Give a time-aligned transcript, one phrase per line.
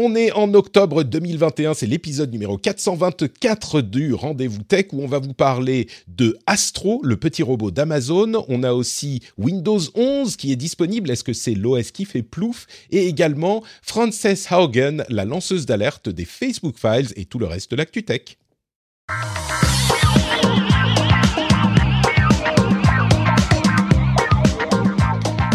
[0.00, 5.18] On est en octobre 2021, c'est l'épisode numéro 424 du Rendez-vous Tech où on va
[5.18, 8.44] vous parler de Astro, le petit robot d'Amazon.
[8.46, 12.68] On a aussi Windows 11 qui est disponible, est-ce que c'est l'OS qui fait plouf?
[12.92, 17.76] Et également Frances Haugen, la lanceuse d'alerte des Facebook Files et tout le reste de
[17.76, 18.38] l'actu tech.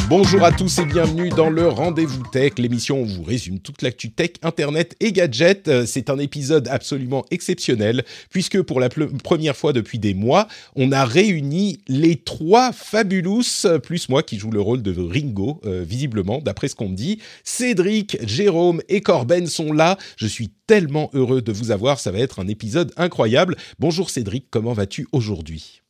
[0.10, 3.82] Bonjour à tous et bienvenue dans le Rendez-vous Tech, l'émission où on vous résume toute
[3.82, 5.70] l'actu tech, internet et gadgets.
[5.70, 10.92] Euh, C'est un épisode absolument exceptionnel puisque pour la première fois depuis des mois, on
[10.92, 13.44] a réuni les trois Fabulous,
[13.82, 17.20] plus moi qui joue le rôle de Ringo, euh, visiblement, d'après ce qu'on me dit.
[17.46, 19.98] Cédric, Jérôme et Corben sont là.
[20.18, 23.56] Je suis tellement heureux de vous avoir, ça va être un épisode incroyable.
[23.80, 25.83] Bonjour Cédric, comment vas-tu aujourd'hui?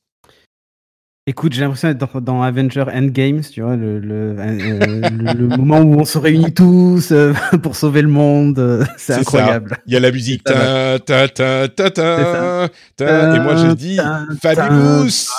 [1.25, 5.47] Écoute, j'ai l'impression d'être dans, dans Avenger Endgames, tu vois, le, le, euh, le- le
[5.57, 8.59] moment où on se réunit tous euh, pour sauver le monde.
[8.59, 9.77] euh, C'est incroyable.
[9.87, 10.41] Il y a la musique.
[10.45, 12.67] Ça Ta, ta, ta, ta, ta,
[12.99, 13.99] C'est ta, et moi je dis
[14.41, 15.29] Fabulous.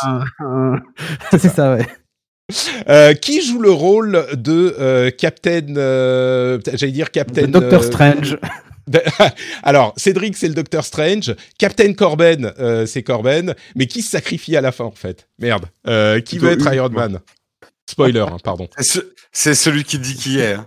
[1.32, 1.86] C'est ça, ouais.
[2.88, 7.46] Euh, qui joue le rôle de euh, Captain euh, J'allais dire Captain.
[7.46, 8.38] Doctor Strange.
[8.86, 9.02] De-
[9.62, 11.34] Alors, Cédric, c'est le Docteur Strange.
[11.58, 13.54] Captain Corben, euh, c'est Corben.
[13.74, 15.28] Mais qui se sacrifie à la fin, en fait?
[15.38, 15.66] Merde.
[15.86, 16.88] Euh, qui veut être une, Iron.
[16.90, 17.20] Man?
[17.90, 18.66] Spoiler, hein, pardon.
[18.78, 20.52] C'est ce- C'est celui qui dit qui est.
[20.54, 20.66] hein.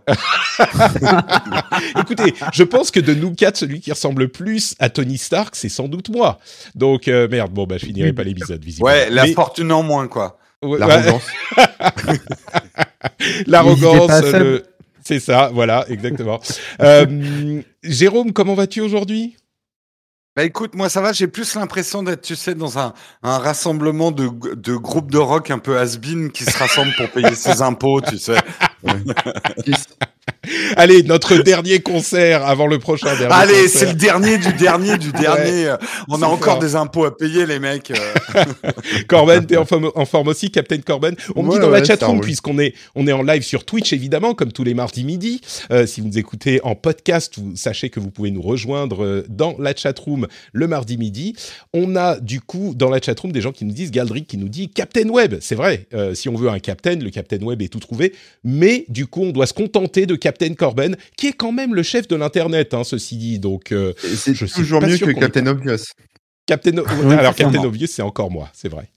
[2.00, 5.70] Écoutez, je pense que de nous quatre, celui qui ressemble plus à Tony Stark, c'est
[5.70, 6.40] sans doute moi.
[6.76, 8.92] Donc, euh, merde, bon, bah, je finirai pas l'épisode, visiblement.
[8.92, 10.38] Ouais, la Mais- fortune en moins, quoi.
[10.62, 11.24] Ouais, L'arrogance.
[13.46, 14.64] L'arrogance, le-
[15.08, 16.40] c'est ça, voilà, exactement.
[16.82, 19.36] Euh, Jérôme, comment vas-tu aujourd'hui?
[20.36, 24.12] Bah écoute, moi ça va, j'ai plus l'impression d'être, tu sais, dans un, un rassemblement
[24.12, 28.02] de, de groupes de rock un peu has-been qui se rassemblent pour payer ses impôts,
[28.02, 28.38] tu sais.
[30.76, 33.80] Allez, notre dernier concert avant le prochain dernier Allez, concert.
[33.80, 35.76] c'est le dernier du dernier du dernier.
[36.08, 37.92] On a encore des impôts à payer, les mecs.
[37.92, 38.44] euh.
[39.08, 41.16] Corben, t'es en forme, en forme aussi, Captain Corben.
[41.36, 43.66] On me dit dans la ouais, ça chatroom, puisqu'on est, on est en live sur
[43.66, 45.42] Twitch, évidemment, comme tous les mardis midi.
[45.72, 49.26] Euh, si vous nous écoutez en podcast, vous sachez que vous pouvez nous rejoindre euh,
[49.30, 51.36] dans la chatroom le mardi midi.
[51.74, 54.50] On a, du coup, dans la chatroom, des gens qui nous disent, Galdric qui nous
[54.50, 55.36] dit Captain Web.
[55.42, 58.14] C'est vrai, euh, si on veut un Captain, le Captain Web est tout trouvé.
[58.44, 61.84] Mais, du coup, on doit se contenter de Captain Corben, qui est quand même le
[61.84, 63.40] chef de l'Internet, hein, ceci dit.
[63.40, 65.78] Donc, euh, C'est Je suis toujours mieux sûr que Captain Obvious.
[66.46, 67.36] Captain, O- Oui, alors.
[67.36, 68.90] Captain Obvious, c'est encore moi, c'est vrai.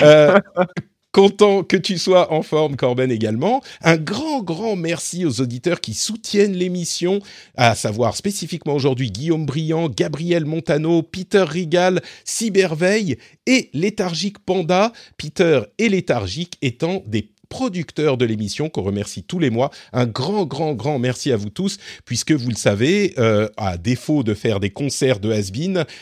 [0.00, 0.38] Euh,
[1.12, 3.62] content que tu sois en forme, Corben également.
[3.82, 7.20] Un grand, grand merci aux auditeurs qui soutiennent l'émission,
[7.56, 13.16] à savoir spécifiquement aujourd'hui Guillaume Briand, Gabriel Montano, Peter Rigal, Cyberveille
[13.46, 14.92] et Léthargique Panda.
[15.16, 19.70] Peter et Léthargique étant des producteurs de l'émission qu'on remercie tous les mois.
[19.92, 24.22] Un grand, grand, grand merci à vous tous, puisque vous le savez, euh, à défaut
[24.22, 25.50] de faire des concerts de has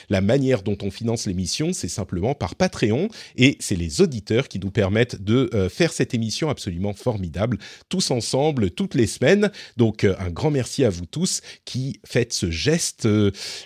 [0.08, 4.58] la manière dont on finance l'émission, c'est simplement par Patreon, et c'est les auditeurs qui
[4.58, 7.58] nous permettent de euh, faire cette émission absolument formidable,
[7.88, 9.50] tous ensemble, toutes les semaines.
[9.76, 13.08] Donc euh, un grand merci à vous tous qui faites ce geste,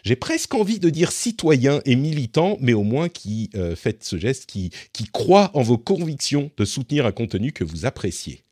[0.02, 4.46] j'ai presque envie de dire citoyen et militant, mais au moins qui faites ce geste,
[4.46, 8.44] qui, qui croit en vos convictions de soutenir un contenu que vous appréciez.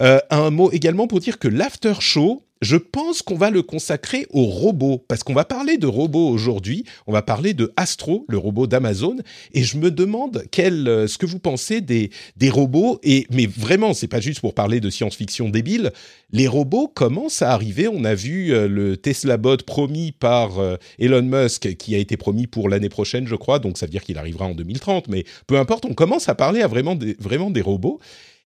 [0.00, 4.26] Euh, un mot également pour dire que l'after show, je pense qu'on va le consacrer
[4.30, 8.36] aux robots, parce qu'on va parler de robots aujourd'hui, on va parler de Astro, le
[8.36, 9.16] robot d'Amazon,
[9.52, 13.46] et je me demande quel, euh, ce que vous pensez des, des robots, et, mais
[13.46, 15.92] vraiment, c'est pas juste pour parler de science-fiction débile,
[16.32, 20.76] les robots commencent à arriver, on a vu euh, le Tesla Bot promis par euh,
[20.98, 24.04] Elon Musk, qui a été promis pour l'année prochaine, je crois, donc ça veut dire
[24.04, 27.50] qu'il arrivera en 2030, mais peu importe, on commence à parler à vraiment des, vraiment
[27.50, 28.00] des robots.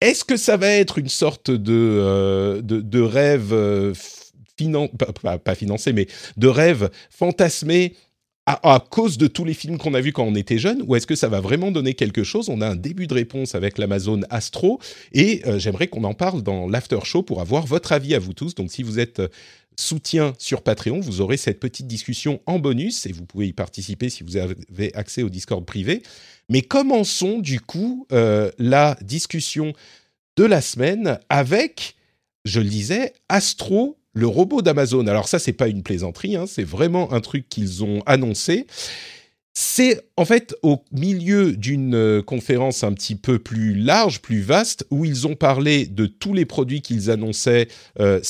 [0.01, 3.93] Est-ce que ça va être une sorte de, euh, de, rêve euh,
[4.59, 4.91] finan-
[5.39, 6.07] pas, financé, mais
[6.37, 7.95] de rêve fantasmé
[8.47, 10.97] à, à cause de tous les films qu'on a vus quand on était jeune, ou
[10.97, 12.49] est-ce que ça va vraiment donner quelque chose?
[12.49, 14.81] On a un début de réponse avec l'Amazon Astro,
[15.13, 18.33] et euh, j'aimerais qu'on en parle dans l'after show pour avoir votre avis à vous
[18.33, 18.55] tous.
[18.55, 19.21] Donc si vous êtes
[19.77, 24.09] soutien sur Patreon, vous aurez cette petite discussion en bonus, et vous pouvez y participer
[24.09, 26.03] si vous avez accès au Discord privé.
[26.51, 29.73] Mais commençons du coup euh, la discussion
[30.37, 31.97] de la semaine avec
[32.45, 35.07] je le disais, Astro, le robot d'Amazon.
[35.07, 38.67] Alors ça, c'est pas une plaisanterie, hein, c'est vraiment un truc qu'ils ont annoncé.
[39.53, 44.87] C'est en fait au milieu d'une euh, conférence un petit peu plus large, plus vaste,
[44.91, 47.67] où ils ont parlé de tous les produits qu'ils annonçaient
[47.99, 48.21] euh,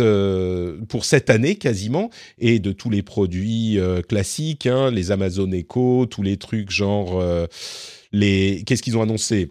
[0.00, 3.78] euh, pour cette année quasiment, et de tous les produits
[4.08, 7.22] classiques, hein, les Amazon Echo, tous les trucs genre
[8.12, 8.64] les.
[8.66, 9.50] Qu'est-ce qu'ils ont annoncé?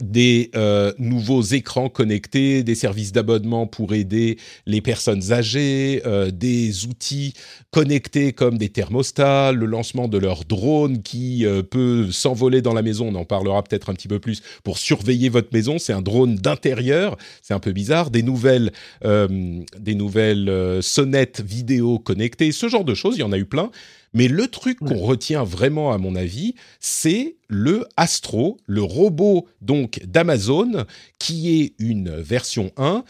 [0.00, 6.86] Des euh, nouveaux écrans connectés, des services d'abonnement pour aider les personnes âgées, euh, des
[6.86, 7.34] outils
[7.70, 12.82] connectés comme des thermostats, le lancement de leur drone qui euh, peut s'envoler dans la
[12.82, 16.02] maison, on en parlera peut-être un petit peu plus, pour surveiller votre maison, c'est un
[16.02, 18.72] drone d'intérieur, c'est un peu bizarre, des nouvelles,
[19.02, 23.70] des nouvelles sonnettes vidéo connectées, ce genre de choses, il y en a eu plein.
[24.14, 30.00] Mais le truc qu'on retient vraiment, à mon avis, c'est le Astro, le robot donc
[30.04, 30.84] d'Amazon,
[31.18, 33.04] qui est une version 1.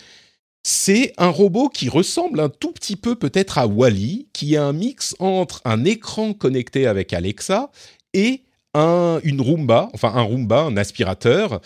[0.62, 4.72] C'est un robot qui ressemble un tout petit peu peut-être à Wally, qui est un
[4.72, 7.70] mix entre un écran connecté avec Alexa
[8.14, 8.42] et
[8.74, 11.60] un, une Roomba, enfin un Roomba, un aspirateur,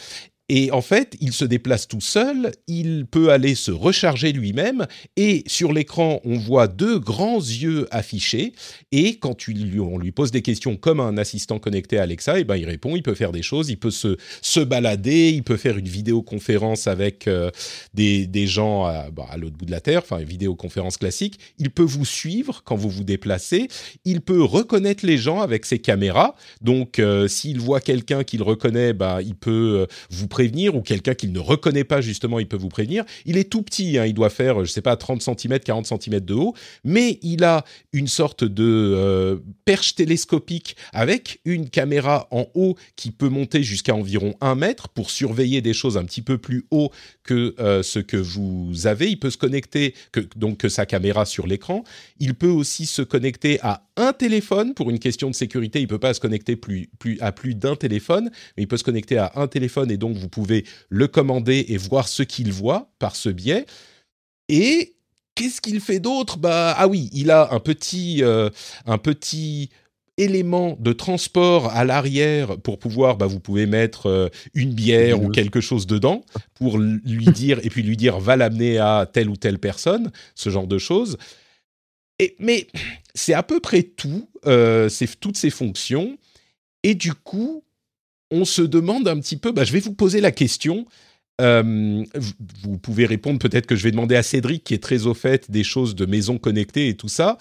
[0.49, 5.43] et en fait, il se déplace tout seul, il peut aller se recharger lui-même, et
[5.47, 8.53] sur l'écran, on voit deux grands yeux affichés,
[8.93, 12.45] et quand on lui pose des questions comme un assistant connecté à Alexa, et eh
[12.45, 15.57] ben il répond, il peut faire des choses, il peut se, se balader, il peut
[15.57, 17.51] faire une vidéoconférence avec euh,
[17.95, 21.41] des, des, gens à, bah, à l'autre bout de la Terre, enfin une vidéoconférence classique,
[21.59, 23.69] il peut vous suivre quand vous vous déplacez,
[24.05, 28.93] il peut reconnaître les gens avec ses caméras, donc euh, s'il voit quelqu'un qu'il reconnaît,
[28.93, 32.59] bah, il peut euh, vous prévenir ou quelqu'un qu'il ne reconnaît pas justement, il peut
[32.59, 33.07] vous prévenir.
[33.25, 36.21] Il est tout petit, hein, il doit faire, je sais pas, 30 cm, 40 cm
[36.21, 36.53] de haut,
[36.85, 38.63] mais il a une sorte de
[38.95, 44.91] euh, perche télescopique avec une caméra en haut qui peut monter jusqu'à environ 1 mètre
[44.91, 46.91] pour surveiller des choses un petit peu plus haut
[47.23, 49.09] que euh, ce que vous avez.
[49.09, 49.95] Il peut se connecter,
[50.37, 51.83] donc que sa caméra sur l'écran.
[52.21, 55.81] Il peut aussi se connecter à un téléphone pour une question de sécurité.
[55.81, 58.85] Il peut pas se connecter plus, plus à plus d'un téléphone, mais il peut se
[58.85, 62.91] connecter à un téléphone et donc vous pouvez le commander et voir ce qu'il voit
[62.99, 63.67] par ce biais.
[64.49, 64.97] Et
[65.35, 66.39] qu'est-ce qu'il fait d'autre?
[66.39, 68.51] Bah ah oui, il a un petit euh,
[68.85, 69.71] un petit
[70.19, 75.29] élément de transport à l'arrière pour pouvoir, bah, vous pouvez mettre euh, une bière ou
[75.29, 76.23] quelque chose dedans
[76.55, 80.51] pour lui dire et puis lui dire va l'amener à telle ou telle personne, ce
[80.51, 81.19] genre de choses.
[82.39, 82.67] Mais
[83.15, 86.19] c'est à peu près tout, euh, c'est toutes ces fonctions.
[86.83, 87.65] Et du coup,
[88.31, 90.87] on se demande un petit peu, bah, je vais vous poser la question.
[91.41, 92.05] Euh,
[92.63, 95.51] vous pouvez répondre, peut-être que je vais demander à Cédric, qui est très au fait
[95.51, 97.39] des choses de maison connectée et tout ça.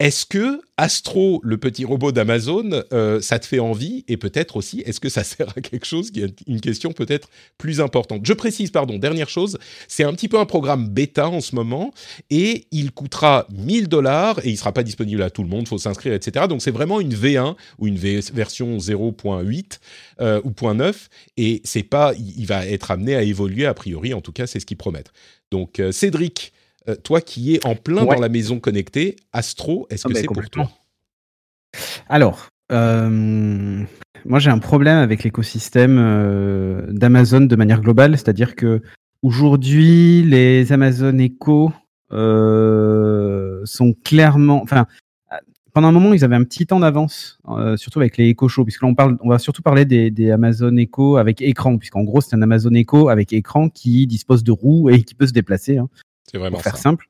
[0.00, 4.80] Est-ce que Astro, le petit robot d'Amazon, euh, ça te fait envie Et peut-être aussi,
[4.80, 6.10] est-ce que ça sert à quelque chose
[6.48, 8.26] une question peut-être plus importante?
[8.26, 9.56] Je précise, pardon, dernière chose,
[9.86, 11.94] c'est un petit peu un programme bêta en ce moment
[12.28, 15.78] et il coûtera 1000 dollars et il sera pas disponible à tout le monde, faut
[15.78, 16.46] s'inscrire, etc.
[16.48, 19.78] Donc c'est vraiment une V1 ou une version 0.8
[20.20, 20.94] euh, ou 0.9
[21.36, 24.58] et c'est pas, il va être amené à évoluer a priori, en tout cas c'est
[24.58, 25.12] ce qu'ils promettent.
[25.52, 26.52] Donc euh, Cédric,
[26.88, 30.20] euh, toi qui es en plein dans la maison connectée, Astro, est-ce ah que bah,
[30.20, 30.70] c'est pour toi?
[32.08, 33.82] Alors, euh,
[34.26, 38.82] moi j'ai un problème avec l'écosystème euh, d'Amazon de manière globale, c'est-à-dire que
[39.22, 41.72] aujourd'hui les Amazon Echo
[42.10, 44.86] sont clairement, enfin
[45.72, 47.40] pendant un moment, ils avaient un petit temps d'avance,
[47.76, 50.76] surtout avec les Echo Show, puisque là, on, parle, on va surtout parler des, Amazon
[50.76, 54.88] Echo avec écran, puisqu'en gros, c'est un Amazon Echo avec écran qui dispose de roues
[54.90, 55.78] et qui peut se déplacer.
[55.78, 55.88] Hein.
[56.30, 57.08] C'est vraiment pour faire simple.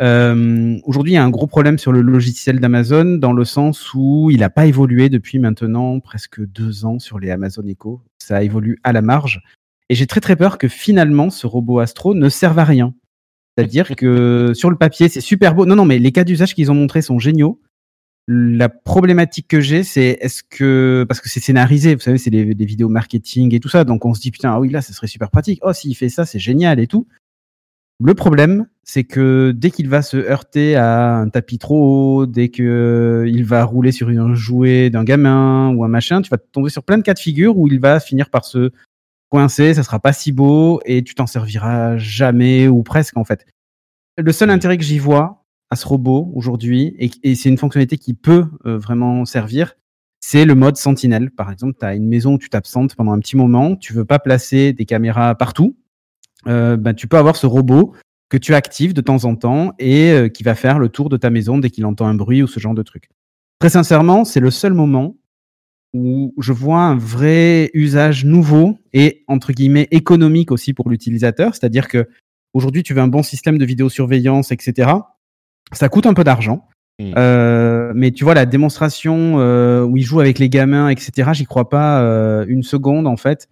[0.00, 3.92] Euh, Aujourd'hui, il y a un gros problème sur le logiciel d'Amazon dans le sens
[3.94, 8.00] où il n'a pas évolué depuis maintenant presque deux ans sur les Amazon Echo.
[8.18, 9.42] Ça évolue à la marge.
[9.88, 12.94] Et j'ai très très peur que finalement ce robot Astro ne serve à rien.
[13.56, 15.66] C'est-à-dire que sur le papier, c'est super beau.
[15.66, 17.60] Non, non, mais les cas d'usage qu'ils ont montrés sont géniaux.
[18.28, 22.54] La problématique que j'ai, c'est est-ce que parce que c'est scénarisé, vous savez, c'est des,
[22.54, 24.92] des, vidéos marketing et tout ça, donc on se dit putain, ah oui là, ça
[24.92, 25.58] serait super pratique.
[25.62, 27.08] Oh, s'il fait ça, c'est génial et tout.
[28.04, 32.48] Le problème, c'est que dès qu'il va se heurter à un tapis trop haut, dès
[32.48, 36.68] qu'il euh, va rouler sur un jouet d'un gamin ou un machin, tu vas tomber
[36.68, 38.72] sur plein de cas de figure où il va finir par se
[39.28, 43.46] coincer, ça sera pas si beau et tu t'en serviras jamais ou presque en fait.
[44.18, 48.14] Le seul intérêt que j'y vois à ce robot aujourd'hui, et, c'est une fonctionnalité qui
[48.14, 49.74] peut euh, vraiment servir,
[50.20, 51.30] c'est le mode sentinelle.
[51.30, 54.04] Par exemple, tu as une maison où tu t'absentes pendant un petit moment, tu veux
[54.04, 55.76] pas placer des caméras partout,
[56.46, 57.94] euh, ben, tu peux avoir ce robot
[58.28, 61.16] que tu actives de temps en temps et euh, qui va faire le tour de
[61.16, 63.10] ta maison dès qu'il entend un bruit ou ce genre de truc.
[63.58, 65.16] Très sincèrement, c'est le seul moment
[65.94, 71.86] où je vois un vrai usage nouveau et entre guillemets économique aussi pour l'utilisateur, c'est-à-dire
[71.86, 72.08] que
[72.54, 74.90] aujourd'hui, tu veux un bon système de vidéosurveillance, etc.
[75.72, 76.66] Ça coûte un peu d'argent.
[76.98, 77.12] Mm.
[77.16, 81.44] Euh, mais tu vois, la démonstration euh, où il joue avec les gamins, etc., j'y
[81.44, 83.48] crois pas euh, une seconde, en fait.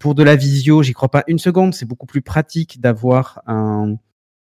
[0.00, 1.74] Pour de la visio, j'y crois pas une seconde.
[1.74, 3.94] C'est beaucoup plus pratique d'avoir un,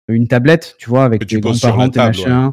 [0.07, 2.51] une tablette, tu vois, avec des grands-parents, la table, machins.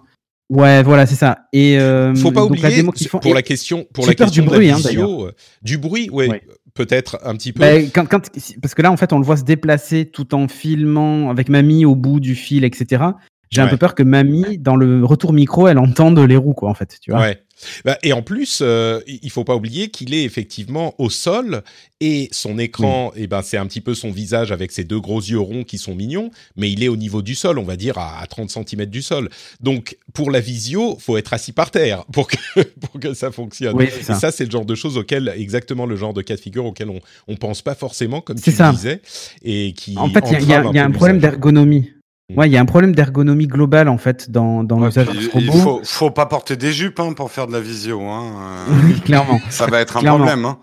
[0.50, 1.46] Ouais, voilà, c'est ça.
[1.54, 4.42] Et euh, Faut pas donc la oublier démo font- pour la question pour la question
[4.42, 6.42] du de la bruit, hein, visio, euh, du bruit, ouais, Ouais.
[6.74, 7.60] peut-être un petit peu.
[7.60, 10.46] Bah, quand, quand- parce que là, en fait, on le voit se déplacer tout en
[10.46, 13.02] filmant avec mamie au bout du fil, etc.
[13.48, 13.70] J'ai un Ouais.
[13.70, 16.98] peu peur que mamie, dans le retour micro, elle entende les roues, quoi, en fait.
[17.00, 17.42] Tu vois Ouais.
[17.84, 21.62] Bah, et en plus, euh, il faut pas oublier qu'il est effectivement au sol
[22.00, 25.20] et son écran, eh ben, c'est un petit peu son visage avec ses deux gros
[25.20, 27.96] yeux ronds qui sont mignons, mais il est au niveau du sol, on va dire
[27.98, 29.30] à, à 30 cm du sol.
[29.60, 32.36] Donc, pour la visio, faut être assis par terre pour que,
[32.80, 33.74] pour que ça fonctionne.
[33.76, 34.14] Oui, c'est Et ça.
[34.16, 36.90] ça, c'est le genre de choses auxquelles, exactement le genre de cas de figure auquel
[36.90, 38.70] on, on pense pas forcément, comme tu ça.
[38.70, 39.00] le disais,
[39.42, 39.96] et qui.
[39.96, 41.90] En fait, il y a- y y un problème d'ergonomie.
[42.34, 45.20] Ouais, il y a un problème d'ergonomie globale, en fait, dans, dans Ouais, l'usage de
[45.20, 45.58] ce il robot.
[45.58, 48.00] faut, faut pas porter des jupes hein, pour faire de la visio.
[48.00, 48.32] Hein.
[48.70, 49.38] euh, Oui, clairement.
[49.50, 50.24] ça va être un Clairement.
[50.24, 50.44] problème.
[50.46, 50.58] Hein.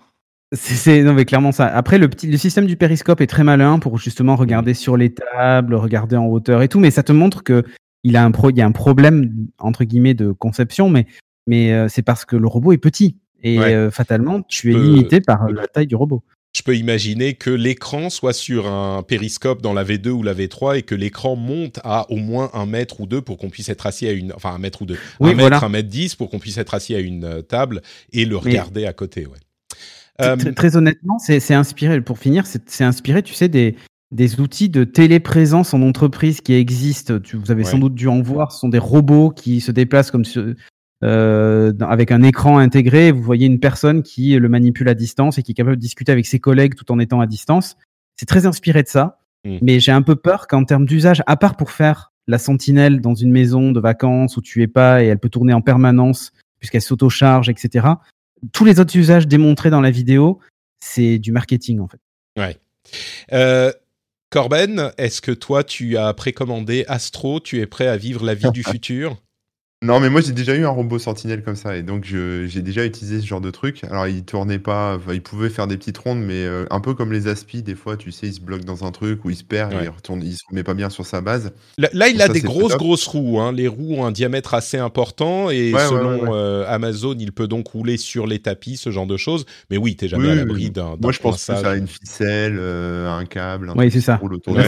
[0.54, 1.64] C'est, non mais clairement ça.
[1.66, 5.14] Après le petit, le système du périscope est très malin pour justement regarder sur les
[5.14, 7.64] tables, regarder en hauteur et tout, mais ça te montre que
[8.02, 11.06] il a un pro, il y a un problème entre guillemets de conception, mais
[11.46, 13.72] mais euh, c'est parce que le robot est petit et Ouais.
[13.72, 16.22] euh, fatalement tu es limité par la taille du robot.
[16.54, 20.78] Je peux imaginer que l'écran soit sur un périscope dans la V2 ou la V3
[20.78, 23.86] et que l'écran monte à au moins un mètre ou deux pour qu'on puisse être
[23.86, 25.56] assis à une, enfin un mètre ou deux, Oui, un voilà.
[25.56, 27.80] mètre, un mètre dix pour qu'on puisse être assis à une euh, table
[28.12, 29.38] et le regarder à côté, ouais.
[30.18, 32.00] Très- Euh, Très, très honnêtement, c'est, inspiré.
[32.02, 33.74] Pour finir, c'est, inspiré, tu sais, des
[34.10, 37.18] des outils de téléprésence en entreprise qui existent.
[37.18, 37.70] Tu, vous avez Ouais.
[37.70, 38.52] sans doute dû en voir.
[38.52, 40.26] Ce sont des robots qui se déplacent comme
[41.02, 43.12] euh, avec un écran intégré.
[43.12, 46.12] Vous voyez une personne qui le manipule à distance et qui est capable de discuter
[46.12, 47.76] avec ses collègues tout en étant à distance.
[48.16, 49.20] C'est très inspiré de ça.
[49.44, 49.58] Mm.
[49.62, 53.14] Mais j'ai un peu peur qu'en termes d'usage, à part pour faire la sentinelle dans
[53.14, 56.82] une maison de vacances où tu es pas et elle peut tourner en permanence puisqu'elle
[56.82, 57.88] s'autocharge, etc.
[58.52, 60.38] Tous les autres usages démontrés dans la vidéo,
[60.78, 61.98] c'est du marketing en fait.
[63.32, 63.72] euh,
[64.30, 67.40] Corben, est-ce que toi tu as précommandé Astro?
[67.40, 69.20] Tu es prêt à vivre la vie du futur?
[69.82, 72.62] Non, mais moi j'ai déjà eu un robot sentinelle comme ça et donc je- j'ai
[72.62, 73.82] déjà utilisé ce genre de truc.
[73.90, 76.94] Alors il tournait pas, enfin, il pouvait faire des petites rondes, mais euh, un peu
[76.94, 79.36] comme les aspi, des fois tu sais, il se bloque dans un truc ou il
[79.36, 79.84] se perd et Ouais.
[79.86, 81.52] il retourne, il se remet pas bien sur sa base.
[81.78, 83.40] Là, là, il Donc a ça, des grosses, grosses roues.
[83.40, 83.50] Hein.
[83.52, 86.30] Les roues ont un diamètre assez important et Ouais, selon ouais, ouais.
[86.32, 89.44] euh, Amazon, il peut donc rouler sur les tapis, ce genre de choses.
[89.68, 90.96] Mais oui, t'es jamais Oui, à l'abri d'un.
[91.02, 91.64] Moi je pense coinçage.
[91.64, 94.14] à une ficelle, euh, un câble, un truc c'est qui ça.
[94.16, 94.60] roule autour de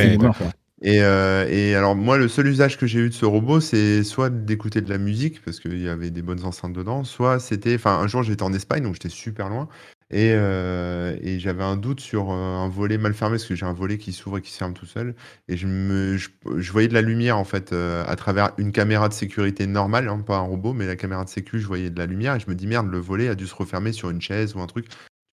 [0.87, 4.29] euh, et alors moi le seul usage que j'ai eu de ce robot c'est soit
[4.29, 7.99] d'écouter de la musique parce qu'il y avait des bonnes enceintes dedans, soit c'était, enfin
[7.99, 9.69] un jour j'étais en Espagne donc j'étais super loin
[10.11, 13.73] et, euh, j'avais un doute sur euh, un volet mal fermé parce que j'ai un
[13.73, 15.14] volet qui s'ouvre et qui se ferme tout seul
[15.49, 20.09] et je voyais de la lumière en fait à travers une caméra de sécurité normale,
[20.09, 22.41] hein, pas un robot mais la caméra de sécu je voyais de la lumière et
[22.41, 24.67] je me dis merde le volet a dû se refermer sur une chaise ou un
[24.67, 24.87] truc.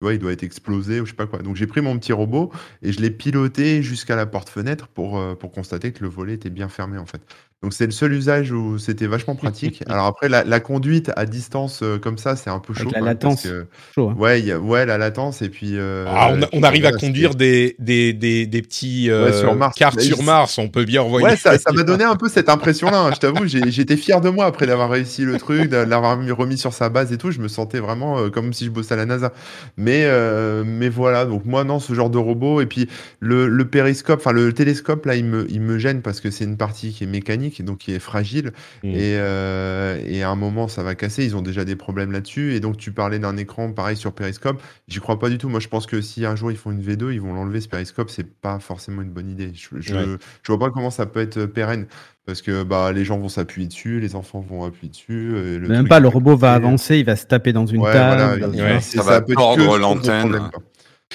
[0.09, 1.39] Il doit être explosé ou je sais pas quoi.
[1.43, 5.35] Donc j'ai pris mon petit robot et je l'ai piloté jusqu'à la porte-fenêtre pour, euh,
[5.35, 7.21] pour constater que le volet était bien fermé en fait.
[7.63, 9.83] Donc c'est le seul usage où c'était vachement pratique.
[9.87, 12.89] Alors après, la, la conduite à distance euh, comme ça, c'est un peu Avec chaud.
[12.91, 13.43] la latence.
[13.43, 14.15] que- Chaud, hein.
[14.17, 15.77] ouais, il y a- ouais, la latence et puis.
[15.77, 19.33] euh, Ah, on, a- on arrive à conduire des, des, des, des petits euh, Ouais,
[19.39, 19.75] sur Mars.
[19.77, 21.27] cartes Mais sur il- Mars, on peut bien envoyer.
[21.27, 22.99] Ouais, ça ça m'a donné un peu cette impression-là.
[22.99, 26.31] hein, je t'avoue, j'étais fier de moi après d'avoir réussi le truc, de l'avoir mis-
[26.31, 27.29] remis sur sa base et tout.
[27.29, 29.33] Je me sentais vraiment euh, comme si je bossais à la NASA.
[29.77, 32.59] Mais, euh, mais voilà, donc moi, non, ce genre de robot.
[32.61, 32.89] Et puis
[33.19, 36.45] le, le périscope, enfin le télescope, là, il me, il me gêne parce que c'est
[36.45, 38.51] une partie qui est mécanique, donc qui est fragile.
[38.83, 38.87] Mm.
[38.89, 41.23] Et, euh, et à un moment, ça va casser.
[41.25, 42.53] Ils ont déjà des problèmes là-dessus.
[42.55, 44.61] Et donc, tu parlais d'un écran pareil sur périscope.
[44.87, 45.49] J'y crois pas du tout.
[45.49, 47.67] Moi, je pense que si un jour ils font une V2, ils vont l'enlever ce
[47.67, 48.09] périscope.
[48.09, 49.51] C'est pas forcément une bonne idée.
[49.53, 50.05] Je, je, Ouais.
[50.43, 51.85] je vois pas comment ça peut être pérenne.
[52.27, 55.35] Parce que bah, les gens vont s'appuyer dessus, les enfants vont appuyer dessus.
[55.37, 57.81] et le Même truc, pas, le robot va avancer, il va se taper dans une
[57.81, 58.45] Ouais, table.
[58.45, 58.79] voilà, Ouais.
[58.79, 59.21] Ça va
[59.79, 60.39] l'antenne.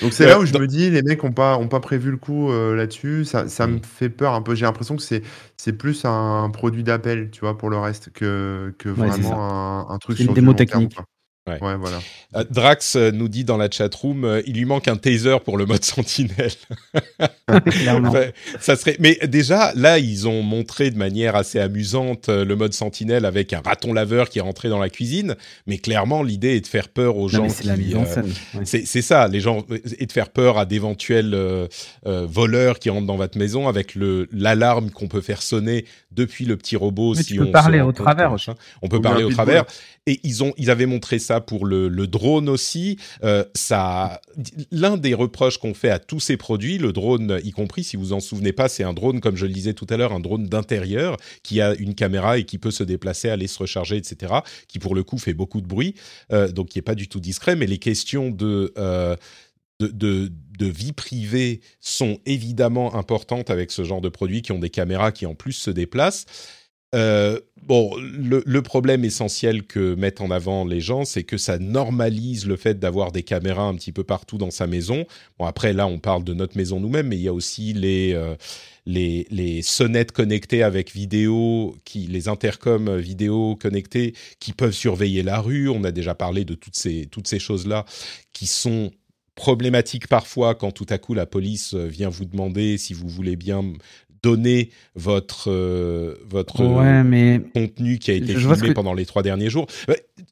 [0.02, 2.10] Donc c'est là où je dans- me dis, les mecs ont pas, ont pas prévu
[2.10, 3.24] le coup euh, là-dessus.
[3.24, 3.82] Ça, ça me Mm.
[3.82, 4.54] fait peur un peu.
[4.54, 5.22] J'ai l'impression que c'est,
[5.56, 9.88] c'est plus un produit d'appel, tu vois, pour le reste, que, que Ouais, c'est vraiment
[9.90, 10.96] un, un truc C'est une sur démo terme, technique.
[11.48, 11.62] Ouais.
[11.62, 11.98] Ouais, voilà.
[12.34, 15.56] Euh, Drax euh, nous dit dans la chatroom, euh, il lui manque un taser pour
[15.56, 16.50] le mode sentinelle.
[18.60, 18.96] Ça serait.
[18.98, 23.52] Mais déjà, là, ils ont montré de manière assez amusante euh, le mode sentinelle avec
[23.52, 25.36] un raton laveur qui est rentré dans la cuisine.
[25.66, 27.48] Mais clairement, l'idée est de faire peur aux Non, gens.
[27.48, 28.22] c'est euh,
[28.58, 28.64] ouais.
[28.64, 29.64] Ça, les gens,
[29.98, 31.68] et de faire peur à d'éventuels euh,
[32.06, 36.44] euh, voleurs qui rentrent dans votre maison avec le l'alarme qu'on peut faire sonner depuis
[36.44, 37.14] le petit robot.
[37.14, 38.34] Mais si tu peux on parler au travers.
[38.82, 39.64] On peut Ou parler au travers.
[40.08, 42.96] Et ils ont, ils avaient montré ça pour le, le drone aussi.
[43.24, 44.20] Euh, ça,
[44.70, 48.12] l'un des reproches qu'on fait à tous ces produits, le drone y compris, si vous
[48.12, 50.46] en souvenez pas, c'est un drone, comme je le disais tout à l'heure, un drone
[50.46, 54.32] d'intérieur qui a une caméra et qui peut se déplacer, aller se recharger, etc.
[54.68, 55.96] Qui pour le coup fait beaucoup de bruit,
[56.32, 57.56] euh, donc qui est pas du tout discret.
[57.56, 59.16] Mais les questions de euh,
[59.80, 64.58] de, de, de, vie privée sont évidemment importantes avec ce genre de produits qui ont
[64.58, 66.24] des caméras qui en plus se déplacent.
[66.94, 72.46] Euh, bon, le, problème essentiel que mettent en avant les gens, c'est que ça normalise
[72.46, 75.04] le fait d'avoir des caméras un petit peu partout dans sa maison.
[75.38, 78.12] Bon, après, là, on parle de notre maison nous-mêmes, mais il y a aussi les,
[78.14, 78.34] euh,
[78.86, 85.40] les, les, sonnettes connectées avec vidéo, qui, les intercoms vidéo connectés qui peuvent surveiller la
[85.40, 85.68] rue.
[85.68, 87.84] On a déjà parlé de toutes ces, toutes ces choses-là
[88.32, 88.92] qui sont
[89.36, 93.62] problématique parfois quand tout à coup la police vient vous demander si vous voulez bien
[94.22, 98.72] donner votre euh, votre ouais, mais contenu qui a été filmé que...
[98.72, 99.66] pendant les trois derniers jours.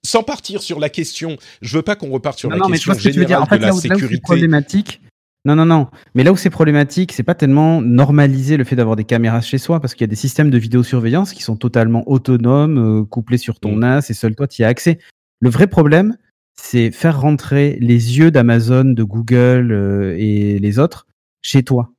[0.02, 2.92] Sans partir sur la question, je veux pas qu'on reparte sur non, la non, question
[2.92, 4.14] mais je générale en fait, de la là où, sécurité.
[4.14, 5.00] Là problématique.
[5.46, 5.88] Non, non, non.
[6.14, 9.58] Mais là où c'est problématique, c'est pas tellement normaliser le fait d'avoir des caméras chez
[9.58, 13.36] soi, parce qu'il y a des systèmes de vidéosurveillance qui sont totalement autonomes, euh, couplés
[13.36, 13.80] sur ton Mm.
[13.80, 14.98] NAS et seul toi tu y as accès.
[15.40, 16.16] Le vrai problème,
[16.54, 21.06] c'est faire rentrer les yeux d'Amazon, de Google euh, et les autres
[21.42, 21.93] chez toi.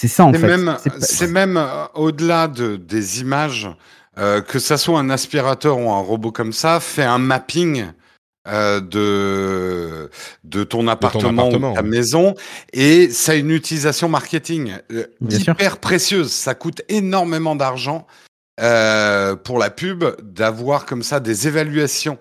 [0.00, 0.46] C'est ça en fait.
[0.46, 3.68] même, C'est même euh, au-delà de, des images,
[4.16, 7.86] euh, que ça soit un aspirateur ou un robot comme ça, fait un mapping
[8.46, 10.08] euh, de
[10.44, 11.88] de ton appartement, appartement, ou ta ouais.
[11.88, 12.34] maison
[12.72, 15.52] et ça a une utilisation marketing euh, Bien sûr.
[15.52, 16.30] hyper précieuse.
[16.32, 18.06] Ça coûte énormément d'argent
[18.60, 22.18] euh, pour la pub d'avoir comme ça des évaluations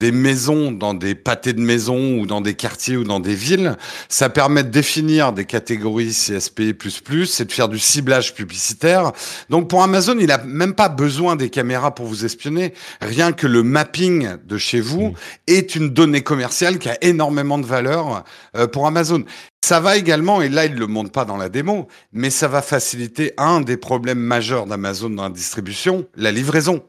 [0.00, 3.76] des maisons dans des pâtés de maisons ou dans des quartiers ou dans des villes.
[4.08, 9.12] Ça permet de définir des catégories CSP++ et de faire du ciblage publicitaire.
[9.50, 12.74] Donc pour Amazon, il a même pas besoin des caméras pour vous espionner.
[13.00, 15.14] Rien que le mapping de chez vous Mm.
[15.46, 18.24] est une donnée commerciale qui a énormément de valeur
[18.56, 19.24] euh, pour Amazon.
[19.64, 22.62] Ça va également, et là il le montre pas dans la démo, mais ça va
[22.62, 26.82] faciliter un des problèmes majeurs d'Amazon dans la distribution, la livraison.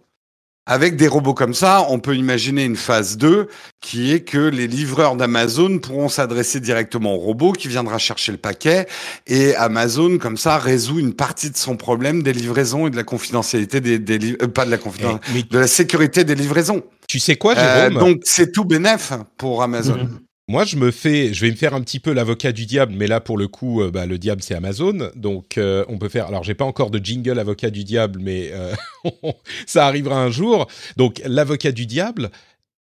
[0.70, 3.48] Avec des robots comme ça, on peut imaginer une phase 2
[3.80, 8.38] qui est que les livreurs d'Amazon pourront s'adresser directement au robot qui viendra chercher le
[8.38, 8.86] paquet
[9.28, 13.04] et Amazon, comme ça, résout une partie de son problème des livraisons et de la
[13.04, 16.36] confidentialité des, des li- euh, pas de la confidentialité, Eh, mais de la sécurité des
[16.36, 16.84] livraisons.
[17.08, 19.96] tu sais quoi, Euh, Jérôme donc c'est tout bénef pour Amazon.
[19.96, 20.20] Mhm.
[20.50, 23.08] Moi, je me fais, je vais me faire un petit peu l'avocat du diable, mais
[23.08, 26.28] là, pour le coup, euh, bah, le diable, c'est Amazon, donc euh, on peut faire.
[26.28, 28.74] Alors, j'ai pas encore de jingle avocat du diable, mais euh,
[29.68, 30.68] ça arrivera un jour.
[30.96, 32.32] Donc, l'avocat du diable,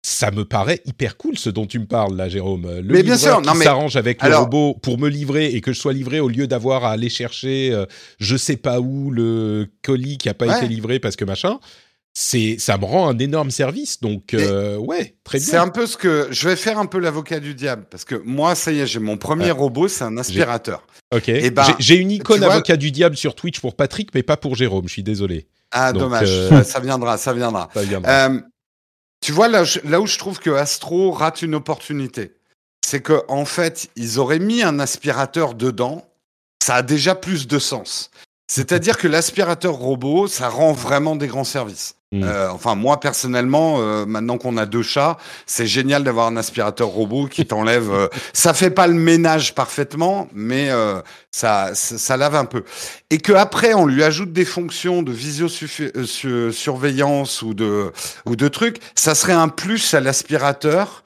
[0.00, 2.70] ça me paraît hyper cool, ce dont tu me parles là, Jérôme.
[2.82, 5.60] Le Mais bien sûr, non, qui mais- s'arrange avec le robot pour me livrer et
[5.60, 7.76] que je sois livré au lieu d'avoir à aller chercher,
[8.20, 10.56] je sais pas où, le colis qui a pas Ouais.
[10.58, 11.58] été livré parce que machin.
[12.12, 15.62] C'est, ça me rend un énorme service, donc euh, ouais, très C'est bien.
[15.62, 18.54] un peu ce que je vais faire un peu l'avocat du diable parce que moi,
[18.56, 19.50] ça y est, j'ai mon premier Ouais.
[19.52, 20.84] robot, c'est un aspirateur.
[21.14, 21.28] Ok.
[21.28, 24.36] Eh ben, J'ai- une icône vois- avocat du diable sur Twitch pour Patrick, mais pas
[24.36, 24.88] pour Jérôme.
[24.88, 25.46] Je suis désolé.
[25.70, 26.28] Ah, Donc, dommage.
[26.28, 27.70] euh, Ça, viendra, ça viendra.
[27.72, 28.28] Ça viendra.
[28.28, 28.40] Euh,
[29.22, 32.32] tu vois, là, là où je trouve que Astro rate une opportunité,
[32.84, 36.04] c'est que en fait, ils auraient mis un aspirateur dedans,
[36.62, 38.10] ça a déjà plus de sens.
[38.50, 41.94] C'est-à-dire que l'aspirateur robot, ça rend vraiment des grands services.
[42.10, 42.24] Mm.
[42.24, 46.88] Euh, enfin, moi personnellement, euh, maintenant qu'on a deux chats, c'est génial d'avoir un aspirateur
[46.88, 47.92] robot qui t'enlève.
[47.92, 52.64] euh, ça fait pas le ménage parfaitement, mais euh, ça, ça, ça lave un peu.
[53.10, 57.92] Et que après, on lui ajoute des fonctions de visiosurveillance ou de
[58.26, 61.04] ou de trucs, ça serait un plus à l'aspirateur.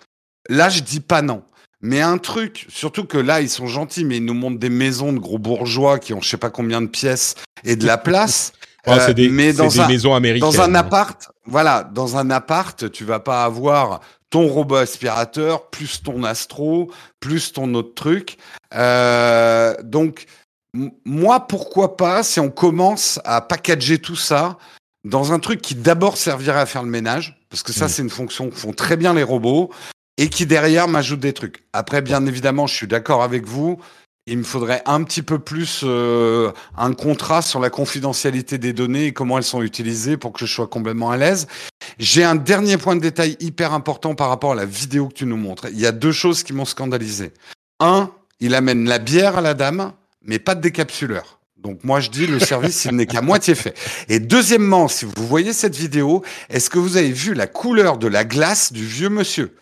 [0.48, 1.42] Là, je dis pas non.
[1.84, 5.12] Mais un truc, surtout que là, ils sont gentils, mais ils nous montrent des maisons
[5.12, 8.52] de gros bourgeois qui ont je sais pas combien de pièces et de la place.
[8.86, 10.50] Euh, c'est des, mais dans des un, maisons américaines.
[10.50, 10.74] dans un hein.
[10.74, 16.90] appart, voilà, dans un appart, tu vas pas avoir ton robot aspirateur, plus ton astro,
[17.18, 18.36] plus ton autre truc.
[18.74, 20.26] Euh, donc,
[21.06, 24.58] moi, pourquoi pas, si on commence à packager tout ça
[25.04, 27.88] dans un truc qui d'abord servirait à faire le ménage, parce que ça, Mm.
[27.88, 29.70] c'est une fonction que font très bien les robots,
[30.16, 31.64] et qui derrière m'ajoute des trucs.
[31.72, 33.78] Après, bien évidemment, je suis d'accord avec vous.
[34.26, 39.06] Il me faudrait un petit peu plus euh, un contrat sur la confidentialité des données
[39.06, 41.46] et comment elles sont utilisées pour que je sois complètement à l'aise.
[41.98, 45.26] J'ai un dernier point de détail hyper important par rapport à la vidéo que tu
[45.26, 45.66] nous montres.
[45.70, 47.32] Il y a deux choses qui m'ont scandalisé.
[47.80, 51.38] Un, il amène la bière à la dame, mais pas de décapsuleur.
[51.58, 53.76] Donc moi je dis le service il n'est qu'à moitié fait.
[54.08, 58.06] Et deuxièmement, si vous voyez cette vidéo, est-ce que vous avez vu la couleur de
[58.06, 59.54] la glace du vieux monsieur?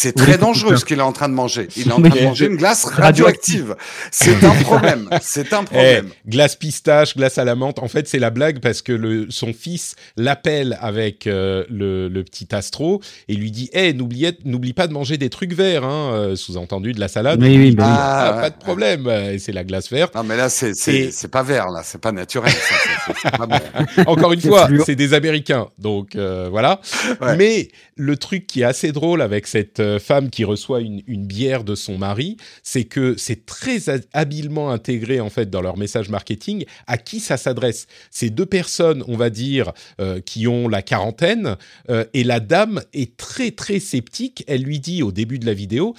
[0.00, 1.66] C'est très dangereux ce qu'il est en train de manger.
[1.76, 3.74] Il est en train de manger une glace Radioactive.
[4.12, 5.08] C'est un problème.
[5.20, 6.08] C'est un Eh, problème.
[6.28, 7.80] glace pistache, glace à la menthe.
[7.80, 12.22] En fait, c'est la blague parce que le, son fils l'appelle avec euh, le, le
[12.22, 16.12] petit Astro et lui dit "Eh, n'oubliez, n'oublie pas de manger des trucs verts, hein,
[16.12, 17.92] euh, sous-entendu de la salade." Oui, oui, bah oui.
[17.92, 19.08] Ah, Ah, pas de problème.
[19.08, 20.14] Et c'est la glace verte.
[20.14, 21.80] Non, mais là, c'est, c'est, Et- c'est pas vert, là.
[21.84, 22.52] C'est pas naturel.
[22.52, 22.58] ça,
[23.06, 23.58] c'est- c'est- c'est pas bon.
[24.06, 26.80] Encore une fois, c'est des Américains, donc euh, voilà.
[27.20, 27.36] Ouais.
[27.36, 31.26] Mais le truc qui est assez drôle avec cette euh, femme qui reçoit une, une
[31.26, 35.76] bière de son mari, c'est que c'est très ha- habilement intégré en fait dans leur
[35.76, 37.86] message marketing à qui ça s'adresse.
[38.10, 41.56] C'est deux personnes, on va dire, euh, qui ont la quarantaine,
[41.90, 44.44] euh, et la dame est très très sceptique.
[44.46, 45.94] Elle lui dit au début de la vidéo.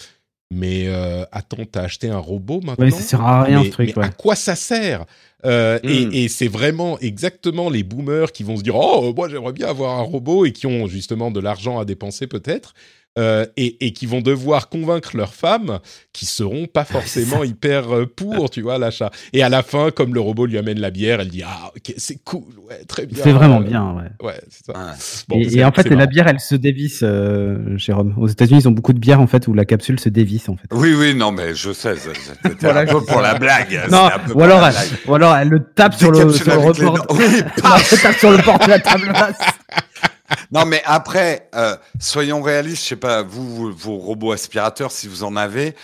[0.51, 3.93] Mais euh, attends, t'as acheté un robot maintenant ça sert à rien mais, ce truc.
[3.95, 4.05] mais Ouais.
[4.07, 5.05] à quoi ça sert?
[5.45, 5.89] Euh, Mm.
[5.89, 9.67] Et, et c'est vraiment exactement les boomers qui vont se dire oh moi j'aimerais bien
[9.67, 12.73] avoir un robot et qui ont justement de l'argent à dépenser peut-être
[13.17, 15.79] euh, et, et qui vont devoir convaincre leurs femmes
[16.13, 20.13] qui seront pas forcément hyper euh, pour tu vois l'achat et à la fin comme
[20.13, 23.23] le robot lui amène la bière elle dit ah ok c'est cool ouais très bien
[23.23, 23.93] C'est vraiment Euh, bien.
[24.21, 24.27] Ouais.
[24.27, 24.93] ouais c'est ça Ouais.
[25.27, 28.13] Bon, et, en fait, la bière, elle se dévisse, euh, Jérôme.
[28.17, 30.55] Aux États-Unis, ils ont beaucoup de bières en fait où la capsule se dévisse en
[30.55, 30.67] fait.
[30.71, 31.95] Oui, oui, non, mais je sais.
[31.97, 33.79] C'était Voilà, un peu je- pour la blague.
[33.91, 36.31] Non, c'était un peu ou alors, la elle, ou alors elle le tape sur le,
[36.31, 36.93] sur le dents.
[37.11, 37.25] Oui,
[37.63, 39.37] Non, elle le tape sur le bord de la table basse.
[40.51, 42.83] Non, mais après, euh, soyons réalistes.
[42.83, 45.75] Je sais pas, vous, vous- vos robots aspirateurs, si vous en avez,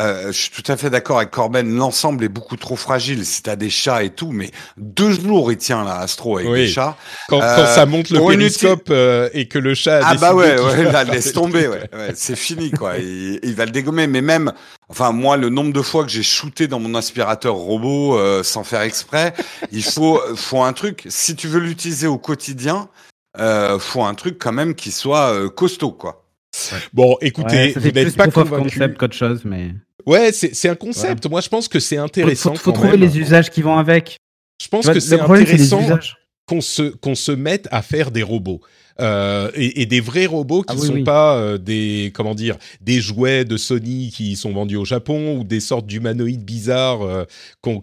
[0.00, 1.76] euh, je suis tout à fait d'accord avec Corben.
[1.76, 3.24] L'ensemble est beaucoup trop fragile.
[3.24, 6.62] Si t'as des chats et tout, mais deux jours il tient là, Astro avec Oui.
[6.62, 6.96] des chats.
[7.28, 10.34] quand, Euh, quand ça monte le périscope euh, et que le chat a Ah bah
[10.34, 12.98] ouais, ouais là, laisse tomber, ouais, ouais, c'est fini quoi.
[12.98, 14.52] Il, il va le dégommer, mais même,
[14.88, 18.64] enfin moi, le nombre de fois que j'ai shooté dans mon aspirateur robot euh, sans
[18.64, 19.32] faire exprès,
[19.70, 21.04] il faut, faut un truc.
[21.08, 22.88] Si tu veux l'utiliser au quotidien,
[23.38, 26.24] euh, faut un truc quand même qui soit euh, costaud quoi.
[26.92, 29.72] bon écoutez Ouais, vous n'êtes pas convaincu concept qu'autre chose, mais
[30.06, 32.98] ouais c'est c'est un concept moi je pense que c'est intéressant faut, faut quand trouver
[32.98, 33.00] même.
[33.00, 34.18] les usages qui vont avec.
[34.62, 35.80] Je pense vois, que c'est intéressant
[36.46, 38.60] qu'on se qu'on se mette à faire des robots
[39.00, 41.04] euh, et, et des vrais robots qui Ah oui, sont oui.
[41.04, 45.44] pas euh, des comment dire des jouets de Sony qui sont vendus au Japon ou
[45.44, 47.24] des sortes d'humanoïdes bizarres euh,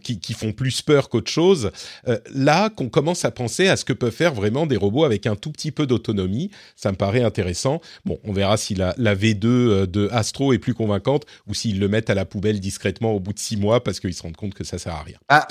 [0.02, 1.72] qui, qui font plus peur qu'autre chose.
[2.08, 5.28] Euh, là, qu'on commence à penser à ce que peuvent faire vraiment des robots avec
[5.28, 7.82] un tout petit peu d'autonomie, ça me paraît intéressant.
[8.06, 11.80] Bon, on verra si la, la V2 euh, de Astro est plus convaincante ou s'ils
[11.80, 14.38] le mettent à la poubelle discrètement au bout de six mois parce qu'ils se rendent
[14.38, 15.18] compte que ça sert à rien.
[15.30, 15.48] Ah.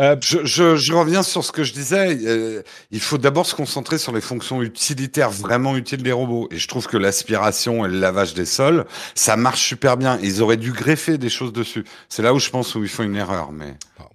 [0.00, 2.16] Euh, Je, je, je reviens sur ce que je disais.
[2.26, 6.48] euh, il faut d'abord se concentrer sur les fonctions utilitaires vraiment utiles des robots.
[6.50, 10.18] Et je trouve que l'aspiration et le lavage des sols, ça marche super bien.
[10.22, 11.84] Ils auraient dû greffer des choses dessus.
[12.08, 13.52] C'est là où je pense où ils font une erreur.
[13.52, 13.74] Mais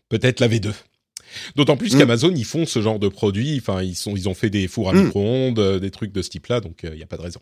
[0.10, 0.74] peut-être la V2.
[1.56, 2.00] D'autant plus Mm.
[2.00, 3.60] qu'Amazon, ils font ce genre de produits.
[3.62, 5.04] Enfin, ils, sont, ils ont fait des fours à Mm.
[5.04, 7.42] micro-ondes, euh, des trucs de ce type-là, donc il n'y a pas de raison.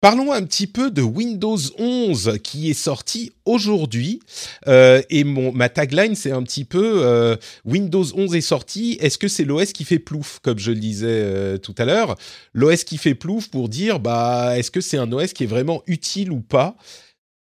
[0.00, 4.20] Parlons un petit peu de Windows 11 qui est sorti aujourd'hui.
[4.66, 7.36] Euh, et mon, ma tagline, c'est un petit peu euh,
[7.66, 8.96] Windows 11 est sorti.
[9.00, 12.16] Est-ce que c'est l'OS qui fait plouf, comme je le disais euh, tout à l'heure?
[12.54, 15.82] L'OS qui fait plouf pour dire, bah, est-ce que c'est un OS qui est vraiment
[15.86, 16.76] utile ou pas?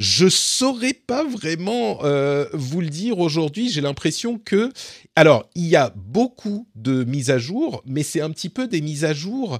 [0.00, 3.70] Je saurais pas vraiment euh, vous le dire aujourd'hui.
[3.70, 4.70] J'ai l'impression que,
[5.14, 8.82] alors, il y a beaucoup de mises à jour, mais c'est un petit peu des
[8.82, 9.58] mises à jour.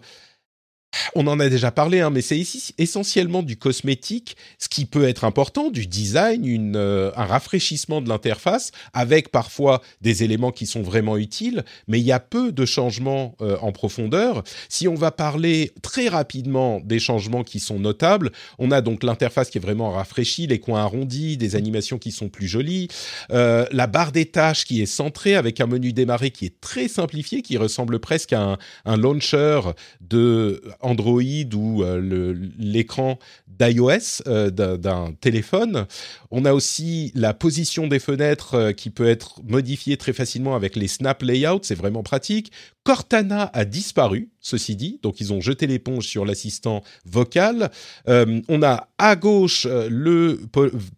[1.15, 5.09] On en a déjà parlé, hein, mais c'est ici essentiellement du cosmétique, ce qui peut
[5.09, 10.67] être important, du design, une, euh, un rafraîchissement de l'interface, avec parfois des éléments qui
[10.67, 14.43] sont vraiment utiles, mais il y a peu de changements euh, en profondeur.
[14.69, 19.51] Si on va parler très rapidement des changements qui sont notables, on a donc l'interface
[19.51, 22.89] qui est vraiment rafraîchie, les coins arrondis, des animations qui sont plus jolies,
[23.31, 26.89] euh, la barre des tâches qui est centrée avec un menu démarrer qui est très
[26.89, 29.61] simplifié, qui ressemble presque à un, un launcher
[30.01, 31.21] de Android
[31.55, 33.19] ou euh, l'écran
[33.49, 35.87] d'iOS euh, d'un téléphone.
[36.31, 40.77] On a aussi la position des fenêtres euh, qui peut être modifiée très facilement avec
[40.77, 42.53] les snap layouts, c'est vraiment pratique.
[42.85, 47.73] Cortana a disparu, ceci dit, donc ils ont jeté l'éponge sur l'assistant vocal.
[48.07, 50.39] On a à gauche le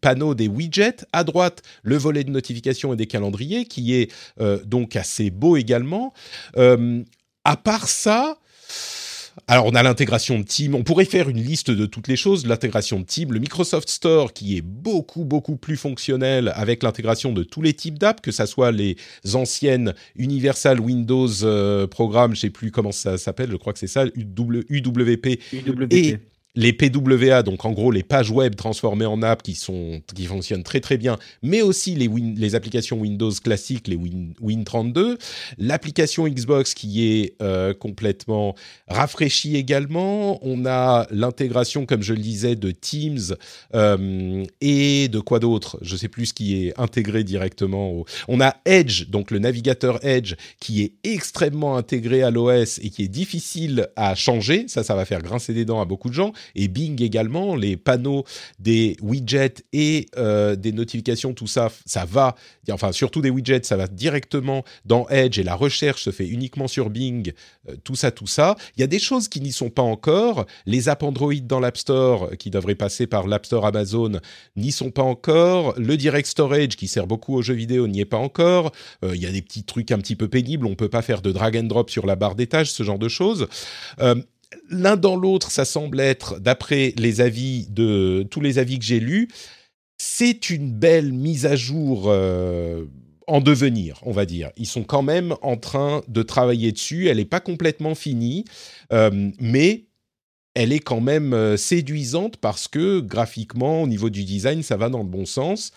[0.02, 4.12] panneau des widgets, à droite le volet de notification et des calendriers qui est
[4.66, 6.12] donc assez beau également.
[6.54, 8.36] À part ça,
[9.48, 12.46] alors on a l'intégration de Team, on pourrait faire une liste de toutes les choses,
[12.46, 17.42] l'intégration de Team, le Microsoft Store qui est beaucoup beaucoup plus fonctionnel avec l'intégration de
[17.42, 18.96] tous les types d'apps, que ça soit les
[19.34, 23.86] anciennes Universal Windows euh, programmes, je sais plus comment ça s'appelle, je crois que c'est
[23.86, 25.92] ça, UW UWP UWP.
[25.94, 26.18] Et
[26.58, 30.64] les PWA, donc en gros les pages web transformées en apps qui, sont, qui fonctionnent
[30.64, 35.18] très très bien, mais aussi les, les applications Windows classiques, les Win, Win32,
[35.58, 38.56] l'application Xbox qui est euh, complètement
[38.88, 43.36] rafraîchie également, on a l'intégration, comme je le disais, de Teams
[43.76, 47.92] euh, et de quoi d'autre, je sais plus ce qui est intégré directement.
[47.92, 48.04] Au...
[48.26, 53.04] On a Edge, donc le navigateur Edge, qui est extrêmement intégré à l'OS et qui
[53.04, 56.32] est difficile à changer, ça ça va faire grincer des dents à beaucoup de gens
[56.54, 58.24] et Bing également, les panneaux
[58.58, 62.34] des widgets et euh, des notifications, tout ça, ça va,
[62.70, 66.68] enfin surtout des widgets, ça va directement dans Edge et la recherche se fait uniquement
[66.68, 67.32] sur Bing,
[67.68, 68.56] euh, tout ça, tout ça.
[68.76, 70.46] Il y a des choses qui n'y sont pas encore.
[70.66, 74.20] Les apps Android dans l'App Store, qui devraient passer par l'App Store Amazon,
[74.56, 75.74] n'y sont pas encore.
[75.78, 78.72] Le Direct Storage, qui sert beaucoup aux jeux vidéo, n'y est pas encore.
[79.04, 80.66] Euh, il y a des petits trucs un petit peu pénibles.
[80.66, 83.08] On peut pas faire de drag and drop sur la barre d'étage, ce genre de
[83.08, 83.48] choses
[84.70, 89.00] l'un dans l'autre, ça semble être, d'après les avis de tous les avis que j'ai
[89.00, 89.28] lus,
[89.98, 92.84] c'est une belle mise à jour euh,
[93.26, 94.50] en devenir, on va dire.
[94.56, 97.08] Ils sont quand même en train de travailler dessus.
[97.08, 98.44] Elle n'est pas complètement finie,
[98.92, 99.86] euh, mais
[100.54, 104.88] elle est quand même euh, séduisante parce que graphiquement, au niveau du design, ça va
[104.88, 105.72] dans le bon sens.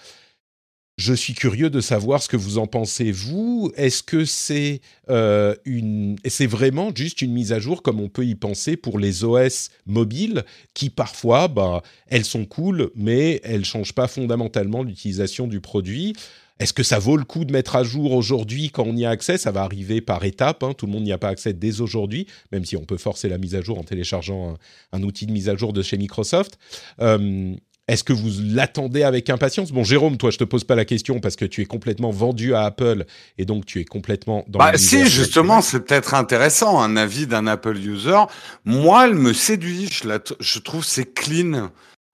[1.03, 3.71] Je suis curieux de savoir ce que vous en pensez, vous.
[3.75, 8.35] Est-ce que c'est euh, une, vraiment juste une mise à jour comme on peut y
[8.35, 10.43] penser pour les OS mobiles
[10.75, 16.13] qui parfois, bah, elles sont cool, mais elles changent pas fondamentalement l'utilisation du produit.
[16.59, 19.09] Est-ce que ça vaut le coup de mettre à jour aujourd'hui quand on y a
[19.09, 19.39] accès?
[19.39, 20.61] Ça va arriver par étapes.
[20.61, 20.75] Hein.
[20.77, 23.39] Tout le monde n'y a pas accès dès aujourd'hui, même si on peut forcer la
[23.39, 24.55] mise à jour en téléchargeant
[24.91, 26.59] un, outil de mise à jour de chez Microsoft.
[26.99, 27.55] Euh,
[27.87, 29.71] est-ce que vous l'attendez avec impatience?
[29.71, 32.53] Bon, Jérôme, toi, je te pose pas la question parce que tu es complètement vendu
[32.53, 33.05] à Apple
[33.37, 34.59] et donc tu es complètement dans.
[34.59, 38.19] Bah, si, justement, c'est peut-être intéressant un avis d'un Apple user.
[38.65, 39.89] Moi, elle me séduit.
[39.91, 41.69] Je, la je trouve c'est clean.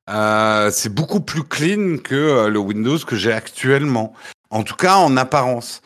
[0.10, 4.14] Euh, c'est beaucoup plus clean que euh, le Windows que j'ai actuellement.
[4.50, 5.82] En tout cas, en apparence.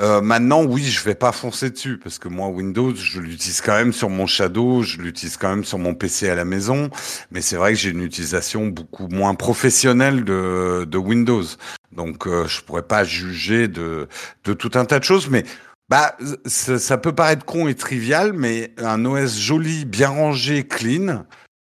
[0.00, 3.74] Euh, maintenant, oui, je vais pas foncer dessus parce que moi, Windows, je l'utilise quand
[3.74, 6.90] même sur mon Shadow, je l'utilise quand même sur mon PC à la maison.
[7.30, 11.44] Mais c'est vrai que j'ai une utilisation beaucoup moins professionnelle de, de Windows.
[11.92, 14.08] Donc, euh, je pourrais pas juger de,
[14.44, 15.28] de tout un tas de choses.
[15.28, 15.44] Mais
[15.88, 21.26] bah, ça, ça peut paraître con et trivial, mais un OS joli, bien rangé, clean,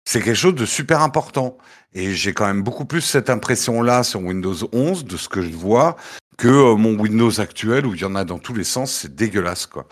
[0.05, 1.57] c'est quelque chose de super important.
[1.93, 5.49] Et j'ai quand même beaucoup plus cette impression-là sur Windows 11, de ce que je
[5.49, 5.95] vois,
[6.37, 9.15] que euh, mon Windows actuel où il y en a dans tous les sens, c'est
[9.15, 9.87] dégueulasse quoi.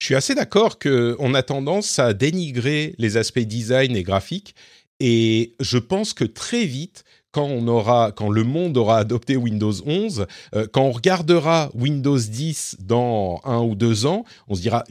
[0.00, 4.54] Je suis assez d'accord qu'on a tendance à dénigrer les aspects design et graphique
[5.00, 9.74] et je pense que très vite quand on aura, quand le monde aura adopté Windows
[9.84, 14.84] 11, euh, quand on regardera Windows 10 dans un ou deux ans, on se dira,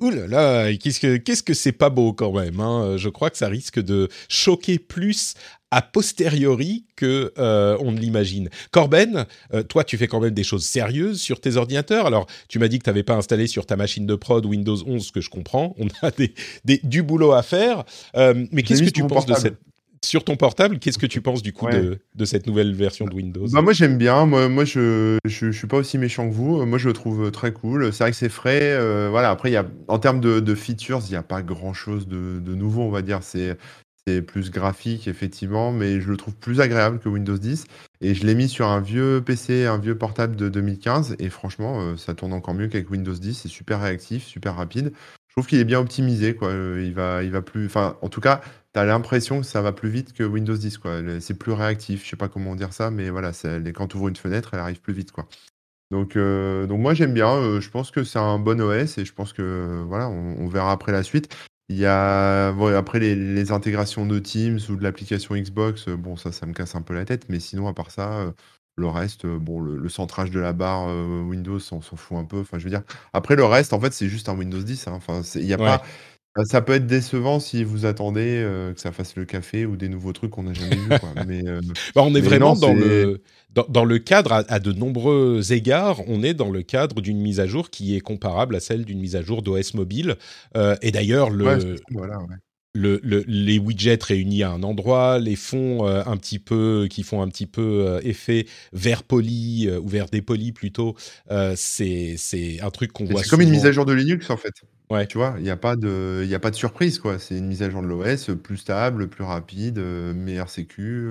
[0.00, 2.58] Ouh là là, qu'est-ce que qu'est-ce que c'est pas beau quand même.
[2.58, 5.34] Hein je crois que ça risque de choquer plus
[5.70, 8.48] a posteriori que euh, on ne l'imagine.
[8.70, 12.06] Corben, euh, toi, tu fais quand même des choses sérieuses sur tes ordinateurs.
[12.06, 14.76] Alors, tu m'as dit que tu n'avais pas installé sur ta machine de prod Windows
[14.84, 15.74] 11, ce que je comprends.
[15.78, 17.84] On a des, du boulot à faire.
[18.16, 19.58] Euh, mais qu'est-ce que tu penses de cette
[20.02, 23.46] sur ton portable, qu'est-ce que tu penses du coup de, cette nouvelle version de Windows?
[23.52, 26.78] Bah Moi j'aime bien, moi, moi je, je, suis pas aussi méchant que vous, moi
[26.78, 28.78] je le trouve très cool, c'est vrai que c'est frais,
[29.10, 32.08] voilà, après y a, en termes de, de features, il n'y a pas grand chose
[32.08, 33.58] de, de, nouveau on va dire, c'est
[34.20, 37.64] plus graphique, effectivement, mais je le trouve plus agréable que Windows 10.
[38.00, 41.16] Et je l'ai mis sur un vieux PC, un vieux portable de 2015.
[41.18, 43.34] Et franchement, euh, ça tourne encore mieux qu'avec Windows 10.
[43.34, 44.92] C'est super réactif, super rapide.
[45.28, 46.34] Je trouve qu'il est bien optimisé.
[46.34, 46.48] Quoi.
[46.48, 47.66] Euh, il, va, il va plus.
[47.66, 48.40] Enfin, en tout cas,
[48.74, 50.78] tu as l'impression que ça va plus vite que Windows 10.
[50.78, 51.00] Quoi.
[51.20, 52.04] C'est plus réactif.
[52.04, 53.32] Je sais pas comment dire ça, mais voilà,
[53.74, 55.12] quand tu ouvres une fenêtre, elle arrive plus vite.
[55.12, 55.28] Quoi.
[55.90, 57.60] Donc, euh, donc moi j'aime bien.
[57.60, 60.92] je pense que c'est un bon OS et je pense que voilà, on verra après
[60.92, 61.34] la suite.
[61.70, 66.32] Il y a après les, intégrations de Teams ou de l'application Xbox, euh, bon ça,
[66.32, 68.32] ça me casse un peu la tête, mais sinon à part ça, euh,
[68.74, 72.40] le reste, euh, bon le, centrage de la barre Windows, on s'en fout un peu.
[72.40, 74.88] Enfin, je veux dire, après le reste, en fait, c'est juste un Windows 10.
[74.88, 74.94] Hein.
[74.96, 75.82] Enfin, il y a pas,
[76.44, 80.12] ça peut être décevant si vous attendez que ça fasse le café ou des nouveaux
[80.12, 80.88] trucs qu'on n'a jamais vus.
[81.26, 81.42] Mais,
[81.94, 83.22] bah, on est vraiment dans le
[83.68, 87.46] dans, le cadre, à, de nombreux égards, on est dans le cadre d'une mise à
[87.46, 90.16] jour qui est comparable à celle d'une mise à jour d'OS mobile.
[90.82, 91.76] Et d'ailleurs, le,
[92.72, 97.28] le, les widgets réunis à un endroit, les fonds un petit peu qui font un
[97.28, 100.94] petit peu effet vert poli ou vert dépoli plutôt,
[101.56, 103.22] c'est c'est un truc qu'on voit.
[103.22, 104.54] C'est comme une mise à jour de Linux en fait.
[104.90, 105.06] Ouais.
[105.06, 107.18] Tu vois, il n'y a pas de il a pas de surprise quoi.
[107.18, 111.10] C'est une mise à jour de l'OS plus stable, plus rapide, meilleure sécu.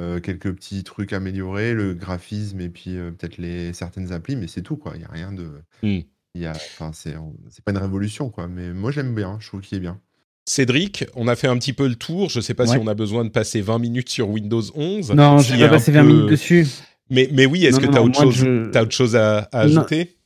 [0.00, 4.46] Euh, quelques petits trucs améliorés, le graphisme et puis euh, peut-être les certaines applis, mais
[4.46, 4.92] c'est tout quoi.
[4.94, 5.42] Il y a rien de,
[5.82, 6.00] mmh.
[6.34, 7.14] il y a, enfin c'est,
[7.50, 8.48] c'est pas une révolution quoi.
[8.48, 10.00] Mais moi j'aime bien, je trouve qu'il est bien.
[10.48, 12.30] Cédric, on a fait un petit peu le tour.
[12.30, 12.80] Je ne sais pas si Ouais.
[12.82, 15.12] on a besoin de passer 20 minutes sur Windows 11.
[15.12, 16.66] Non, S'il j'ai y a pas un passé 20 peu- minutes dessus.
[17.10, 18.82] Mais, mais oui, est-ce Non, que non, tu as, non, autre moi, chose- je- t'as
[18.82, 19.76] autre chose à, à Non.
[19.76, 20.16] ajouter?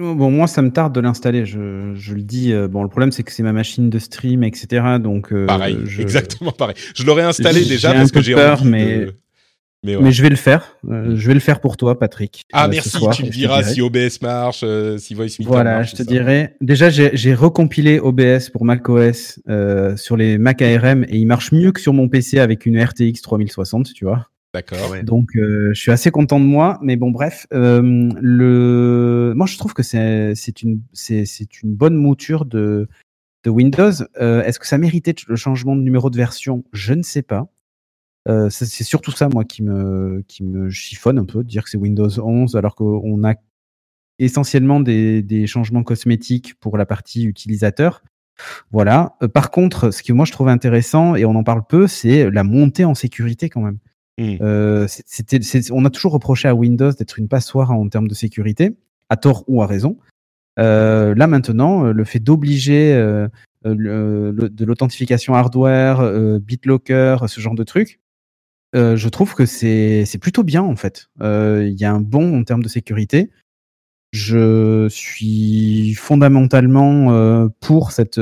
[0.00, 1.46] Bon, moi, ça me tarde de l'installer.
[1.46, 2.52] Je, je le dis.
[2.52, 4.96] euh, Bon, le problème, c'est que c'est ma machine de stream, etc.
[5.00, 6.74] Donc, euh, Pareil, je- exactement pareil.
[6.94, 9.14] Je l'aurais installé déjà un parce peu que j'ai peur, mais- de...
[9.84, 10.02] Mais ouais.
[10.04, 10.76] Mais je vais le faire.
[10.88, 12.44] Euh, je vais le faire pour toi, Patrick.
[12.52, 14.64] Ah euh, merci, soir, tu me diras si OBS marche,
[14.98, 15.90] si VoiceMeeter Voilà, marche.
[15.90, 16.04] je te ça.
[16.04, 16.50] dirai.
[16.60, 21.50] Déjà, j'ai j'ai recompilé OBS pour macOS euh, sur les Mac ARM et il marche
[21.50, 24.28] mieux que sur mon PC avec une RTX 3060, tu vois.
[24.54, 24.90] D'accord.
[24.90, 25.02] Ouais.
[25.02, 26.78] Donc, euh, je suis assez content de moi.
[26.82, 31.74] Mais bon, bref, euh, le, moi, je trouve que c'est c'est une c'est c'est une
[31.74, 32.88] bonne mouture de
[33.44, 33.92] de Windows.
[34.20, 36.64] Euh, Est-ce que ça méritait le changement de numéro de version?
[36.72, 37.48] Je ne sais pas.
[38.28, 41.70] Euh, c'est surtout ça, moi, qui me qui me chiffonne un peu, de dire que
[41.70, 43.34] c'est Windows 11 alors qu'on a
[44.18, 48.02] essentiellement des, des changements cosmétiques pour la partie utilisateur.
[48.70, 49.16] Voilà.
[49.22, 52.30] Euh, par contre, ce que moi je trouve intéressant et on en parle peu, c'est
[52.30, 53.78] la montée en sécurité quand même.
[54.18, 54.36] Mm.
[54.40, 54.86] Euh,
[55.70, 58.76] on a toujours reproché à Windows d'être une passoire en termes de sécurité,
[59.08, 59.98] à tort ou à raison.
[60.58, 62.94] Euh, là maintenant, euh, le fait d'obliger
[63.64, 68.00] de l'authentification hardware, BitLocker, ce genre de trucs,
[68.74, 71.08] euh, je trouve que c'est plutôt bien en fait.
[71.20, 73.30] Il y a un bon en termes de sécurité.
[74.12, 78.18] Je suis fondamentalement pour cette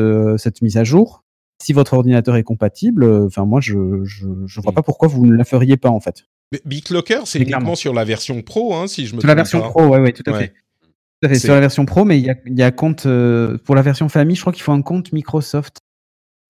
[0.62, 1.24] mise à jour.
[1.62, 4.74] Si votre ordinateur est compatible, euh, enfin moi je, je je vois Mm.
[4.76, 6.24] pas pourquoi vous ne la feriez pas en fait.
[6.64, 7.74] BitLocker, c'est uniquement clairement.
[7.76, 9.68] sur la version pro, hein, si je me Sur la version pas.
[9.68, 10.38] pro, ouais, ouais, tout à Ouais.
[10.40, 10.48] fait.
[10.52, 11.34] Tout à fait.
[11.34, 13.74] C'est- Sur la version pro, mais il y a, il y a compte euh, pour
[13.74, 14.36] la version famille.
[14.36, 15.76] Je crois qu'il faut un compte Microsoft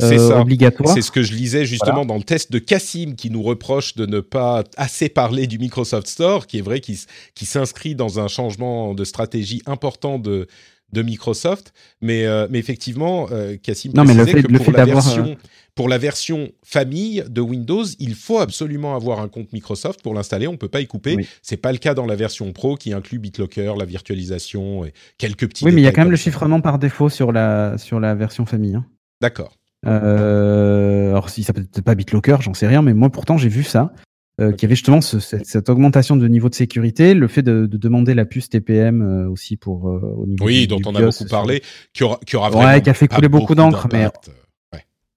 [0.01, 0.41] C'est euh, ça.
[0.41, 0.95] obligatoire.
[0.95, 4.07] C'est ce que je lisais justement dans le test de Cassim qui nous reproche de
[4.07, 6.99] ne pas assez parler du Microsoft Store, qui est vrai qui,
[7.35, 10.47] qui s'inscrit dans un changement de stratégie important de,
[10.93, 11.73] de Microsoft.
[12.01, 15.37] Mais, euh, mais effectivement, euh, Cassim précisait fait- que pour la, version,
[15.75, 20.47] pour la version famille de Windows, il faut absolument avoir un compte Microsoft pour l'installer.
[20.49, 21.15] On ne peut pas y couper.
[21.17, 21.27] Oui.
[21.43, 25.49] C'est pas le cas dans la version Pro qui inclut BitLocker, la virtualisation et quelques
[25.49, 28.01] petits Oui, mais il y a quand même le chiffrement par défaut sur la sur
[28.01, 28.75] la version famille.
[28.75, 28.85] hein.
[29.21, 29.57] D'accord.
[29.87, 33.49] Euh, alors si ça peut être pas BitLocker, j'en sais rien, mais moi pourtant j'ai
[33.49, 33.93] vu ça,
[34.41, 37.43] euh, qu'il y avait justement ce- cette, cette augmentation de niveau de sécurité, le fait
[37.43, 40.77] de, de demander la puce TPM euh, aussi pour euh, au niveau Oui, du- dont
[40.79, 43.55] du on a beaucoup parlé, qui aura, qui aura Ouais, qui a fait couler beaucoup
[43.55, 44.09] d'encre, mais-.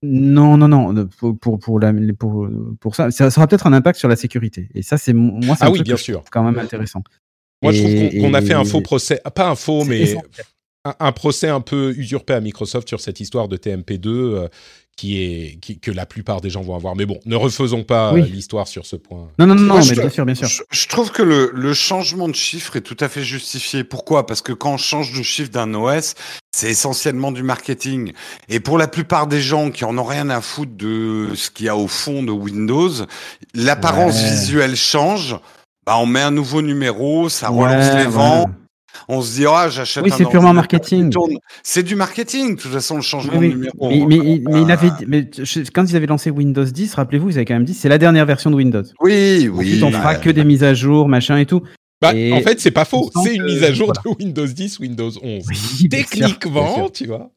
[0.05, 2.49] Non, non, non, pour pour pour, la, pour
[2.81, 4.67] pour ça, ça, aura peut-être un impact sur la sécurité.
[4.75, 6.25] Et ça, c'est moi, c'est Ah oui, bien sûr.
[6.29, 7.01] quand même intéressant.
[7.61, 10.17] Moi, je trouve qu'on a fait un faux procès, pas un faux, mais
[10.83, 14.47] un, un procès un peu usurpé à Microsoft sur cette histoire de TMP2 euh,
[14.95, 16.95] qui est qui- que la plupart des gens vont avoir.
[16.95, 18.21] Mais bon, ne refaisons pas Oui.
[18.21, 19.27] euh, l'histoire sur ce point.
[19.39, 20.47] Non, non, non, Moi, non, mais bien sûr, bien sûr.
[20.47, 23.83] Je, je trouve que le, le changement de chiffre est tout à fait justifié.
[23.83, 24.25] Pourquoi?
[24.25, 26.13] Parce que quand on change de chiffre d'un OS,
[26.55, 28.13] c'est essentiellement du marketing.
[28.49, 31.65] Et pour la plupart des gens qui en ont rien à foutre de ce qu'il
[31.65, 32.91] y a au fond de Windows,
[33.55, 34.29] l'apparence Ouais.
[34.29, 35.35] visuelle change.
[35.85, 38.45] Bah, on met un nouveau numéro, ça Ouais, relance les ouais.
[39.07, 41.11] On se dit, ah, j'achète Oui, c'est purement marketing.
[41.63, 43.89] C'est du marketing, de toute façon, le changement Oui, de numéro.
[43.89, 47.29] Mais, mais, il- mais il avait, mais je- quand ils avaient lancé Windows 10, rappelez-vous,
[47.29, 48.83] ils avaient quand même dit c'est la dernière version de Windows.
[49.01, 49.67] Oui, oui.
[49.67, 51.61] Ensuite, on bah, fera que des mises à jour, machin et tout.
[52.03, 53.09] Bah, Et en fait, c'est pas faux.
[53.23, 54.01] C'est une mise à jour voilà.
[54.17, 55.21] de Windows 10, Windows 11.
[55.23, 56.91] Oui, bien sûr, bien Techniquement, sûr.
[56.91, 57.31] tu vois.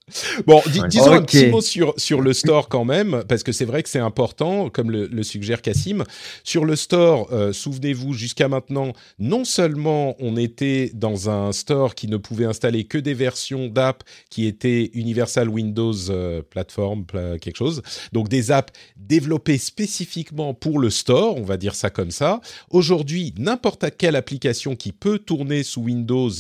[0.47, 0.89] Bon, Ouais.
[0.89, 3.89] disons un petit mot sur, sur le store quand même, parce que c'est vrai que
[3.89, 6.05] c'est important, comme le, le suggère Cassim.
[6.45, 12.09] Sur le store, euh, souvenez-vous, jusqu'à maintenant, non seulement on était dans un store qui
[12.09, 17.57] ne pouvait installer que des versions d'app qui étaient Universal Windows euh, Platform, pla- quelque
[17.57, 22.41] chose, donc des apps développées spécifiquement pour le store, on va dire ça comme ça.
[22.71, 26.31] Aujourd'hui, n'importe quelle application qui peut tourner sous Windows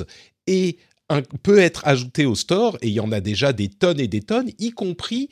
[0.46, 0.78] et
[1.42, 4.22] peut être ajoutée au store, et il y en a déjà des tonnes et des
[4.22, 5.28] tonnes, y compris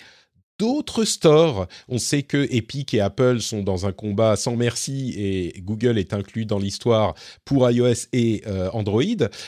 [0.58, 1.66] d'autres stores.
[1.88, 6.12] On sait que Epic et Apple sont dans un combat sans merci et Google est
[6.12, 7.14] inclus dans l'histoire
[7.44, 9.02] pour iOS et euh, Android.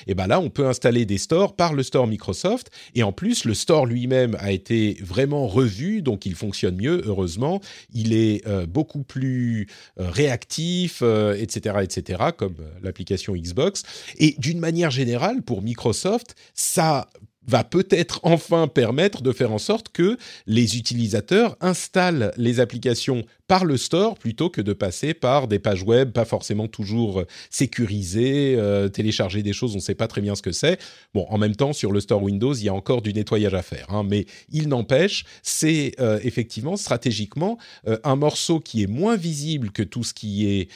[0.06, 2.70] Et ben là, on peut installer des stores par le store Microsoft.
[2.94, 7.60] Et en plus, le store lui-même a été vraiment revu, donc il fonctionne mieux, heureusement.
[7.92, 9.68] Il est euh, beaucoup plus
[10.00, 13.82] euh, réactif, etc., etc., comme l'application Xbox.
[14.18, 17.08] Et d'une manière générale, pour Microsoft, ça
[17.46, 23.64] va peut-être enfin permettre de faire en sorte que les utilisateurs installent les applications par
[23.64, 28.56] le store plutôt que de passer par des pages web pas forcément toujours euh, sécurisées,
[28.58, 30.78] euh, télécharger des choses, on ne sait pas très bien ce que c'est.
[31.14, 33.62] Bon, en même temps, sur le store Windows, il y a encore du nettoyage à
[33.62, 37.58] faire, hein, mais il n'empêche, c'est euh, effectivement stratégiquement
[38.04, 40.68] un morceau qui est moins visible que tout ce qui est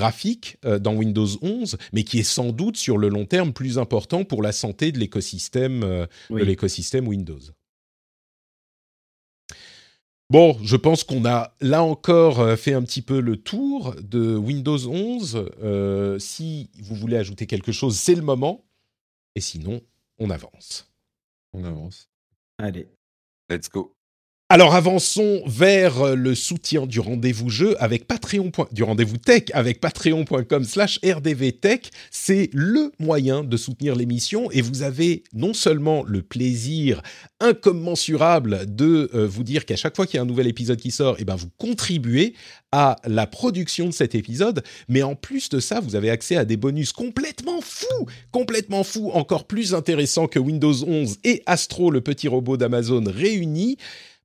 [0.00, 3.78] graphique euh, dans Windows 11, mais qui est sans doute sur le long terme plus
[3.78, 6.40] important pour la santé de l'écosystème euh, Oui.
[6.40, 7.40] de l'écosystème Windows.
[10.30, 14.36] Bon, je pense qu'on a là encore euh, fait un petit peu le tour de
[14.36, 15.50] Windows 11.
[15.62, 18.64] Euh, si vous voulez ajouter quelque chose, c'est le moment.
[19.34, 19.82] Et sinon,
[20.18, 20.88] on avance.
[21.52, 22.08] On avance.
[22.58, 22.88] Allez.
[23.50, 23.92] Let's go.
[24.52, 28.50] Alors avançons vers le soutien du rendez-vous jeu avec Patreon.
[28.72, 31.92] du rendez-vous tech avec patreon.com slash rdvtech.
[32.10, 37.00] C'est le moyen de soutenir l'émission et vous avez non seulement le plaisir
[37.38, 40.90] incommensurable de euh, vous dire qu'à chaque fois qu'il y a un nouvel épisode qui
[40.90, 42.34] sort, et eh ben vous contribuez
[42.72, 46.44] à la production de cet épisode, mais en plus de ça, vous avez accès à
[46.44, 52.00] des bonus complètement fous, complètement fous, encore plus intéressants que Windows 11 et Astro, le
[52.00, 53.78] petit robot d'Amazon réunis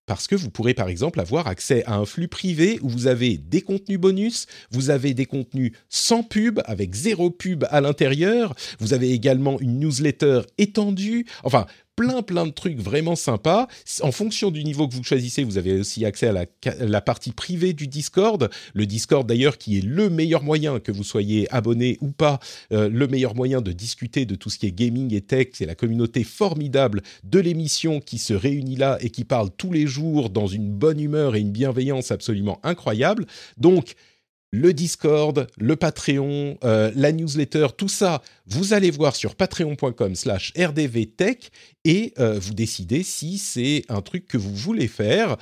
[0.06, 3.38] parce que vous pourrez par exemple avoir accès à un flux privé où vous avez
[3.38, 8.94] des contenus bonus, vous avez des contenus sans pub, avec zéro pub à l'intérieur, vous
[8.94, 11.66] avez également une newsletter étendue, enfin
[11.96, 13.68] plein plein de trucs vraiment sympas.
[14.02, 16.46] En fonction du niveau que vous choisissez, vous avez aussi accès à
[16.80, 18.50] la, partie privée du Discord.
[18.74, 22.40] Le Discord d'ailleurs qui est le meilleur moyen, que vous soyez abonné ou pas,
[22.72, 25.48] euh, le meilleur moyen de discuter de tout ce qui est gaming et tech.
[25.54, 29.88] C'est la communauté formidable de l'émission qui se réunit là et qui parle tous les
[29.88, 33.26] jours dans une bonne humeur et une bienveillance absolument incroyable.
[33.58, 33.96] Donc,
[34.56, 40.54] le Discord, le Patreon, euh, la newsletter, tout ça, vous allez voir sur patreon.com slash
[40.58, 41.52] rdvtech
[41.84, 45.36] et euh, vous décidez si c'est un truc que vous voulez faire.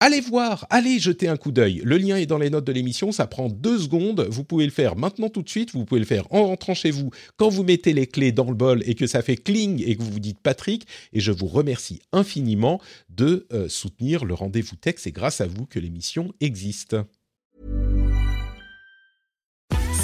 [0.00, 1.82] Allez voir, allez jeter un coup d'œil.
[1.84, 4.26] Le lien est dans les notes de l'émission, ça prend deux secondes.
[4.30, 6.92] Vous pouvez le faire maintenant tout de suite, vous pouvez le faire en rentrant chez
[6.92, 9.96] vous, quand vous mettez les clés dans le bol et que ça fait cling et
[9.96, 10.86] que vous vous dites Patrick.
[11.12, 14.96] Et je vous remercie infiniment de euh, soutenir le rendez-vous tech.
[14.98, 16.96] C'est grâce à vous que l'émission existe.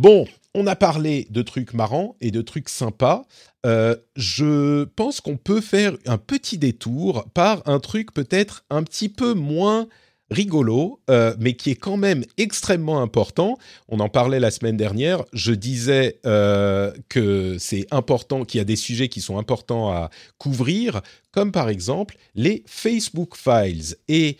[0.00, 3.26] Bon, on a parlé de trucs marrants et de trucs sympas.
[3.66, 9.10] Euh, je pense qu'on peut faire un petit détour par un truc peut-être un petit
[9.10, 9.88] peu moins
[10.30, 13.58] rigolo, euh, mais qui est quand même extrêmement important.
[13.90, 15.22] On en parlait la semaine dernière.
[15.34, 20.08] Je disais euh, que c'est important, qu'il y a des sujets qui sont importants à
[20.38, 23.96] couvrir, comme par exemple les Facebook Files.
[24.08, 24.38] Et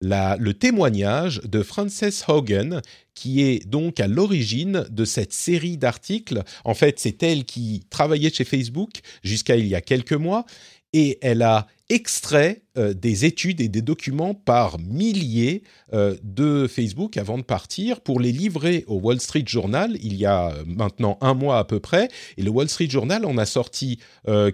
[0.00, 2.82] le témoignage de Frances Hogan,
[3.14, 6.42] qui est donc à l'origine de cette série d'articles.
[6.64, 10.44] En fait, c'est elle qui travaillait chez Facebook jusqu'à il y a quelques mois,
[10.92, 17.16] et elle a extrait euh, des études et des documents par milliers euh, de Facebook
[17.16, 21.16] avant de partir pour les livrer au Wall Street Journal il y a euh, maintenant
[21.20, 22.08] un mois à peu près.
[22.36, 23.98] Et le Wall Street Journal en a sorti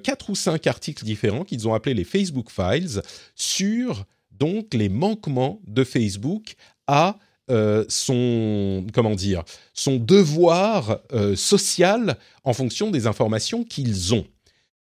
[0.03, 3.01] quatre ou cinq articles différents qu'ils ont appelés les Facebook Files
[3.35, 4.05] sur
[4.43, 6.57] donc les manquements de Facebook
[6.89, 7.17] à
[7.49, 14.27] euh, son comment dire son devoir euh, social en fonction des informations qu'ils ont.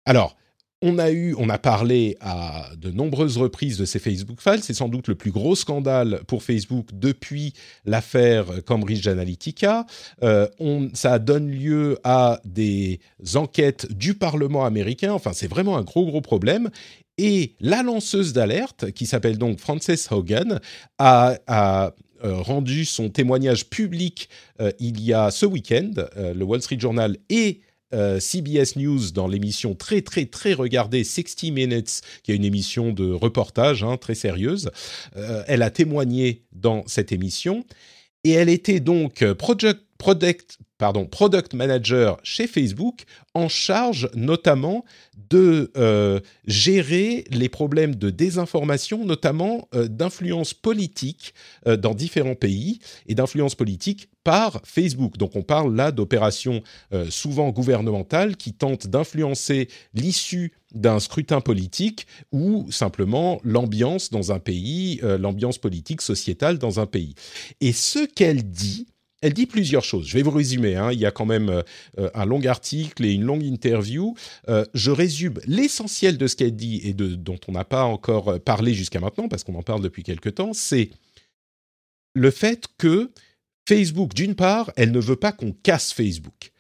[0.06, 0.36] Alors,
[0.82, 4.62] on a eu, on a parlé à de nombreuses reprises de ces Facebook Files.
[4.62, 7.52] C'est sans doute le plus gros scandale pour Facebook depuis
[7.84, 9.86] l'affaire Cambridge Analytica.
[10.24, 10.48] Euh,
[10.92, 13.00] ça donne lieu à des
[13.34, 15.12] enquêtes du Parlement américain.
[15.12, 16.70] Enfin, c'est vraiment un gros gros problème.
[17.24, 20.58] Et la lanceuse d'alerte, qui s'appelle donc Frances Hogan,
[20.98, 21.94] a,
[22.24, 24.28] euh, rendu son témoignage public
[24.60, 25.92] euh, il y a ce week-end.
[26.16, 27.60] Euh, le Wall Street Journal et
[28.20, 33.12] CBS News dans l'émission très très très regardée 60 Minutes, qui est une émission de
[33.12, 34.70] reportage hein, très sérieuse.
[35.46, 37.66] elle a témoigné dans cette émission
[38.24, 44.84] et elle était donc project product, manager chez Facebook en charge notamment
[45.30, 51.34] de euh, gérer les problèmes de désinformation, notamment euh, d'influence politique
[51.66, 55.16] euh, dans différents pays et d'influence politique par Facebook.
[55.18, 56.62] Donc on parle là d'opérations
[57.10, 65.00] souvent gouvernementales qui tentent d'influencer l'issue d'un scrutin politique ou simplement l'ambiance dans un pays,
[65.02, 67.16] l'ambiance politique sociétale dans un pays.
[67.60, 68.86] Et ce qu'elle dit,
[69.22, 70.08] elle dit plusieurs choses.
[70.08, 70.74] Je vais vous résumer.
[70.74, 70.92] Hein.
[70.92, 71.48] Il y a quand même
[71.98, 74.14] euh, un long article et une longue interview.
[74.48, 78.38] Euh, je résume l'essentiel de ce qu'elle dit et dont on n'a pas encore euh,
[78.38, 80.90] parlé jusqu'à maintenant, parce qu'on en parle depuis quelque temps, c'est
[82.14, 83.12] le fait que
[83.66, 86.50] Facebook, d'une part, elle ne veut pas qu'on casse Facebook.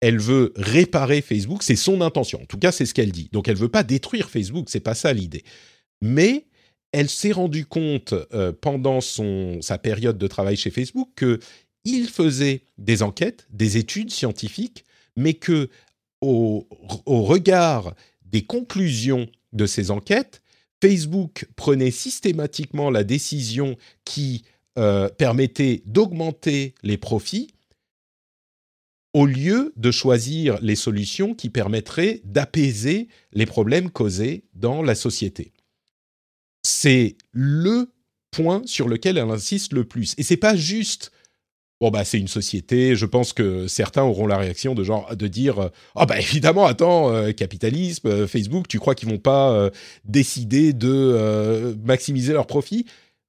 [0.00, 2.42] Elle veut réparer Facebook, c'est son intention.
[2.42, 3.30] En tout cas, c'est ce qu'elle dit.
[3.32, 5.44] Donc, elle veut pas détruire Facebook, c'est pas ça l'idée.
[6.02, 6.46] Mais
[6.92, 8.14] elle s'est rendue compte
[8.60, 11.40] pendant son, sa période de travail chez Facebook que
[11.84, 14.84] il faisait des enquêtes, des études scientifiques,
[15.16, 15.68] mais que
[16.20, 16.66] au,
[17.06, 20.42] regard des conclusions de ces enquêtes,
[20.82, 24.44] Facebook prenait systématiquement la décision qui
[24.78, 27.48] euh, permettait d'augmenter les profits
[29.14, 35.52] au lieu de choisir les solutions qui permettraient d'apaiser les problèmes causés dans la société.
[36.62, 37.90] C'est le
[38.30, 40.14] point sur lequel elle insiste le plus.
[40.18, 41.10] Et c'est pas juste
[41.80, 42.96] bon bah c'est une société.
[42.96, 47.12] Je pense que certains auront la réaction de genre de dire ah bah évidemment attends
[47.12, 49.70] euh, capitalisme euh, Facebook tu crois qu'ils vont pas euh,
[50.04, 52.86] décider de maximiser leurs profits?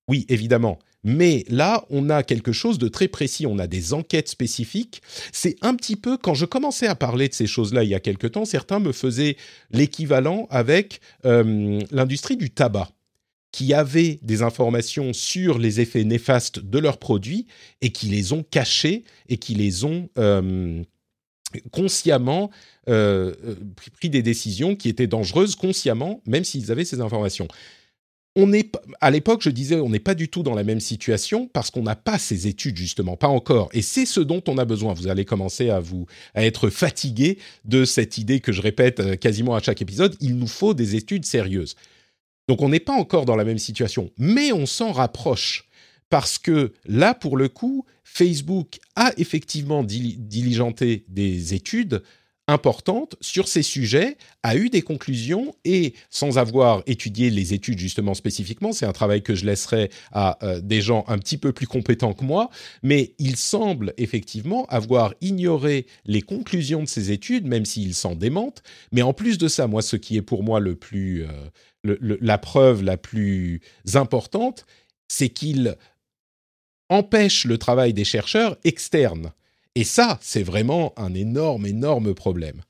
[0.08, 0.80] Oui évidemment.
[1.06, 5.02] Mais là, on a quelque chose de très précis, on a des enquêtes spécifiques.
[5.32, 8.02] C'est un petit peu, quand je commençais à parler de ces choses-là il y a
[8.02, 9.38] quelque temps, certains me faisaient
[9.72, 12.90] l'équivalent avec l'industrie du tabac
[13.52, 17.48] qui avaient des informations sur les effets néfastes de leurs produits
[17.82, 20.84] et qui les ont cachés et qui les ont euh,
[21.72, 22.52] consciemment
[22.88, 23.34] euh,
[23.98, 27.48] pris des décisions qui étaient dangereuses consciemment, même s'ils avaient ces informations.
[28.36, 28.72] On est,
[29.02, 31.82] à l'époque, je disais, on n'est pas du tout dans la même situation parce qu'on
[31.82, 33.70] n'a pas ces études justement, pas encore.
[33.74, 34.94] Et c'est ce dont on a besoin.
[34.94, 39.16] Vous allez commencer à vous à être fatigué de cette idée que je répète euh,
[39.16, 40.16] quasiment à chaque épisode.
[40.22, 41.76] Il nous faut des études sérieuses.
[42.50, 45.70] Donc on n'est pas encore dans la même situation, mais on s'en rapproche.
[46.10, 52.02] Parce que là, pour le coup, Facebook a effectivement diligenté des études
[52.50, 58.16] importante sur ces sujets, a eu des conclusions et sans avoir étudié les études justement
[58.16, 61.68] spécifiquement, c'est un travail que je laisserai à euh, des gens un petit peu plus
[61.68, 62.50] compétents que moi,
[62.82, 68.64] mais il semble effectivement avoir ignoré les conclusions de ces études, même s'ils s'en démentent.
[68.92, 72.38] Mais en plus de ça, moi, ce qui est pour moi le plus, euh, la
[72.40, 73.62] preuve la plus
[73.94, 74.66] importante,
[75.08, 75.76] c'est qu'il
[76.90, 79.32] empêche le travail des chercheurs externes.
[79.80, 82.64] Et ça, c'est vraiment un énorme, énorme problème.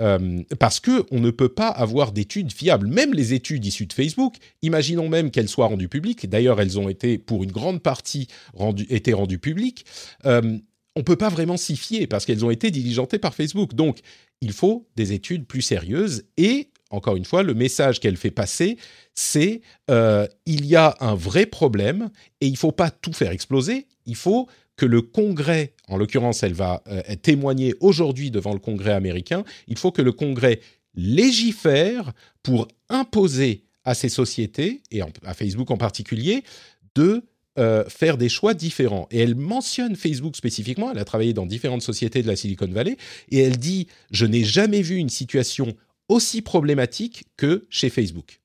[0.00, 2.86] Euh, parce que on ne peut pas avoir d'études fiables.
[2.86, 6.26] Même les études issues de Facebook, imaginons même qu'elles soient rendues publiques.
[6.26, 9.84] D'ailleurs, elles ont été, pour une grande partie, rendues, été rendues publiques.
[10.24, 10.56] Euh,
[10.96, 13.74] on peut pas vraiment s'y fier parce qu'elles ont été diligentées par Facebook.
[13.74, 13.98] Donc,
[14.40, 16.24] il faut des études plus sérieuses.
[16.38, 18.78] Et encore une fois, le message qu'elle fait passer,
[19.14, 19.60] c'est
[19.90, 22.08] euh, il y a un vrai problème
[22.40, 23.86] et il faut pas tout faire exploser.
[24.06, 28.92] Il faut que le Congrès, en l'occurrence, elle va euh, témoigner aujourd'hui devant le Congrès
[28.92, 30.60] américain, il faut que le Congrès
[30.94, 32.12] légifère
[32.42, 36.42] pour imposer à ces sociétés, et à Facebook en particulier,
[36.94, 37.22] de
[37.58, 39.06] euh, faire des choix différents.
[39.10, 42.96] Et elle mentionne Facebook spécifiquement, elle a travaillé dans différentes sociétés de la Silicon Valley,
[43.30, 45.74] et elle dit, je n'ai jamais vu une situation
[46.08, 48.40] aussi problématique que chez Facebook.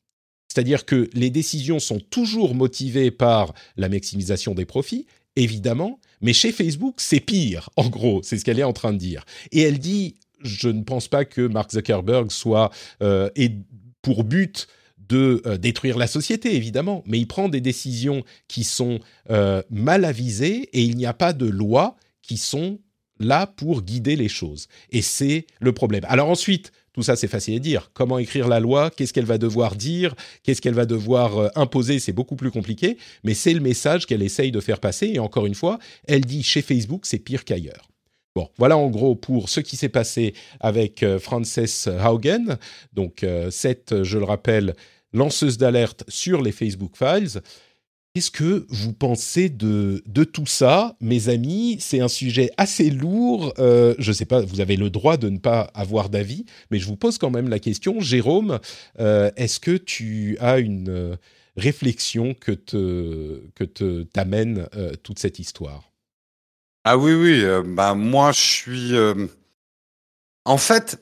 [0.48, 5.06] C'est-à-dire que les décisions sont toujours motivées par la maximisation des profits,
[5.36, 8.98] évidemment, mais chez Facebook, c'est pire, en gros, c'est ce qu'elle est en train de
[8.98, 9.26] dire.
[9.52, 13.30] Et elle dit, je ne pense pas que Mark Zuckerberg soit euh,
[14.02, 14.68] pour but
[14.98, 19.00] de euh, détruire la société, évidemment, mais il prend des décisions qui sont
[19.32, 22.80] euh, mal avisées et il n'y a pas de lois qui sont
[23.20, 24.68] là pour guider les choses.
[24.92, 26.06] Et c'est le problème.
[26.08, 27.92] Alors ensuite, tout ça, c'est facile à dire.
[27.94, 28.90] Comment écrire la loi?
[28.90, 30.16] Qu'est-ce qu'elle va devoir dire?
[30.44, 32.00] Qu'est-ce qu'elle va devoir euh, imposer?
[32.00, 35.08] C'est beaucoup plus compliqué, mais c'est le message qu'elle essaye de faire passer.
[35.08, 37.90] Et encore une fois, elle dit chez Facebook, c'est pire qu'ailleurs.
[38.36, 42.58] Bon, voilà en gros pour ce qui s'est passé avec euh, Frances Haugen.
[42.94, 44.76] Donc, euh, cette, je le rappelle,
[45.14, 47.42] lanceuse d'alerte sur les Facebook Files.
[48.14, 51.78] Qu'est-ce que vous pensez de, tout ça, mes amis?
[51.80, 53.54] C'est un sujet assez lourd.
[53.60, 56.80] Euh, je ne sais pas, vous avez le droit de ne pas avoir d'avis, mais
[56.80, 58.00] je vous pose quand même la question.
[58.00, 58.60] Jérôme,
[59.00, 61.16] euh, est-ce que tu as une euh,
[61.56, 64.68] réflexion que te que te t'amène
[65.04, 65.92] toute cette histoire?
[66.86, 67.44] Ah oui, oui.
[67.76, 68.94] bah moi, je suis.
[70.46, 71.00] En fait,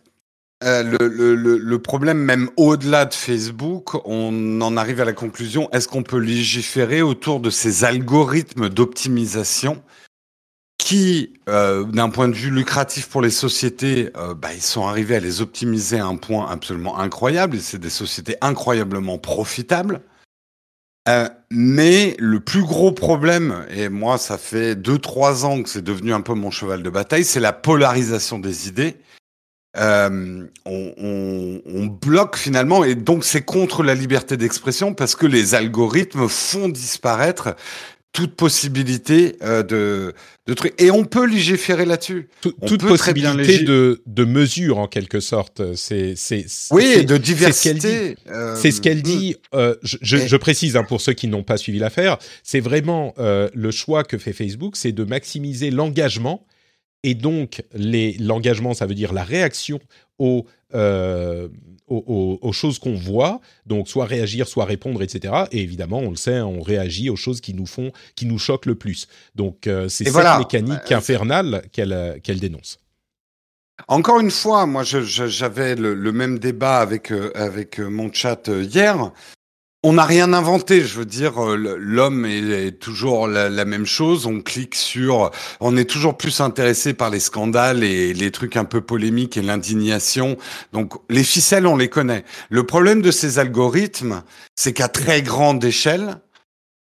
[0.64, 6.02] euh, le, problème, même au-delà de Facebook, on en arrive à la conclusion est-ce qu'on
[6.02, 9.84] peut légiférer autour de ces algorithmes d'optimisation
[10.80, 15.18] qui, euh, d'un point de vue lucratif pour les sociétés, euh, bah, ils sont arrivés
[15.18, 17.58] à les optimiser à un point absolument incroyable.
[17.58, 20.02] Et c'est des sociétés incroyablement profitables.
[21.50, 26.12] Mais le plus gros problème, et moi ça fait deux trois ans que c'est devenu
[26.12, 28.98] un peu mon cheval de bataille, c'est la polarisation des idées.
[29.78, 35.26] Euh, on, on- on bloque finalement, et donc c'est contre la liberté d'expression parce que
[35.28, 37.56] les algorithmes font disparaître
[38.14, 40.14] toute possibilité euh, de,
[40.48, 40.74] de trucs.
[40.82, 42.30] Et on peut légiférer là-dessus.
[42.42, 45.76] Tout- toute peut très bien possibilité de, de mesure en quelque sorte.
[45.76, 47.88] C'est c'est Oui, de c'est ce qu'elle dit.
[47.88, 48.18] diversité.
[48.32, 49.02] euh, C'est ce qu'elle hmm.
[49.04, 49.36] dit.
[49.54, 53.14] euh, je, je- je précise hein, pour ceux qui n'ont pas suivi l'affaire, c'est vraiment
[53.20, 56.47] euh, le choix que fait Facebook, c'est de maximiser l'engagement
[57.04, 59.80] et donc l'engagement, ça veut dire la réaction
[60.20, 61.48] aux, euh,
[61.88, 65.34] aux, aux- aux choses qu'on voit, donc soit réagir, soit répondre, etc.
[65.52, 68.66] Et évidemment, on le sait, on réagit aux choses qui nous font, qui nous choquent
[68.66, 69.08] le plus.
[69.36, 70.40] Donc euh, c'est Et cette voilà.
[70.40, 72.80] mécanique Euh, infernale qu'elle qu'elle dénonce.
[73.88, 79.12] Encore une fois, moi, j'avais le, le même débat avec euh, avec mon chat hier.
[79.90, 80.82] On n'a rien inventé.
[80.82, 84.26] Je veux dire, euh, l'homme est, est toujours la, la même chose.
[84.26, 85.32] On clique sur,
[85.62, 89.42] on est toujours plus intéressé par les scandales et les trucs un peu polémiques et
[89.42, 90.36] l'indignation.
[90.74, 92.26] Donc, les ficelles, on les connaît.
[92.50, 94.24] Le problème de ces algorithmes,
[94.58, 96.20] c'est qu'à très grande échelle,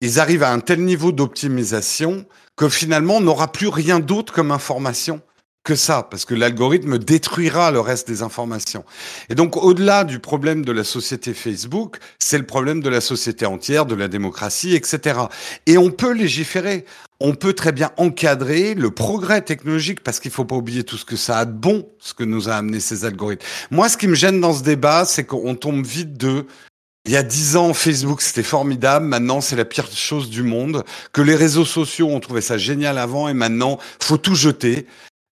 [0.02, 4.50] ils arrivent à un tel niveau d'optimisation que finalement, on n'aura plus rien d'autre comme
[4.50, 5.22] information
[5.62, 8.84] que ça, parce que l'algorithme détruira le reste des informations.
[9.28, 13.44] Et donc, au-delà du problème de la société Facebook, c'est le problème de la société
[13.44, 15.20] entière, de la démocratie, etc.
[15.66, 16.86] Et on peut légiférer.
[17.22, 21.04] On peut très bien encadrer le progrès technologique parce qu'il faut pas oublier tout ce
[21.04, 23.44] que ça a de bon, ce que nous a amené ces algorithmes.
[23.70, 26.46] Moi, ce qui me gêne dans ce débat, c'est qu'on tombe vite de
[27.06, 29.06] il y a dix ans, Facebook, c'était formidable.
[29.06, 30.84] Maintenant, c'est la pire chose du monde.
[31.12, 34.86] Que les réseaux sociaux, on trouvait ça génial avant et maintenant, faut tout jeter.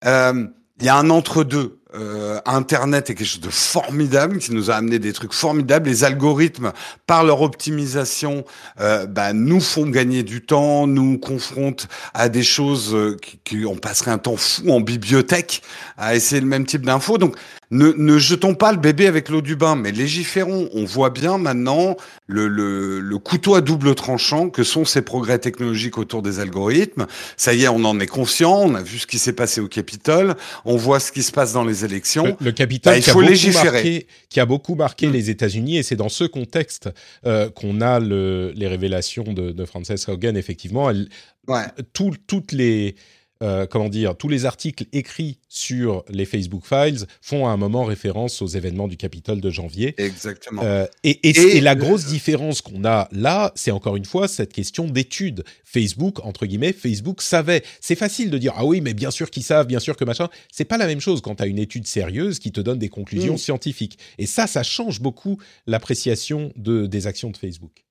[0.05, 0.45] Euh,
[0.79, 1.75] Il y a un entre-deux.
[1.95, 5.89] Euh, Internet est quelque chose de formidable qui nous a amené des trucs formidables.
[5.89, 6.71] Les algorithmes,
[7.05, 8.45] par leur optimisation,
[8.79, 13.65] euh, bah, nous font gagner du temps, nous confrontent à des choses euh, qui, qui-
[13.81, 15.63] passerait un temps fou en bibliothèque
[15.97, 17.17] à essayer le même type d'infos.
[17.17, 17.35] Donc,
[17.71, 20.69] ne, ne jetons pas le bébé avec l'eau du bain, mais légiférons.
[20.73, 21.95] On voit bien maintenant
[22.27, 27.05] le, le, le couteau à double tranchant que sont ces progrès technologiques autour des algorithmes.
[27.37, 28.59] Ça y est, on en est conscient.
[28.63, 30.35] On a vu ce qui s'est passé au Capitole.
[30.65, 32.25] On voit ce qui se passe dans les élections.
[32.39, 33.71] Le, le Capitole Bah, il qui, a faut légiférer.
[33.71, 35.11] marqué, qui a beaucoup marqué Mm.
[35.11, 36.89] les États-Unis, et c'est dans ce contexte
[37.27, 40.35] euh, qu'on a le, les révélations de, de Frances Haugen.
[40.35, 41.07] Effectivement, elle,
[41.47, 41.65] Ouais.
[41.93, 42.95] tout- toutes les
[43.41, 47.83] euh, comment dire, tous les articles écrits sur les Facebook Files font à un moment
[47.85, 49.95] référence aux événements du Capitole de janvier.
[49.97, 50.61] Exactement.
[50.63, 54.27] Euh, et, et, Et et la grosse différence qu'on a là, c'est encore une fois
[54.27, 55.43] cette question d'étude.
[55.63, 57.63] Facebook, entre guillemets, Facebook savait.
[57.81, 60.27] C'est facile de dire ah oui, mais bien sûr qu'ils savent, bien sûr que machin.
[60.51, 62.89] C'est pas la même chose quand tu as une étude sérieuse qui te donne des
[62.89, 63.37] conclusions Mm.
[63.37, 63.99] scientifiques.
[64.17, 65.37] Et ça, ça change beaucoup
[65.67, 67.85] l'appréciation de, des actions de Facebook.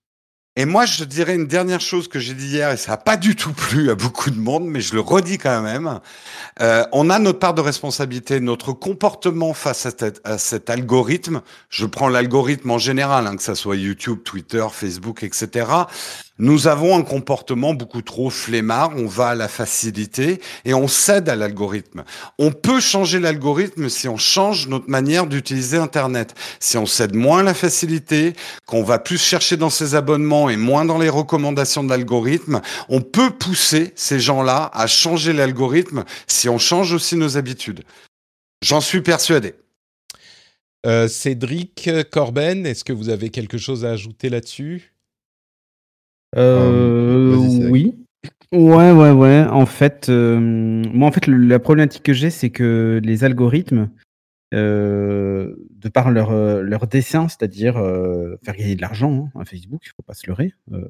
[0.56, 3.16] Et moi, je dirais une dernière chose que j'ai dit hier, et ça n'a pas
[3.16, 6.00] du tout plu à beaucoup de monde, mais je le redis quand même.
[6.60, 11.42] Euh, on a notre part de responsabilité, notre comportement face à, cet- algorithme.
[11.70, 15.66] Je prends l'algorithme en général, hein, que ça soit YouTube, Twitter, Facebook, etc.
[16.38, 18.92] Nous avons un comportement beaucoup trop flemmard.
[18.96, 22.04] On va à la facilité et on cède à l'algorithme.
[22.38, 26.34] On peut changer l'algorithme si on change notre manière d'utiliser Internet.
[26.60, 28.34] Si on cède moins à la facilité,
[28.66, 33.00] qu'on va plus chercher dans ses abonnements et moins dans les recommandations de l'algorithme, on
[33.00, 37.82] peut pousser ces gens-là à changer l'algorithme si on change aussi nos habitudes.
[38.62, 39.54] J'en suis persuadé.
[40.86, 44.92] Euh, Cédric Corben, est-ce que vous avez quelque chose à ajouter là-dessus?
[46.36, 47.94] Euh, oui.
[48.52, 49.44] Ouais, ouais, ouais.
[49.50, 53.90] En fait, euh, moi, en fait, le- la problématique que j'ai, c'est que les algorithmes,
[54.54, 59.44] euh, de par leur, euh, leur dessin, c'est-à-dire euh, faire gagner de l'argent hein, à
[59.44, 60.88] Facebook, il faut pas se leurrer, euh,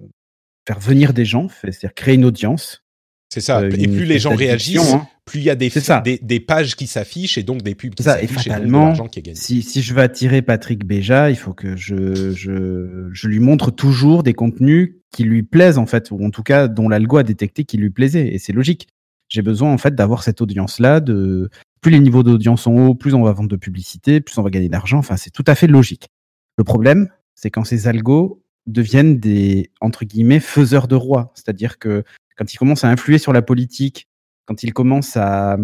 [0.66, 2.84] faire venir des gens, c'est-à-dire créer une audience.
[3.28, 3.60] C'est ça.
[3.60, 5.06] euh, et plus les gens réagissent, hein.
[5.26, 5.70] plus il y a des,
[6.04, 9.06] des, des pages qui s'affichent et donc des pubs qui s'affichent et, donc de l'argent
[9.06, 9.36] qui est gagné.
[9.36, 13.70] Si, si je veux attirer Patrick Béja, il faut que je, je, je lui montre
[13.70, 17.22] toujours des contenus qui lui plaisent, en fait, ou en tout cas dont l'algo a
[17.22, 18.28] détecté qui lui plaisait.
[18.28, 18.88] Et c'est logique.
[19.28, 21.00] J'ai besoin, en fait, d'avoir cette audience-là.
[21.00, 21.50] De...
[21.82, 24.50] Plus les niveaux d'audience sont hauts, plus on va vendre de publicité, plus on va
[24.50, 24.98] gagner d'argent.
[24.98, 26.08] Enfin, c'est tout à fait logique.
[26.56, 31.32] Le problème, c'est quand ces algos deviennent des, entre guillemets, faiseurs de rois.
[31.34, 32.04] C'est-à-dire que
[32.38, 34.08] quand ils commencent à influer sur la politique,
[34.46, 35.58] quand il commence à,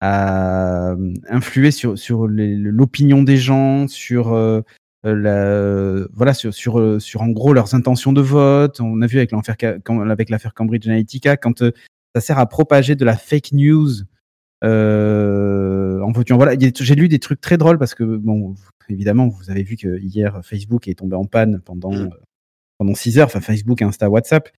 [0.00, 0.94] à
[1.28, 4.62] influer sur, l'opinion des gens, sur euh,
[5.04, 8.80] la, voilà, sur, sur, sur en gros leurs intentions de vote.
[8.80, 9.32] On a vu avec
[10.30, 11.72] l'affaire Cambridge Analytica, quand euh,
[12.14, 13.90] ça sert à propager de la fake news.
[14.64, 16.54] Euh, en en voilà.
[16.54, 18.54] Il J'ai lu des trucs très drôles parce que, bon,
[18.88, 22.06] évidemment, vous avez vu que hier Facebook est tombé en panne pendant Mm.
[22.06, 22.08] euh,
[22.78, 23.26] pendant 6 heures.
[23.26, 24.48] Enfin, Facebook, Insta, WhatsApp.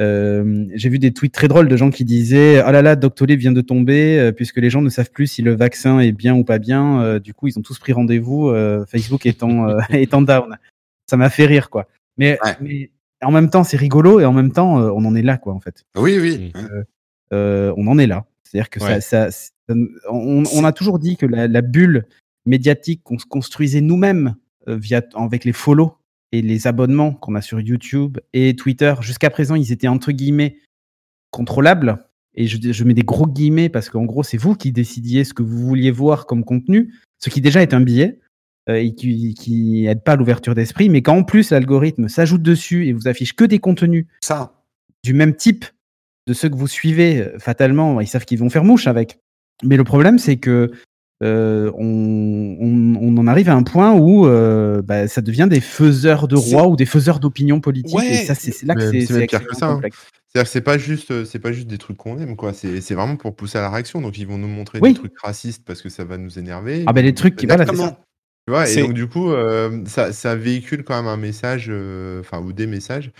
[0.00, 3.38] Euh, J'ai vu des tweets très drôles de gens qui disaient Ah là là, Doctolib
[3.38, 6.34] vient de tomber euh, puisque les gens ne savent plus si le vaccin est bien
[6.34, 7.00] ou pas bien.
[7.02, 8.52] Euh, du coup, ils ont tous pris rendez-vous.
[8.88, 10.56] Facebook étant étant down.
[11.08, 11.86] Ça m'a fait rire, quoi.
[12.16, 12.56] Mais, Ouais.
[12.60, 12.90] mais
[13.22, 15.60] en même temps, c'est rigolo et en même temps, on en est là, quoi, en
[15.60, 16.52] fait Oui, oui.
[17.32, 18.24] euh, on en est là.
[18.42, 19.00] C'est-à-dire que Ouais.
[19.00, 19.50] ça, ça,
[20.08, 22.06] on, on a toujours dit que la, la bulle
[22.46, 24.34] médiatique qu'on se construisait nous-mêmes
[24.66, 25.94] via avec les follow
[26.32, 30.58] et les abonnements qu'on a sur YouTube et Twitter, jusqu'à présent, ils étaient entre guillemets
[31.30, 32.06] contrôlables.
[32.34, 35.34] Et je, je mets des gros guillemets parce qu'en gros, c'est vous qui décidiez ce
[35.34, 38.20] que vous vouliez voir comme contenu, ce qui déjà est un biais
[38.68, 40.88] euh, et qui, qui aide pas à l'ouverture d'esprit.
[40.88, 44.64] Mais quand en plus l'algorithme s'ajoute dessus et vous affiche que des contenus Ça.
[45.04, 45.66] du même type
[46.26, 49.18] de ceux que vous suivez, euh, fatalement, ils savent qu'ils vont faire mouche avec.
[49.62, 50.72] Mais le problème, c'est que
[51.22, 55.60] euh, on, on- on en arrive à un point où euh, bah, ça devient des
[55.60, 57.94] faiseurs de rois ou des faiseurs d'opinion politique.
[57.96, 58.22] Ouais.
[58.22, 59.80] et ça, c'est là que c'est pire que ça, hein.
[59.82, 62.52] C'est-à-dire que c'est pas juste, euh, c'est pas juste des trucs qu'on aime, quoi.
[62.52, 64.00] C'est vraiment pour pousser à la réaction.
[64.00, 64.92] Donc ils vont nous montrer Oui.
[64.92, 66.82] des trucs racistes parce que ça va nous énerver.
[66.86, 67.98] Ah ben Ils les trucs qui, voilà, ça.
[68.46, 72.20] Tu vois, et donc du coup, euh, ça, ça véhicule quand même un message, euh,
[72.20, 73.10] enfin ou des messages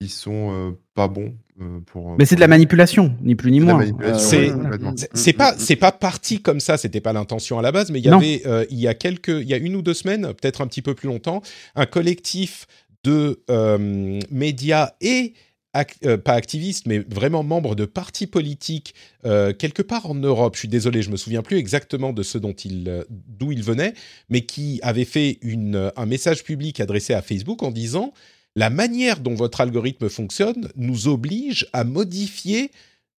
[0.00, 2.16] qui sont euh, pas bons euh, pour.
[2.18, 3.84] Mais c'est de la manipulation, ni plus ni moins.
[4.18, 7.98] C'est- ouais, pas c'est pas parti comme ça, c'était pas l'intention à la base, mais
[7.98, 8.18] il y Non.
[8.18, 10.66] avait euh, il y a quelques il y a une ou deux semaines, peut-être un
[10.68, 11.42] petit peu plus longtemps,
[11.74, 12.66] un collectif
[13.02, 15.34] de euh, médias et
[15.74, 18.94] ac- euh, pas activistes, mais vraiment membres de partis politiques
[19.24, 20.54] euh, quelque part en Europe.
[20.54, 23.64] Je suis désolé, je me souviens plus exactement de ce dont il euh, d'où il
[23.64, 23.94] venait,
[24.28, 28.12] mais qui avait fait une un message public adressé à Facebook en disant
[28.58, 32.72] la manière dont votre algorithme fonctionne nous oblige à modifier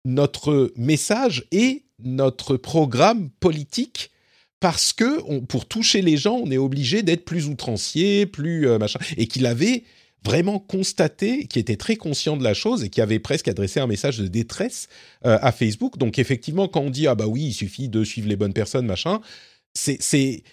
[0.04, 4.12] notre message et notre programme politique
[4.60, 9.00] parce que pour toucher les gens, on est obligé d'être plus outrancier, plus euh, machin,
[9.16, 9.84] et qu'il avait
[10.26, 13.88] vraiment constaté, qui était très conscient de la chose et qui avait presque adressé un
[13.88, 14.90] message de détresse
[15.26, 15.98] euh, à Facebook.
[15.98, 18.86] Donc effectivement, quand on dit ah bah oui, il suffit de suivre les bonnes personnes,
[18.86, 19.22] machin,
[19.74, 20.44] c'est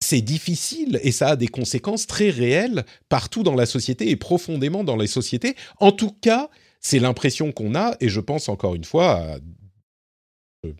[0.00, 4.84] c'est difficile et ça a des conséquences très réelles partout dans la société et profondément
[4.84, 5.54] dans les sociétés.
[5.78, 6.48] En tout cas,
[6.80, 9.38] c'est l'impression qu'on a et je pense encore une fois, à-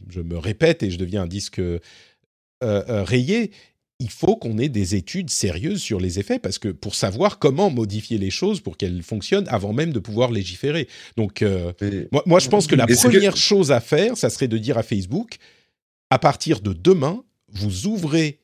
[0.09, 1.79] je, me répète et je deviens un disque euh,
[2.63, 3.51] euh, rayé.
[4.01, 7.69] Il faut qu'on ait des études sérieuses sur les effets parce que pour savoir comment
[7.71, 10.87] modifier les choses pour qu'elles fonctionnent avant même de pouvoir légiférer.
[11.17, 11.73] Donc euh,
[12.13, 14.79] moi, moi, je pense que la que- première chose à faire, ça serait de dire
[14.79, 15.39] à Facebook,
[16.11, 18.39] à partir de demain, vous ouvrez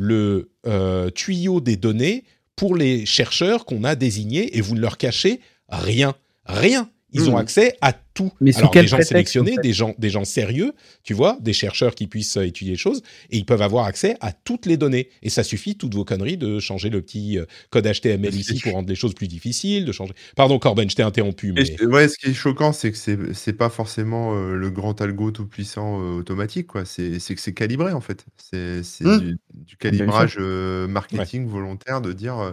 [0.00, 2.24] le euh, tuyau des données
[2.56, 6.14] pour les chercheurs qu'on a désignés et vous ne leur cachez rien.
[6.46, 6.90] Rien.
[7.12, 7.38] Ils ont Mhm.
[7.38, 8.30] accès à tout.
[8.40, 10.72] Mais Alors, quel des gens sélectionnés, en fait des gens, des gens sérieux,
[11.04, 14.16] tu vois, des chercheurs qui puissent euh, étudier les choses, et ils peuvent avoir accès
[14.20, 15.08] à toutes les données.
[15.22, 18.72] Et ça suffit, toutes vos conneries, de changer le petit euh, code HTML ici pour
[18.72, 20.12] rendre les choses plus difficiles, de changer...
[20.36, 21.62] Pardon, Corben, je t'ai interrompu, mais...
[21.62, 25.00] Et je- ouais, ce qui est choquant, c'est que c'est pas forcément euh, le grand
[25.00, 26.84] algo tout puissant euh, automatique, quoi.
[26.84, 28.24] C'est que c'est calibré en fait.
[28.52, 29.18] C'est Hmm.
[29.18, 32.52] du, du calibrage euh, marketing volontaire de dire euh,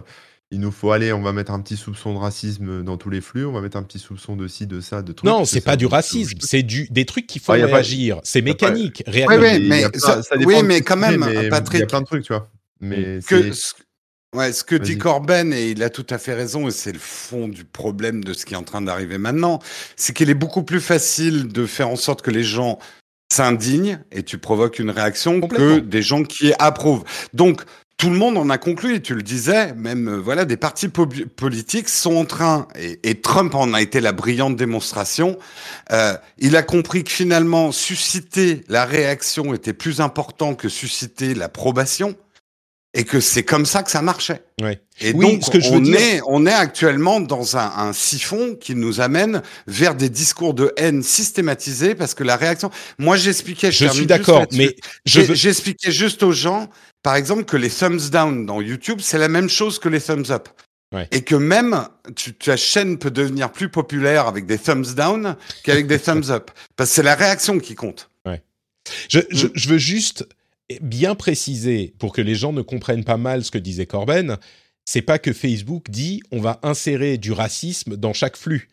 [0.50, 3.20] il nous faut aller, on va mettre un petit soupçon de racisme dans tous les
[3.20, 5.28] flux, on va mettre un petit soupçon de ci, de ça, de trucs.
[5.28, 8.20] Non, c'est pas du racisme, c'est du des trucs qui font Ah, pas- réagir.
[8.24, 10.96] C'est pas- mécanique, Ouais, ouais, y a mais ça- ça dépend oui, de mais quand
[10.96, 11.46] même, mais Il y
[11.82, 12.50] a plein de trucs, tu vois.
[12.80, 13.74] Mais que ce,
[14.34, 14.96] ouais, ce que dit.
[14.96, 18.32] Corben, et il a tout à fait raison, et c'est le fond du problème de
[18.32, 19.58] ce qui est en train d'arriver maintenant,
[19.96, 22.78] c'est qu'il est beaucoup plus facile de faire en sorte que les gens
[23.30, 27.04] s'indignent et tu provoques une réaction que des gens qui approuvent.
[27.34, 27.62] Donc,
[27.98, 30.88] tout le monde en a conclu, et tu le disais, même euh, voilà, des partis
[30.88, 35.36] po- politiques sont en train, et, et Trump en a été la brillante démonstration,
[35.90, 42.14] euh, il a compris que finalement, susciter la réaction était plus important que susciter l'approbation,
[42.94, 44.42] et que c'est comme ça que ça marchait.
[44.62, 44.80] Ouais.
[45.00, 47.70] Et Oui, donc, ce que je veux on, dire- est, on est actuellement dans un,
[47.76, 52.70] un siphon qui nous amène vers des discours de haine systématisés parce que la réaction.
[52.98, 53.70] Moi, j'expliquais.
[53.70, 54.74] Je termine suis d'accord, mais
[55.04, 55.34] je veux...
[55.34, 56.68] J'expliquais juste aux gens,
[57.02, 60.30] par exemple, que les thumbs down dans YouTube, c'est la même chose que les thumbs
[60.30, 60.48] up.
[60.90, 61.06] Ouais.
[61.10, 61.86] Et que même
[62.16, 66.50] tu, ta chaîne peut devenir plus populaire avec des thumbs down qu'avec des thumbs up.
[66.76, 68.08] Parce que c'est la réaction qui compte.
[69.10, 69.50] Je, je, Mm.
[69.54, 70.26] je veux juste
[70.82, 74.36] bien préciser pour que les gens ne comprennent pas mal ce que disait Corben.
[74.84, 78.68] C'est pas que Facebook dit on va insérer du racisme dans chaque flux.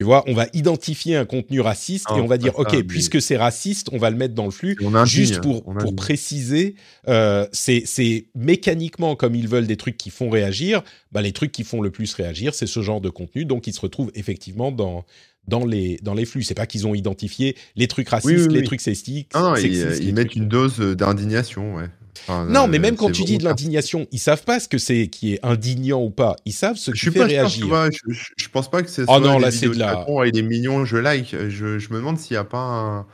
[0.00, 3.22] Tu vois, on va identifier un contenu raciste Ah, et on va dire, ok, puisque
[3.22, 4.76] c'est raciste, on va le mettre dans le flux.
[4.82, 5.94] On Juste pour, on pour indigne.
[5.94, 6.74] préciser,
[7.06, 10.82] euh, c'est c'est mécaniquement comme ils veulent des trucs qui font réagir.
[11.12, 13.72] Bah, les trucs qui font le plus réagir, c'est ce genre de contenu, donc ils
[13.72, 15.04] se retrouvent effectivement dans
[15.48, 16.42] dans les dans les flux.
[16.42, 19.32] C'est pas qu'ils ont identifié les trucs racistes, Oui, oui, les trucs sexistes.
[19.34, 21.88] Ils, euh, ils mettent trucs- une dose euh, d'indignation, ouais.
[22.26, 24.78] Enfin, Non, euh, mais même quand tu dis de l'indignation, ils savent pas ce que
[24.78, 26.36] c'est qui est indignant ou pas.
[26.46, 27.64] Ils savent ce Je qui fait pas réagir.
[27.64, 27.90] tu vois.
[27.90, 30.32] Je, je, je pense pas que c'est Oh soit non, là, c'est de la- avec
[30.32, 31.34] des millions, je like.
[31.48, 33.06] Je, je me demande s'il n'y a pas un,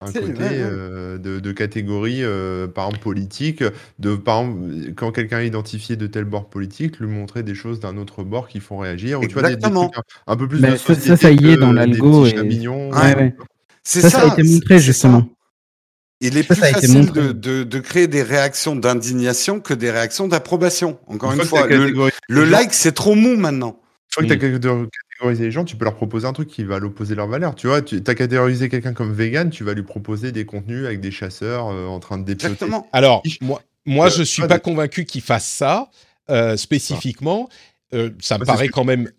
[0.00, 0.48] un côté ouais.
[0.52, 3.64] euh, de, de catégorie, euh, par exemple, politique.
[3.98, 7.80] De, par exemple, quand quelqu'un est identifié de tel bord politique, lui montrer des choses
[7.80, 9.20] d'un autre bord qui font réagir.
[9.20, 9.88] Ou tu vois, des, des Exactement.
[9.88, 12.38] trucs un, un peu plus Mais de ça- ça, ça y est dans l'algo et-.
[12.38, 13.34] Ouais, ouais.
[13.82, 15.28] C'est Ça, ça a été montré, justement.
[16.20, 19.90] Il est Ça, plus ça facile de, de, de créer des réactions d'indignation que des
[19.90, 20.98] réactions d'approbation.
[21.06, 23.80] Encore une, fois le, like, c'est trop mou maintenant.
[24.20, 24.72] Une fois que tu as
[25.18, 27.26] catégorisé les gens, tu peux leur proposer un truc qui va à l'opposé de leur
[27.28, 27.54] valeur.
[27.54, 31.00] Tu vois, tu as catégorisé quelqu'un comme vegan, tu vas lui proposer des contenus avec
[31.00, 32.52] des chasseurs euh, en train de dépioter.
[32.54, 32.86] Exactement.
[32.92, 35.90] Alors, moi, moi Euh, je suis pas pas de- convaincu qu'ils fassent ça
[36.30, 37.48] euh, spécifiquement.
[37.94, 39.10] Euh, ça me paraît quand même.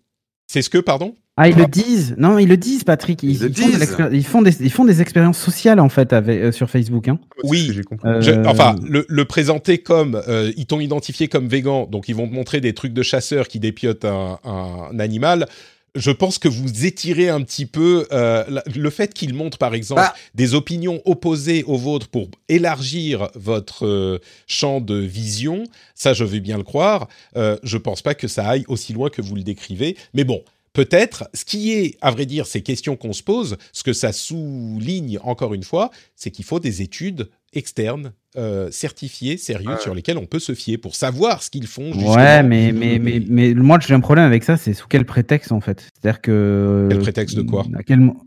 [0.46, 1.14] C'est ce que, pardon?
[1.36, 2.14] Ah, ils le disent.
[2.18, 3.22] Non, ils le disent, Patrick.
[3.22, 3.78] Ils, Ils font, de disent.
[3.78, 7.08] l'expéri- ils font des, ils font des expériences sociales en fait avec, euh, sur Facebook.
[7.08, 7.18] Hein.
[7.44, 7.68] Oui.
[7.68, 8.08] que j'ai compris.
[8.08, 12.14] Euh, Je- enfin, le, le présenter comme euh, ils t'ont identifié comme végan, donc ils
[12.14, 15.46] vont te montrer des trucs de chasseurs qui dépiotent un, un animal.
[15.94, 20.02] Je pense que vous étirez un petit peu euh, le fait qu'ils montrent par exemple
[20.02, 20.14] Bah.
[20.34, 25.64] des opinions opposées aux vôtres pour élargir votre euh, champ de vision.
[25.94, 27.08] Ça, je vais bien le croire.
[27.36, 30.42] Euh, je pense pas que ça aille aussi loin que vous le décrivez, mais bon.
[30.72, 34.12] Peut-être, ce qui est, à vrai dire, ces questions qu'on se pose, ce que ça
[34.12, 39.80] souligne encore une fois, c'est qu'il faut des études externes, euh, certifiées, sérieuses, Ouais.
[39.82, 41.92] sur lesquelles on peut se fier pour savoir ce qu'ils font.
[41.92, 42.14] Justement.
[42.14, 44.56] Ouais, mais, mais, mais, mais moi, j'ai un problème avec ça.
[44.56, 45.88] C'est sous quel prétexte en fait?
[46.00, 46.86] C'est-à-dire que.
[46.88, 47.66] Quel prétexte de quoi?
[47.76, 48.22] à quel mo-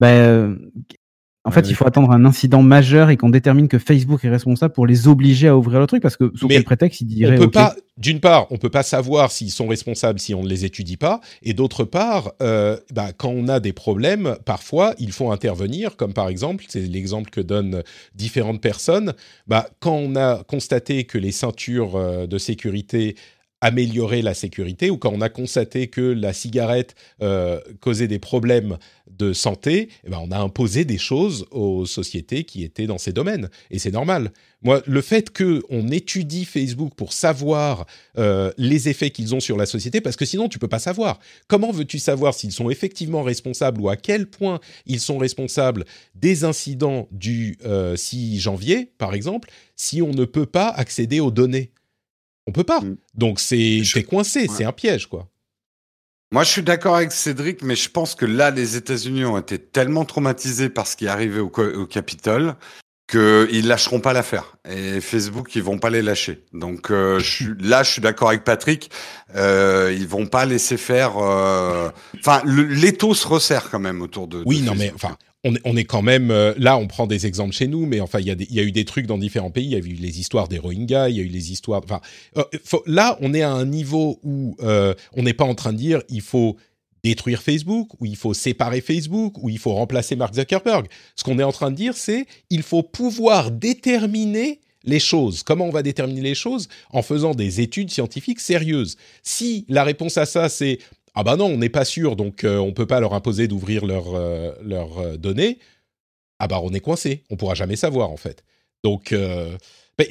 [0.00, 0.56] Ben, euh,
[1.48, 4.28] En fait, Ouais, il faut attendre un incident majeur et qu'on détermine que Facebook est
[4.28, 7.06] responsable pour les obliger à ouvrir le truc parce que sous Mais quel prétexte ils
[7.06, 10.34] on diraient peut ok, pas, d'une part, on peut pas savoir s'ils sont responsables si
[10.34, 14.36] on ne les étudie pas, et d'autre part, euh, bah, quand on a des problèmes,
[14.44, 17.82] parfois il faut intervenir, comme par exemple, c'est l'exemple que donnent
[18.14, 19.14] différentes personnes.
[19.46, 23.16] Bah, quand on a constaté que les ceintures euh, de sécurité
[23.60, 28.78] amélioraient la sécurité, ou quand on a constaté que la cigarette euh, causait des problèmes
[29.10, 33.12] de santé, eh ben, on a imposé des choses aux sociétés qui étaient dans ces
[33.12, 34.32] domaines, et c'est normal.
[34.62, 37.86] Moi, le fait que on étudie Facebook pour savoir
[38.16, 41.18] euh, les effets qu'ils ont sur la société, parce que sinon tu peux pas savoir.
[41.46, 45.84] Comment veux-tu savoir s'ils sont effectivement responsables ou à quel point ils sont responsables
[46.14, 51.30] des incidents du euh, 6 janvier, par exemple, si on ne peut pas accéder aux
[51.30, 51.70] données?
[52.48, 52.80] On peut pas.
[52.80, 52.96] Mm.
[53.14, 54.48] Donc c'est Je- t'es coincé, Ouais.
[54.56, 55.28] c'est un piège quoi.
[56.32, 59.58] Moi, je suis d'accord avec Cédric, mais je pense que là, les États-Unis ont été
[59.58, 62.54] tellement traumatisés par ce qui est arrivé au, au Capitole
[63.10, 64.58] qu'ils lâcheront pas l'affaire.
[64.68, 66.44] Et Facebook, ils vont pas les lâcher.
[66.52, 68.90] Donc euh, je suis, là, je suis d'accord avec Patrick.
[69.34, 71.16] Euh, ils vont pas laisser faire.
[71.16, 71.88] euh,
[72.18, 74.42] Enfin, l'étau se resserre quand même autour de.
[74.44, 76.76] Oui, de non, mais enfin, on on est quand même euh, là.
[76.76, 78.84] On prend des exemples chez nous, mais enfin, il y, a y a eu des
[78.84, 79.66] trucs dans différents pays.
[79.66, 81.82] Il y a eu les histoires des Rohingyas, il y a eu les histoires.
[81.84, 82.00] Enfin,
[82.36, 82.44] euh,
[82.86, 86.02] là, on est à un niveau où euh, on n'est pas en train de dire
[86.08, 86.56] il faut
[87.04, 90.86] détruire Facebook, ou il faut séparer Facebook, ou il faut remplacer Mark Zuckerberg.
[91.14, 95.42] Ce qu'on est en train de dire, c'est il faut pouvoir déterminer les choses.
[95.42, 96.68] Comment on va déterminer les choses?
[96.90, 98.96] En faisant des études scientifiques sérieuses.
[99.22, 100.78] Si la réponse à ça, c'est
[101.14, 103.86] ah bah non, on n'est pas sûr, donc euh, on peut pas leur imposer d'ouvrir
[103.86, 105.58] leurs euh, leurs euh, données.
[106.38, 108.44] Ah bah on est coincé, on pourra jamais savoir en fait.
[108.84, 109.56] Donc euh,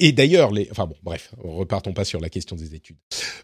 [0.00, 2.98] et d'ailleurs les, enfin bon, bref, repartons pas sur la question des études.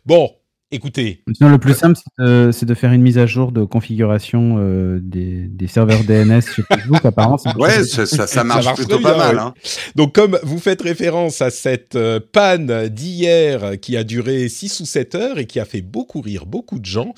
[0.04, 0.30] Bon,
[0.70, 3.64] écoutez, Sinon, le plus simple, c'est de, c'est de faire une mise à jour de
[3.64, 7.04] configuration euh, des, des serveurs DNS chez Facebook.
[7.04, 9.38] Apparemment, c'est Ouais, ça, ça, ça marche marche plutôt pas bien, mal.
[9.38, 9.54] Hein.
[9.94, 14.86] Donc, comme vous faites référence à cette euh, panne d'hier qui a duré 6 ou
[14.86, 17.14] 7 heures et qui a fait beaucoup rire beaucoup de gens,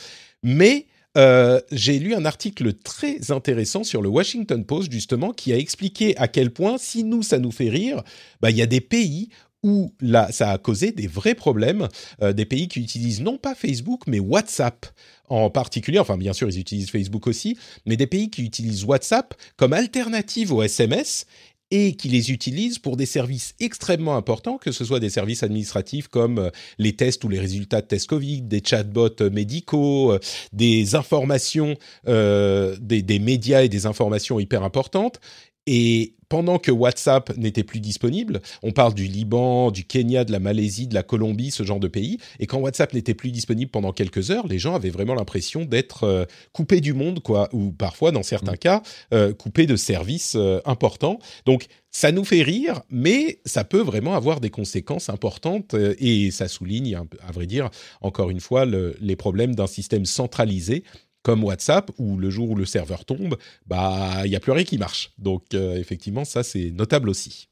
[0.46, 0.86] mais
[1.16, 6.16] euh, j'ai lu un article très intéressant sur le Washington Post, justement, qui a expliqué
[6.18, 8.02] à quel point, si nous, ça nous fait rire,
[8.40, 9.28] bah, il y a des pays
[9.64, 9.92] où
[10.30, 11.88] ça a causé des vrais problèmes,
[12.22, 14.86] euh, des pays qui utilisent non pas Facebook, mais WhatsApp
[15.28, 19.34] en particulier, enfin bien sûr ils utilisent Facebook aussi, mais des pays qui utilisent WhatsApp
[19.56, 21.26] comme alternative au SMS
[21.70, 26.08] et qui les utilisent pour des services extrêmement importants, que ce soit des services administratifs
[26.08, 30.18] comme euh, les tests ou les résultats de tests Covid, des chatbots euh, médicaux, euh,
[30.52, 35.20] des informations, des, des médias et des informations hyper importantes.
[35.66, 40.40] Et pendant que WhatsApp n'était plus disponible, on parle du Liban, du Kenya, de la
[40.40, 43.92] Malaisie, de la Colombie, ce genre de pays, et quand WhatsApp n'était plus disponible pendant
[43.92, 48.10] quelques heures, les gens avaient vraiment l'impression d'être euh, coupés du monde, quoi, ou parfois,
[48.12, 48.58] dans certains Mm.
[48.58, 48.82] cas,
[49.14, 51.18] euh, coupés de services euh, importants.
[51.44, 56.46] Donc, ça nous fait rire, mais ça peut vraiment avoir des conséquences importantes, et ça
[56.48, 56.94] souligne,
[57.26, 57.70] à vrai dire,
[58.02, 60.84] encore une fois, le- les problèmes d'un système centralisé
[61.26, 64.62] comme WhatsApp, où le jour où le serveur tombe, bah il n'y a plus rien
[64.62, 65.10] qui marche.
[65.18, 67.48] Donc euh, effectivement, ça c'est notable aussi.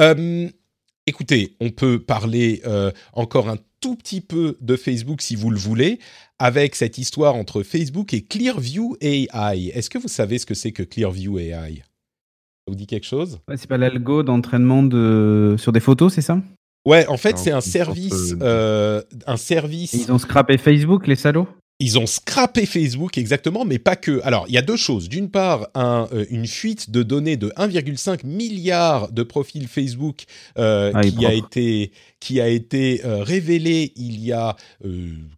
[0.00, 0.48] Euh,
[1.06, 5.58] écoutez, on peut parler euh, encore un tout petit peu de Facebook si vous le
[5.58, 6.00] voulez,
[6.40, 9.70] avec cette histoire entre Facebook et Clearview AI.
[9.72, 13.38] Est-ce que vous savez ce que c'est que Clearview AI Ça vous dit quelque chose?
[13.46, 15.54] Ouais, c'est pas l'algo d'entraînement de...
[15.56, 16.42] sur des photos, c'est ça?
[16.84, 19.94] Ouais, en fait, c'est un service, euh, un service.
[19.94, 21.46] Et Ils ont scrappé Facebook, les salauds?
[21.82, 24.20] Ils ont scrappé Facebook exactement, mais pas que.
[24.24, 25.08] Alors, il y a deux choses.
[25.08, 30.22] D'une part, un, euh, une fuite de données de 1,5 milliard de profils Facebook
[30.58, 34.56] euh, Ah, qui, a été, qui a été euh, révélé il y a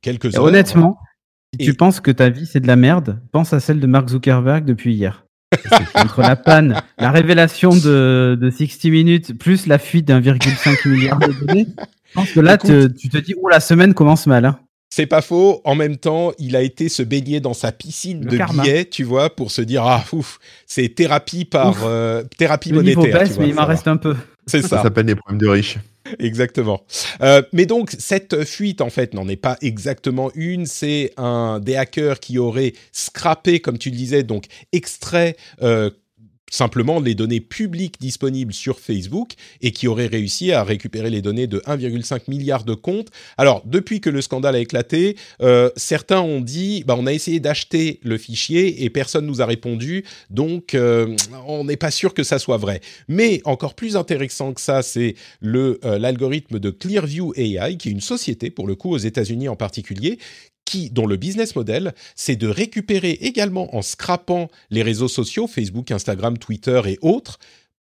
[0.02, 0.44] quelques heures.
[0.44, 0.98] Honnêtement,
[1.54, 3.86] si Et- tu penses que ta vie c'est de la merde, pense à celle de
[3.86, 5.24] Mark Zuckerberg depuis hier.
[5.94, 11.32] Entre la panne, la révélation de, de 60 minutes, plus la fuite d'1,5 milliard de
[11.46, 11.66] données,
[12.08, 14.44] je pense que là, Écoute- te- tu te dis, oh la semaine commence mal.
[14.46, 14.58] Hein.
[14.96, 15.60] C'est pas faux.
[15.64, 18.62] En même temps, il a été se baigner dans sa piscine Le de karma.
[18.62, 21.82] billets, tu vois, pour se dire ah ouf, c'est thérapie par Ouf.
[21.84, 23.22] euh, thérapie Le niveau monétaire.
[23.22, 24.14] tu baisse, vois, mais il m'en reste un peu.
[24.46, 24.82] C'est Ça ça.
[24.84, 25.78] s'appelle des problèmes de riches.
[26.20, 26.82] Exactement.
[27.22, 30.64] Euh, mais donc cette fuite en fait n'en est pas exactement une.
[30.66, 35.34] C'est un des hackers qui aurait scrappé, comme tu le disais, donc extrait.
[35.62, 35.90] euh,
[36.50, 41.46] simplement les données publiques disponibles sur Facebook et qui aurait réussi à récupérer les données
[41.46, 43.08] de 1,5 milliard de comptes.
[43.36, 47.40] Alors, depuis que le scandale a éclaté, euh, certains ont dit, bah, on a essayé
[47.40, 51.16] d'acheter le fichier et personne nous a répondu, donc euh,
[51.46, 52.80] on n'est pas sûr que ça soit vrai.
[53.08, 55.14] Mais encore plus intéressant que ça, c'est
[55.44, 59.56] euh, l'algorithme de Clearview AI, qui est une société, pour le coup, aux États-Unis en
[59.56, 60.18] particulier,
[60.64, 65.90] qui, dont le business model, c'est de récupérer également en scrapant les réseaux sociaux, Facebook,
[65.90, 67.38] Instagram, Twitter et autres,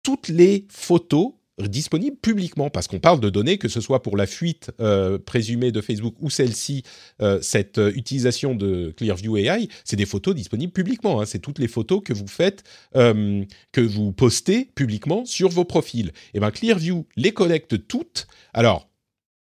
[0.03, 4.27] toutes les photos disponibles publiquement, parce qu'on parle de données, que ce soit pour la
[4.27, 6.83] fuite euh, présumée de Facebook ou celle-ci,
[7.23, 11.21] euh, cette euh, utilisation de Clearview AI, c'est des photos disponibles publiquement.
[11.21, 11.27] hein.
[11.27, 12.62] c'est toutes les photos que vous faites,
[12.93, 16.12] que vous postez publiquement sur vos profils.
[16.35, 18.27] Et bien Clearview les collecte toutes.
[18.53, 18.89] Alors,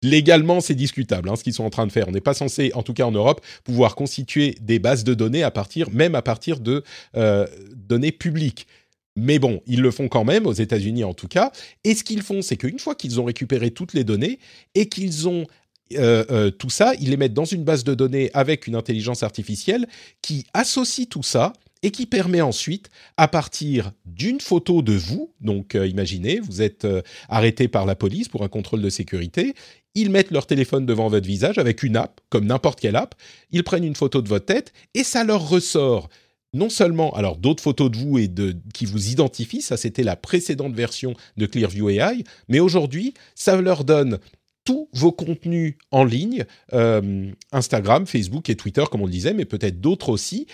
[0.02, 2.08] légalement, c'est discutable hein, ce qu'ils sont en train de faire.
[2.08, 5.42] On n'est pas censé, en tout cas en Europe, pouvoir constituer des bases de données
[5.42, 6.82] à partir, même à partir de
[7.16, 8.66] euh, données publiques.
[9.14, 11.52] Mais bon, ils le font quand même, aux États-Unis en tout cas.
[11.84, 14.38] Et ce qu'ils font, c'est qu'une fois qu'ils ont récupéré toutes les données
[14.74, 15.46] et qu'ils ont
[15.94, 19.22] euh, euh, tout ça, ils les mettent dans une base de données avec une intelligence
[19.22, 19.86] artificielle
[20.22, 25.74] qui associe tout ça et qui permet ensuite, à partir d'une photo de vous, donc
[25.74, 29.54] euh, imaginez, vous êtes euh, arrêté par la police pour un contrôle de sécurité,
[29.94, 33.14] ils mettent leur téléphone devant votre visage avec une app, comme n'importe quelle app,
[33.50, 36.08] ils prennent une photo de votre tête et ça leur ressort.
[36.54, 40.16] Non seulement alors d'autres photos de vous et de qui vous identifient, ça c'était la
[40.16, 44.18] précédente version de Clearview AI, mais aujourd'hui ça leur donne
[44.64, 49.46] tous vos contenus en ligne, euh, Instagram, Facebook et Twitter comme on le disait, mais
[49.46, 50.46] peut-être d'autres aussi,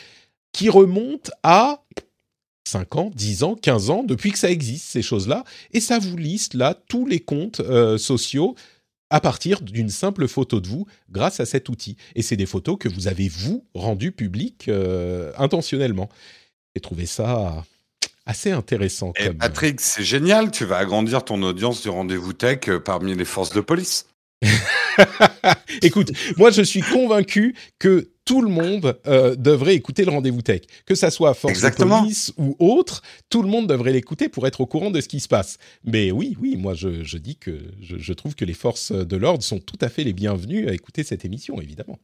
[0.53, 1.82] qui remontent à
[2.68, 6.16] 5 ans, 10 ans, 15 ans, depuis que ça existe, ces choses-là, et ça vous
[6.16, 8.55] liste là tous les comptes euh, sociaux
[9.11, 11.96] à partir d'une simple photo de vous grâce à cet outil.
[12.14, 16.11] Et c'est des photos que vous avez, vous, rendues publiques euh, intentionnellement.
[16.74, 17.64] J'ai trouvé ça
[18.26, 19.12] assez intéressant.
[19.16, 20.51] Et comme- Patrick, c'est génial.
[20.51, 24.07] Tu vas agrandir ton audience du rendez-vous tech euh, parmi les forces de police.
[25.82, 30.62] Écoute, moi je suis convaincu que tout le monde euh, devrait écouter le rendez-vous tech,
[30.84, 31.99] que ça soit force Exactement.
[31.99, 35.09] de police ou autre, tout le monde devrait l'écouter pour être au courant de ce
[35.09, 35.57] qui se passe.
[35.84, 39.16] Mais oui, oui, moi je, je dis que je, je trouve que les forces de
[39.16, 41.99] l'ordre sont tout à fait les bienvenues à écouter cette émission, évidemment.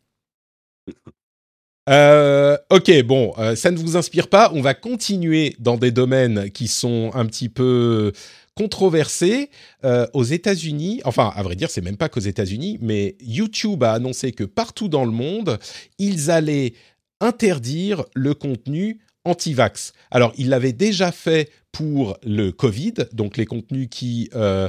[1.91, 4.51] Euh, ok, bon, euh, ça ne vous inspire pas.
[4.55, 8.13] On va continuer dans des domaines qui sont un petit peu
[8.55, 9.51] controversés.
[9.85, 13.93] Euh, aux États-Unis, enfin, à vrai dire, c'est même pas qu'aux États-Unis, mais YouTube a
[13.93, 15.59] annoncé que partout dans le monde,
[15.99, 16.75] ils allaient
[17.21, 19.93] interdire le contenu anti-vax.
[20.11, 24.69] Alors, ils l'avaient déjà fait pour le Covid, donc les contenus qui euh,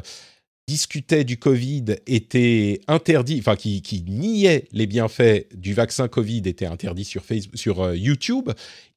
[0.68, 6.66] discutaient du Covid étaient interdits, enfin qui, qui niaient les bienfaits du vaccin Covid étaient
[6.66, 8.50] interdits sur, Facebook, sur euh, YouTube.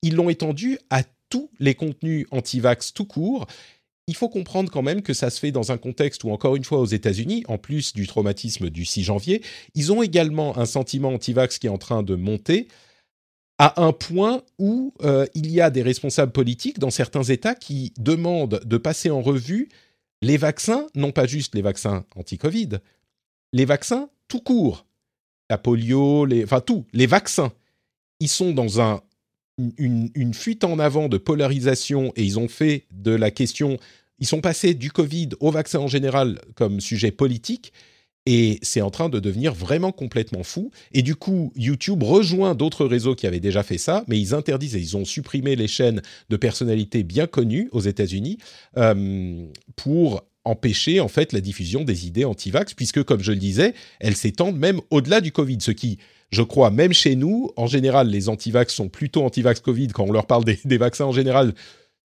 [0.03, 3.47] Ils l'ont étendu à tous les contenus anti-vax tout court.
[4.09, 6.65] Il faut comprendre quand même que ça se fait dans un contexte où, encore une
[6.65, 9.43] fois, aux États-Unis, en plus du traumatisme du 6 janvier,
[9.75, 12.67] ils ont également un sentiment anti-vax qui est en train de monter.
[13.61, 17.93] à un point où euh, il y a des responsables politiques dans certains États qui
[17.99, 19.69] demandent de passer en revue
[20.23, 22.79] les vaccins, non pas juste les vaccins anti-Covid,
[23.53, 24.87] les vaccins tout court,
[25.51, 27.53] la polio, les, enfin tout, les vaccins.
[28.21, 29.01] Ils sont dans un,
[29.77, 33.79] une, fuite en avant de polarisation et ils ont fait de la question,
[34.19, 37.73] ils sont passés du Covid au vaccin en général comme sujet politique
[38.27, 40.71] et c'est en train de devenir vraiment complètement fou.
[40.93, 44.77] Et du coup, YouTube rejoint d'autres réseaux qui avaient déjà fait ça, mais ils interdisent
[44.77, 48.37] et ils ont supprimé les chaînes de personnalités bien connues aux États-Unis
[48.77, 49.47] euh,
[49.77, 54.17] pour empêcher en fait la diffusion des idées anti-vax, puisque comme je le disais, elles
[54.17, 55.99] s'étendent même au-delà du Covid, ce qui,
[56.31, 60.13] je crois, même chez nous, en général, les anti-vax sont plutôt anti-vax Covid quand on
[60.13, 61.55] leur parle des, vaccins en général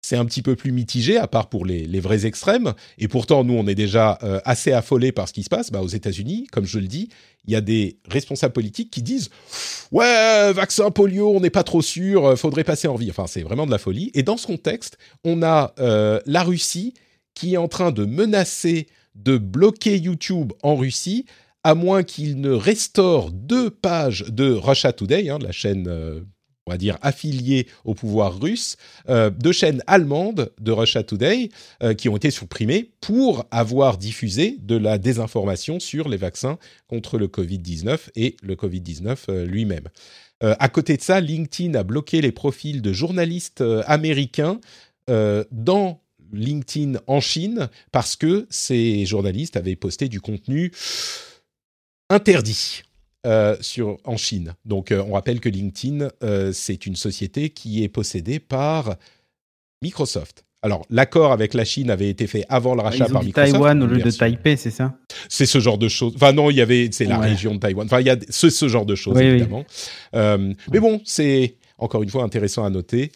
[0.03, 2.75] c'est un petit peu plus mitigé, à part pour les, les, vrais extrêmes.
[2.97, 5.73] Et pourtant, nous, on est déjà euh, assez affolés par ce qui se passe.
[5.73, 7.09] Bah, aux États-Unis, comme je le dis,
[7.45, 9.31] il y a des responsables politiques qui disent
[9.91, 13.11] Ouais, vaccin polio, on n'est pas trop sûr, euh, faudrait passer en vie.
[13.11, 14.13] Enfin, c'est vraiment de la folie.
[14.15, 16.95] Et dans ce contexte, on a euh, la Russie
[17.35, 18.87] qui est en train de menacer
[19.17, 21.27] de bloquer YouTube en Russie,
[21.67, 26.21] à moins qu'il ne restaure deux pages de Russia Today, hein, la chaîne euh,
[26.65, 28.77] on va dire, affiliées au pouvoir russe,
[29.09, 31.49] euh, deux chaînes allemandes de Russia Today
[31.83, 36.57] euh, qui ont été supprimées pour avoir diffusé de la désinformation sur les vaccins
[36.87, 39.89] contre le Covid-19 et le Covid-19 euh, lui-même.
[40.43, 44.61] À côté de ça, LinkedIn a bloqué les profils de journalistes américains
[45.09, 50.73] dans LinkedIn en Chine parce que ces journalistes avaient posté du contenu
[52.11, 52.83] interdit.
[53.27, 54.55] Euh, sur, en Chine.
[54.65, 58.95] Donc, euh, on rappelle que LinkedIn, euh, c'est une société qui est possédée par
[59.83, 60.45] Microsoft.
[60.63, 63.27] Alors, l'accord avec la Chine avait été fait avant le rachat Ils ont par dit
[63.29, 63.53] Microsoft.
[63.53, 64.11] Taïwan au lieu de.
[64.13, 64.95] Taipei, c'est ça?
[65.29, 66.13] C'est ce genre de choses.
[66.15, 67.31] Enfin, non, il y avait, c'est la Ouais.
[67.31, 67.87] région de Taïwan.
[67.87, 69.29] Enfin, il y a ce, ce genre de choses, Oui, oui.
[69.31, 69.65] évidemment.
[70.15, 73.11] Mais bon, c'est encore une fois intéressant à noter.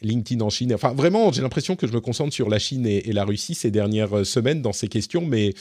[0.00, 0.72] LinkedIn en Chine.
[0.72, 3.54] Enfin, vraiment, j'ai l'impression que je me concentre sur la Chine et, et la Russie
[3.54, 5.52] ces dernières semaines dans ces questions, mais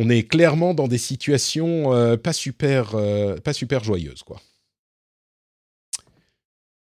[0.00, 4.40] on est clairement dans des situations euh, pas super, euh, pas super joyeuses, quoi.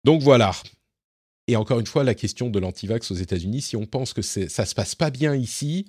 [0.03, 0.51] Donc voilà.
[1.47, 4.65] Et encore une fois, la question de l'antivax aux États-Unis, si on pense que ça
[4.65, 5.85] se passe pas bien ici,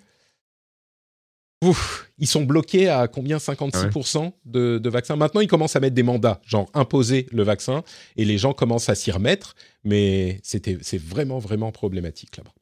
[1.64, 3.38] ouf, ils sont bloqués à combien?
[3.38, 5.16] 56% de, de vaccins?
[5.16, 7.84] Maintenant, ils commencent à mettre des mandats, genre imposer le vaccin,
[8.16, 12.52] et les gens commencent à s'y remettre, mais c'est vraiment, vraiment problématique là-bas.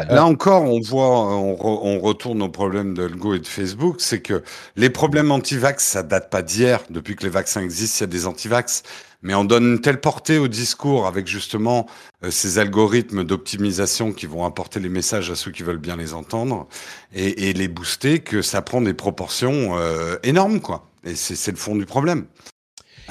[0.00, 4.20] Bah, Là encore, on voit, on, re- on retourne au problème et de Facebook, c'est
[4.20, 4.42] que
[4.76, 6.80] les problèmes anti-vax, ça date pas d'hier.
[6.90, 8.82] Depuis que les vaccins existent, il y a des anti-vax.
[9.24, 11.86] Mais on donne une telle portée au discours avec justement
[12.24, 16.12] euh, ces algorithmes d'optimisation qui vont apporter les messages à ceux qui veulent bien les
[16.12, 16.66] entendre
[17.14, 20.90] et, et les booster que ça prend des proportions euh, énormes, quoi.
[21.04, 22.26] Et c'est le fond du problème.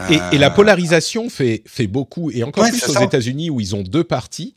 [0.09, 3.03] Et, et la Euh, polarisation fait, fait beaucoup, et encore Ouais, plus aux.
[3.03, 4.55] États-Unis où ils ont deux partis.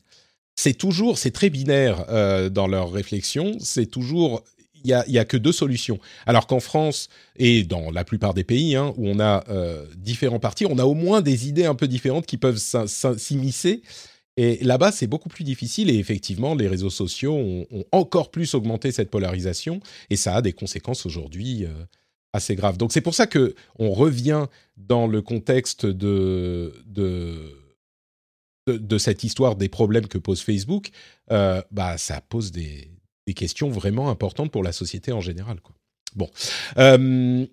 [0.57, 3.57] C'est toujours, c'est très binaire euh, dans leur réflexion.
[3.61, 4.43] C'est toujours,
[4.85, 5.99] il y a, que deux solutions.
[6.27, 10.41] Alors qu'en France et dans la plupart des pays hein, où on a euh, différents
[10.41, 12.61] partis, on a au moins des idées un peu différentes qui peuvent
[13.17, 13.83] s'immiscer.
[14.37, 15.91] Et là-bas, c'est beaucoup plus difficile.
[15.91, 19.81] Et effectivement, les réseaux sociaux ont, encore plus augmenté cette polarisation,
[20.11, 21.65] et ça a des conséquences aujourd'hui.
[21.65, 21.85] euh,
[22.35, 22.77] assez graves.
[22.77, 24.47] Donc c'est pour ça que on revient
[24.77, 26.75] dans le contexte de,
[28.67, 30.91] de, cette histoire des problèmes que pose Facebook,
[31.31, 32.91] euh, bah, ça pose des,
[33.35, 35.59] questions vraiment importantes pour la société en général.
[36.15, 36.29] Bon.
[36.77, 37.47] Euh,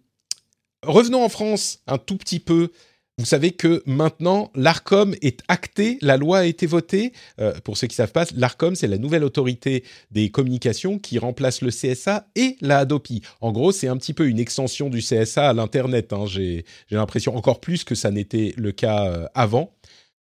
[0.84, 2.72] revenons en France un tout petit peu.
[3.18, 7.14] Vous savez que maintenant, l'ARCOM est acté, la loi a été votée.
[7.40, 11.20] Euh, pour ceux qui ne savent pas, l'ARCOM, c'est la nouvelle autorité des communications qui
[11.20, 13.22] remplace le CSA et la Hadopi.
[13.40, 16.12] En gros, c'est un petit peu une extension du CSA à l'Internet.
[16.12, 16.26] hein.
[16.26, 19.74] J'ai l'impression encore plus que ça n'était le cas avant.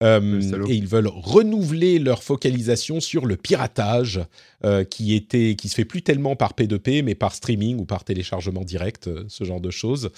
[0.02, 4.20] Euh, et ils veulent renouveler leur focalisation sur le piratage
[4.62, 8.04] euh, qui était qui se fait plus tellement par P2P mais par streaming ou par
[8.04, 10.10] téléchargement direct, euh, ce genre de choses.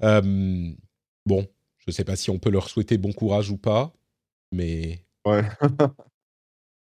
[0.00, 1.44] Bon,
[1.78, 3.92] je ne sais pas si on peut leur souhaiter bon courage ou pas,
[4.52, 5.42] mais Ouais.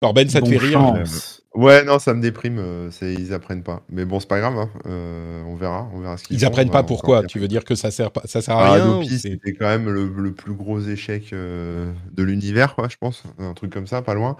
[0.04, 1.42] Corben, ça te fait rire chance.
[1.56, 2.58] Ouais, non, ça me déprime.
[2.60, 3.84] euh, c'est- ils apprennent pas.
[3.88, 4.58] Mais bon, c'est pas grave.
[4.58, 5.90] hein, euh, on verra.
[5.94, 8.12] On verra ce qu'ils Ils font, apprennent pas pourquoi Tu veux dire que ça sert
[8.12, 10.52] pas, ça sert à Ah, rien Adopi, ou c'est- c'était quand même le, le plus
[10.56, 13.24] gros échec euh, de l'univers, quoi, je pense.
[13.40, 14.36] Un truc comme ça, pas loin.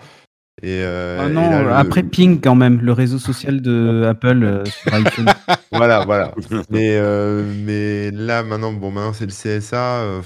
[0.62, 4.66] Et, euh, Ah et le- après Ping quand même, le réseau social de Apple euh,
[4.66, 5.26] sur iPhone.
[5.72, 6.34] voilà, voilà.
[6.70, 10.02] mais, euh, mais là, maintenant, bon, maintenant c'est le CSA.
[10.02, 10.22] euh,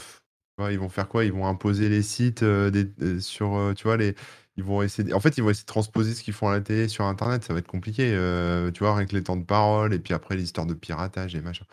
[0.71, 1.25] ils vont faire quoi?
[1.25, 4.15] Ils vont imposer les sites euh, des, euh, sur, euh, tu vois, les.
[4.57, 5.07] Ils vont essayer.
[5.09, 7.05] de- En fait, ils vont essayer de transposer ce qu'ils font à la télé sur
[7.05, 7.43] Internet.
[7.43, 8.11] Ça va être compliqué.
[8.13, 11.41] euh, tu vois, avec les temps de parole et puis après l'histoire de piratage et
[11.41, 11.65] machin.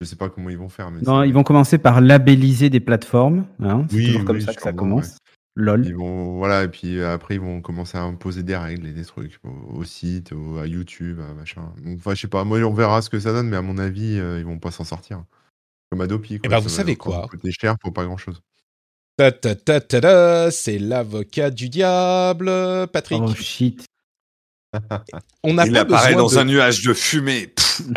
[0.00, 0.90] Je sais pas comment ils vont faire.
[0.90, 3.46] Mais Non, ils vont commencer par labelliser des plateformes.
[3.60, 5.16] hein, c'est Oui, toujours comme oui, ça que ça commence.
[5.54, 5.84] LOL.
[5.86, 9.04] Ils vont, voilà, et puis après, ils vont commencer à imposer des règles et des
[9.04, 11.72] trucs au, au site, au- à YouTube, à machin.
[11.84, 13.76] Donc, Enfin, je sais pas, moi, on verra ce que ça donne, mais à mon
[13.78, 15.22] avis, euh, ils vont pas s'en sortir.
[15.90, 16.48] Comme Adopi, quoi.
[16.48, 18.42] ben, ça vous va savez quoi coûter cher pour pas grand chose.
[20.50, 22.50] C'est l'avocat du diable,
[22.92, 23.22] Patrick.
[23.24, 23.84] Oh shit.
[25.42, 27.52] on n'a Il pas apparaît besoin dans de- un nuage de fumée.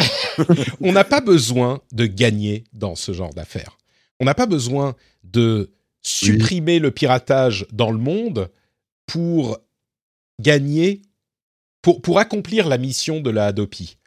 [0.81, 3.77] On n'a pas besoin de gagner dans ce genre d'affaires.
[4.19, 5.71] On n'a pas besoin de
[6.01, 8.49] supprimer le piratage dans le monde
[9.05, 9.57] pour
[10.41, 11.01] gagner,
[11.81, 13.97] pour, pour accomplir la mission de la Hadopi.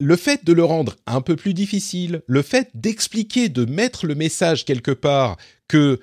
[0.00, 4.14] Le fait de le rendre un peu plus difficile, le fait d'expliquer, de mettre le
[4.14, 5.36] message quelque part
[5.68, 6.00] que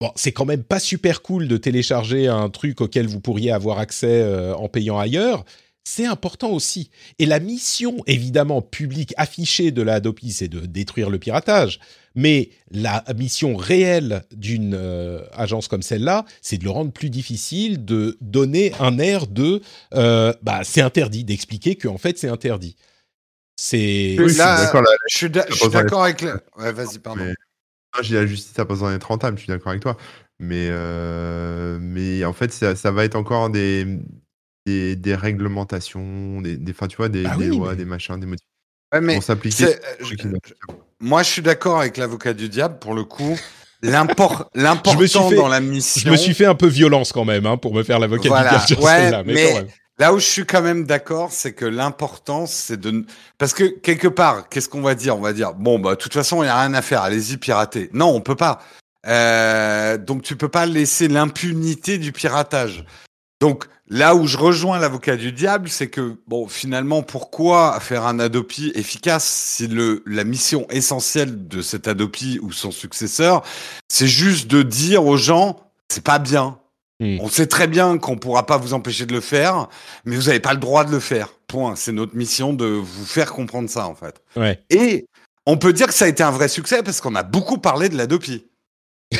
[0.00, 3.78] bon, c'est quand même pas super cool de télécharger un truc auquel vous pourriez avoir
[3.78, 5.44] accès euh, en payant ailleurs,
[5.88, 6.90] c'est important aussi.
[7.20, 11.78] Et la mission, évidemment, publique affichée de la Hadopi, c'est de détruire le piratage.
[12.16, 17.84] Mais la mission réelle d'une euh, agence comme celle-là, c'est de le rendre plus difficile,
[17.84, 19.60] de donner un air de
[19.94, 22.74] euh, bah, c'est interdit, d'expliquer qu'en fait c'est interdit.
[23.56, 24.16] C'est.
[24.18, 24.70] Oui, Là,
[25.08, 25.30] je suis
[25.70, 26.20] d'accord avec.
[26.22, 27.24] la- Ouais, vas-y, pardon.
[27.24, 27.34] Mais-
[28.02, 29.96] j'ai la justice à pas besoin d'être rentable, je suis d'accord avec toi.
[30.38, 33.86] Mais, euh, mais en fait, ça, ça va être encore des,
[34.66, 37.84] des, des réglementations, des, des, enfin, tu vois, des, Bah des oui, lois, mais- des
[37.84, 38.46] machins, des motifs
[38.92, 39.66] Ouais, qui mais vont s'appliquer.
[41.00, 43.38] moi, je suis d'accord avec l'avocat du diable pour le coup.
[43.82, 46.00] L'impor- L'important dans la mission.
[46.04, 48.50] Je me suis fait un peu violence quand même hein, pour me faire l'avocat Voilà.
[48.58, 49.68] du diable sur Ouais, mais, mais- quand même.
[49.98, 53.06] Là où je suis quand même d'accord, c'est que l'important, c'est de...
[53.38, 55.16] Parce que quelque part, qu'est-ce qu'on va dire?
[55.16, 57.38] On va dire, bon, bah, de toute façon, il n'y a rien à faire, allez-y,
[57.38, 57.88] pirater.
[57.94, 58.60] Non, on peut pas.
[59.06, 62.84] Euh, donc, tu peux pas laisser l'impunité du piratage.
[63.40, 68.18] Donc, là où je rejoins l'avocat du diable, c'est que, bon, finalement, pourquoi faire un
[68.18, 73.42] Adopi efficace si le, la mission essentielle de cet Adopi ou son successeur,
[73.88, 76.58] c'est juste de dire aux gens, c'est pas bien.
[76.98, 77.18] Hmm.
[77.20, 79.68] On sait très bien qu'on pourra pas vous empêcher de le faire,
[80.06, 81.28] mais vous n'avez pas le droit de le faire.
[81.46, 81.76] Point.
[81.76, 84.22] C'est notre mission de vous faire comprendre ça, en fait.
[84.34, 84.60] Ouais.
[84.70, 85.06] Et
[85.44, 87.88] on peut dire que ça a été un vrai succès parce qu'on a beaucoup parlé
[87.90, 88.46] de l'Adopi.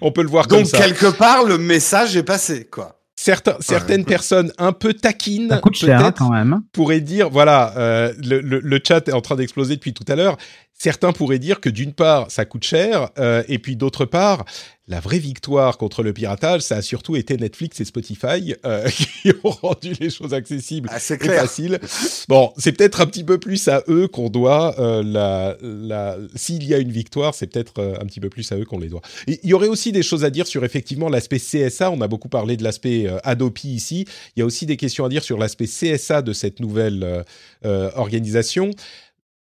[0.00, 0.78] On peut le voir comme Donc, ça.
[0.78, 2.92] quelque part, le message est passé, quoi.
[3.18, 6.60] Certains, certaines personnes un peu taquines, hein, peut-être, quand même.
[6.72, 10.16] pourraient dire, voilà, euh, le, le- le chat est en train d'exploser depuis tout à
[10.16, 10.36] l'heure.
[10.78, 14.44] Certains pourraient dire que d'une part, ça coûte cher, euh, et puis d'autre part,
[14.88, 18.88] la vraie victoire contre le piratage, ça a surtout été Netflix et Spotify euh,
[19.22, 21.40] qui ont rendu les choses accessibles Ah, c'est et clair.
[21.40, 21.80] faciles.
[22.28, 26.16] Bon, c'est peut-être un petit peu plus à eux qu'on doit euh, la, la.
[26.36, 28.78] S'il y a une victoire, c'est peut-être euh, un petit peu plus à eux qu'on
[28.78, 29.02] les doit.
[29.26, 31.90] Il y aurait aussi des choses à dire sur effectivement l'aspect CSA.
[31.90, 34.04] On a beaucoup parlé de l'aspect euh, Adopi ici.
[34.36, 37.24] Il y a aussi des questions à dire sur l'aspect CSA de cette nouvelle
[37.64, 38.70] euh, organisation.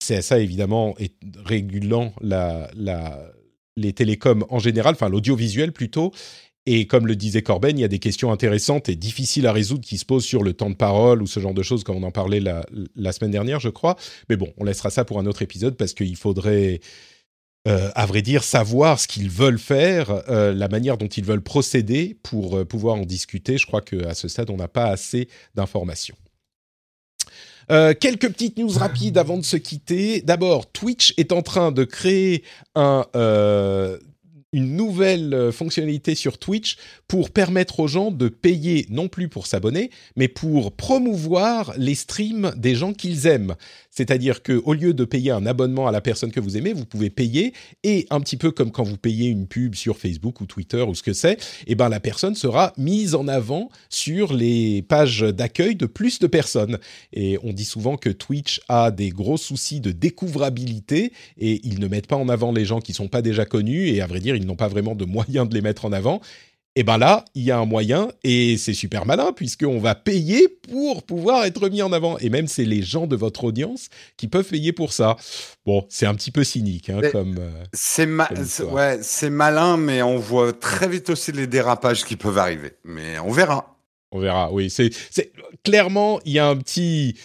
[0.06, 1.14] CSA, évidemment, est
[1.44, 3.32] régulant la, la,
[3.76, 6.12] les télécoms en général, enfin l'audiovisuel plutôt.
[6.66, 9.84] Et comme le disait Corben, il y a des questions intéressantes et difficiles à résoudre
[9.84, 12.02] qui se posent sur le temps de parole ou ce genre de choses, comme on
[12.02, 12.64] en parlait la,
[12.96, 13.96] la semaine dernière, je crois.
[14.30, 16.80] Mais bon, on laissera ça pour un autre épisode parce qu'il faudrait,
[17.68, 21.42] euh, à vrai dire, savoir ce qu'ils veulent faire, euh, la manière dont ils veulent
[21.42, 23.58] procéder pour euh, pouvoir en discuter.
[23.58, 26.16] Je crois qu'à ce stade, on n'a pas assez d'informations.
[27.70, 30.20] Euh, quelques petites news rapides avant de se quitter.
[30.22, 32.44] D'abord, Twitch est en train de créer
[32.76, 33.98] euh,
[34.54, 36.76] une nouvelle euh, fonctionnalité sur Twitch
[37.08, 42.52] pour permettre aux gens de payer non plus pour s'abonner, mais pour promouvoir les streams
[42.56, 43.56] des gens qu'ils aiment.
[43.94, 46.84] C'est-à-dire que au lieu de payer un abonnement à la personne que vous aimez, vous
[46.84, 47.52] pouvez payer
[47.84, 50.94] et un petit peu comme quand vous payez une pub sur Facebook ou Twitter ou
[50.94, 55.76] ce que c'est, eh ben la personne sera mise en avant sur les pages d'accueil
[55.76, 56.78] de plus de personnes.
[57.12, 61.86] Et on dit souvent que Twitch a des gros soucis de découvrabilité et ils ne
[61.86, 64.34] mettent pas en avant les gens qui sont pas déjà connus et à vrai dire,
[64.34, 66.20] ils n'ont pas vraiment de moyens de les mettre en avant.
[66.76, 70.48] Et ben là, il y a un moyen et c'est super malin puisqu'on va payer
[70.48, 72.18] pour pouvoir être mis en avant.
[72.18, 75.16] Et même c'est les gens de votre audience qui peuvent payer pour ça.
[75.64, 77.36] Bon, c'est un petit peu cynique hein, comme.
[77.38, 81.46] euh, C'est ma- Comme c'est- ouais, c'est malin, mais on voit très vite aussi les
[81.46, 82.72] dérapages qui peuvent arriver.
[82.82, 83.76] Mais on verra.
[84.10, 84.68] On verra, oui.
[84.68, 84.90] C'est
[85.64, 87.16] clairement, il y a un petit.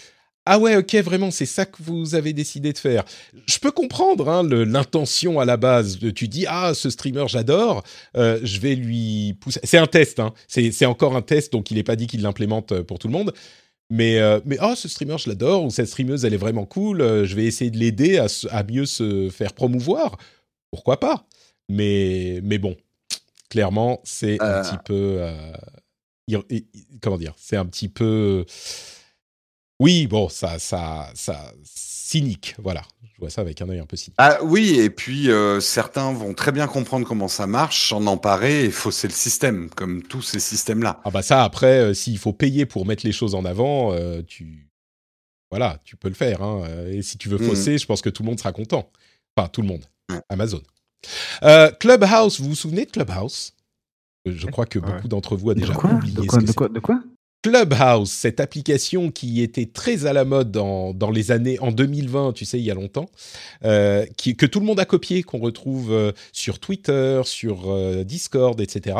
[0.51, 3.03] Ah ouais, ok, vraiment, c'est ça que vous avez décidé de faire.
[3.45, 5.99] Je peux comprendre hein, l'intention à la base.
[6.15, 7.83] Tu dis, ah, ce streamer, j'adore,
[8.17, 9.59] euh, je vais lui pousser.
[9.63, 10.33] C'est un test, hein.
[10.47, 13.13] c'est, encore un test, donc il n'est pas dit qu'il l'implémente euh, pour tout le
[13.13, 13.31] monde.
[13.91, 17.01] Mais, euh, mais oh, ce streamer, je l'adore, ou cette streameuse, elle est vraiment cool,
[17.01, 20.17] euh, je vais essayer de l'aider à, à mieux se faire promouvoir.
[20.71, 21.27] Pourquoi pas?
[21.69, 22.75] Mais, mais bon,
[23.51, 25.21] clairement, c'est un petit peu.
[27.03, 27.35] comment dire?
[27.37, 28.45] C'est un petit peu
[29.79, 32.81] Oui, bon, ça, ça, ça, cynique, voilà.
[33.13, 34.15] Je vois ça avec un œil un peu cynique.
[34.17, 38.65] Ah oui, et puis euh, certains vont très bien comprendre comment ça marche, s'en emparer
[38.65, 41.01] et fausser le système, comme tous ces systèmes-là.
[41.03, 44.21] Ah bah ça, après, euh, s'il faut payer pour mettre les choses en avant, euh,
[44.21, 44.69] tu,
[45.51, 46.41] voilà, tu peux le faire.
[46.41, 46.65] Hein.
[46.87, 47.47] Et si tu veux Mhm.
[47.49, 48.89] fausser, je pense que tout le monde sera content.
[49.37, 49.85] Enfin, tout le monde.
[50.29, 50.61] Amazon.
[51.43, 53.53] Euh, Clubhouse, vous vous souvenez de Clubhouse?
[54.25, 54.85] Je crois que Ouais.
[54.93, 55.91] beaucoup d'entre vous a De déjà quoi?
[55.91, 56.43] Oublié de ce quoi, que?
[56.43, 56.55] De c'est.
[56.55, 56.99] quoi, de quoi?
[57.41, 62.43] Clubhouse, cette application qui était très à la mode dans, les années en 2020, tu
[62.43, 63.09] sais, il y a longtemps,
[63.63, 64.05] euh,
[64.37, 68.97] que tout le monde a copié, qu'on retrouve euh, sur Twitter, sur euh, Discord, etc.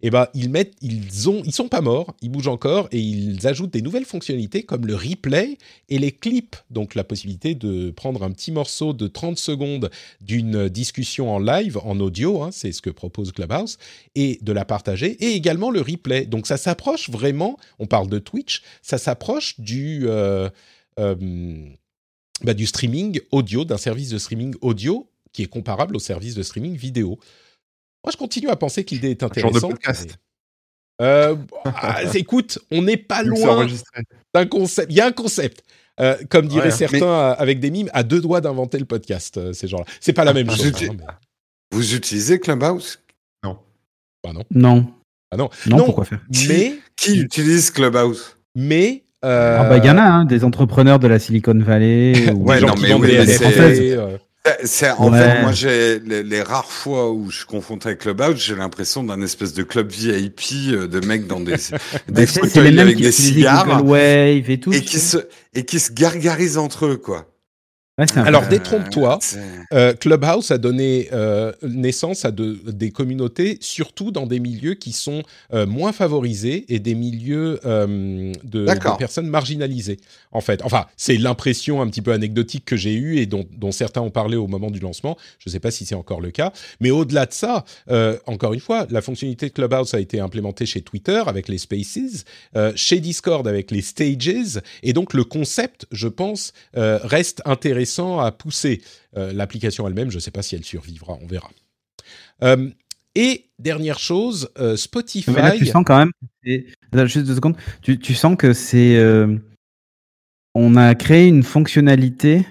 [0.00, 3.46] Et ben ils mettent, ils ont, ils sont pas morts, ils bougent encore et ils
[3.48, 5.58] ajoutent des nouvelles fonctionnalités comme le replay
[5.88, 10.68] et les clips, donc la possibilité de prendre un petit morceau de 30 secondes d'une
[10.68, 13.78] discussion en live, en audio, hein, c'est ce que propose Clubhouse,
[14.14, 16.26] et de la partager, et également le replay.
[16.26, 20.48] Donc ça s'approche vraiment, on parle de Twitch, ça s'approche du, euh,
[21.00, 21.16] euh,
[22.44, 26.42] bah, du streaming audio, d'un service de streaming audio qui est comparable au service de
[26.42, 27.18] streaming vidéo.
[28.08, 29.70] Moi, je continue à penser que l'idée est Un genre de intéressante.
[29.72, 30.08] podcast.
[30.98, 31.36] mais- Euh,
[31.66, 33.66] ah, écoute, on n'est pas loin
[34.34, 34.90] d'un concept.
[34.90, 35.62] Il y a un concept.
[36.00, 39.36] Euh, comme diraient Ouais, certains euh, avec des mimes, à deux doigts d'inventer le podcast,
[39.36, 39.84] euh, ces gens-là.
[40.00, 40.68] C'est pas la même Vous chose.
[40.70, 41.04] uti- hein, mais-
[41.70, 42.98] Vous utilisez Clubhouse?
[43.44, 44.42] Bah non.
[44.54, 44.86] Non.
[45.30, 45.50] Ah non.
[45.66, 45.84] Non, Non.
[45.84, 46.20] pourquoi faire?
[46.48, 48.36] Mais, Qui utilise Clubhouse?
[48.56, 49.04] Mais.
[49.24, 52.12] euh, Ah bah il y en a, hein, des entrepreneurs de la Silicon Valley.
[52.32, 54.18] ou des Ouais, gens non, qui mais vendent oui, des euh,
[54.60, 55.18] C'est- C'est en Ouais.
[55.18, 59.02] fait, moi j'ai les, les rares fois où je suis confronté avec Clubhouse, j'ai l'impression
[59.04, 60.40] d'un espèce de club VIP
[60.72, 64.60] euh, de mecs dans des, Bah, des fauteuils mêmes avec qui des cigares Wave et
[64.60, 64.72] tout.
[64.72, 65.18] et qui se
[65.54, 67.26] et qui se gargarisent entre eux quoi.
[67.98, 69.18] Ouais, Alors, détrompe-toi.
[69.72, 74.92] Euh, Clubhouse a donné euh, naissance à de- des communautés, surtout dans des milieux qui
[74.92, 78.64] sont euh, moins favorisés et des milieux euh, de,
[78.94, 79.98] de personnes marginalisées.
[80.30, 83.72] En fait, enfin, c'est l'impression un petit peu anecdotique que j'ai eue et dont, dont
[83.72, 85.16] certains ont parlé au moment du lancement.
[85.40, 88.52] Je ne sais pas si c'est encore le cas, mais au-delà de ça, euh, encore
[88.54, 92.72] une fois, la fonctionnalité de Clubhouse a été implémentée chez Twitter avec les Spaces, euh,
[92.76, 98.32] chez Discord avec les Stages, et donc le concept, je pense, euh, reste intéressant à
[98.32, 98.82] pousser.
[99.16, 101.50] Euh, L'application elle-même, je ne sais pas si elle survivra, on verra.
[102.42, 102.70] Euh,
[103.14, 105.32] et dernière chose, euh, Spotify.
[105.56, 106.12] Tu sens quand même.
[106.44, 107.56] Juste deux secondes.
[107.82, 108.98] Tu, sens que c'est.
[110.54, 112.46] On a créé une fonctionnalité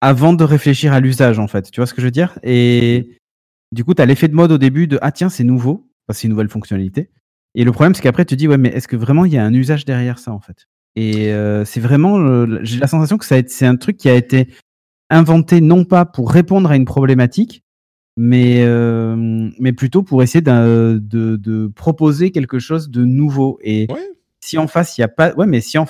[0.00, 1.70] avant de réfléchir à l'usage, en fait.
[1.70, 2.38] Tu vois ce que je veux dire?
[2.42, 3.18] Et
[3.72, 5.88] du coup, tu as l'effet de mode au début de Ah, tiens, c'est nouveau.
[6.10, 7.10] C'est une nouvelle fonctionnalité.
[7.54, 9.38] Et le problème, c'est qu'après, tu te dis Ouais, mais est-ce que vraiment il y
[9.38, 10.66] a un usage derrière ça, en fait?
[10.96, 12.18] Et euh, c'est vraiment.
[12.18, 14.48] euh, J'ai la sensation que c'est un truc qui a été
[15.10, 17.62] inventé non pas pour répondre à une problématique,
[18.16, 19.16] mais, euh,
[19.58, 23.58] mais plutôt pour essayer d'un- de, de proposer quelque chose de nouveau.
[23.62, 24.00] Et Ouais.
[24.40, 25.34] si en face, il n'y a pas.
[25.34, 25.86] Ouais, mais si en.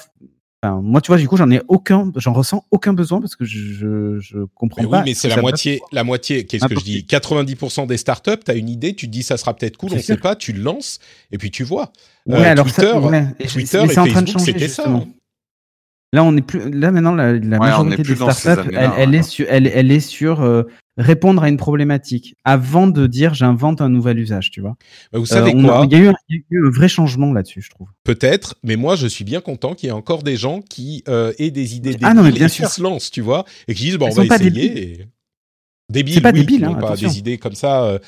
[0.64, 3.44] Enfin, moi, tu vois, du coup, j'en ai aucun, j'en ressens aucun besoin parce que
[3.44, 6.84] je, je, comprends Mais oui, mais ce c'est la moitié, la moitié, qu'est-ce que je
[6.84, 7.02] dis?
[7.06, 9.96] 90% des startups, tu as une idée, tu te dis ça sera peut-être cool, on
[9.96, 11.00] ne sait pas, tu le lances,
[11.32, 11.92] et puis tu vois.
[12.26, 14.28] Ouais, Euh, alors ça- Twitter, ouais, et Twitter mais et c'est en train de Facebook,
[14.40, 14.84] changer, c'était ça.
[14.84, 15.06] justement.
[15.06, 15.12] hein.
[16.14, 16.70] Là, on est plus.
[16.70, 19.16] Là, maintenant, la, la Ouais, majorité des startups, elle, années-là, elle ouais.
[19.18, 20.62] est sur, elle, elle est sur euh,
[20.96, 24.76] répondre à une problématique avant de dire j'invente un nouvel usage, tu vois.
[25.12, 25.86] Bah, vous Euh, savez a- quoi?
[25.90, 27.88] Il y, a eu un- il y a eu un vrai changement là-dessus, je trouve.
[28.04, 31.32] Peut-être, mais moi je suis bien content qu'il y ait encore des gens qui euh,
[31.38, 32.68] aient des idées débiles Ah non, mais bien et qui sûr.
[32.68, 34.50] se lancent, tu vois, et qui disent bon, Elles on va sont pas essayer.
[34.50, 34.78] débiles.
[34.78, 35.06] Et...
[35.92, 37.98] Débiles, pas oui, débile, qui hein, pas des idées comme ça, euh,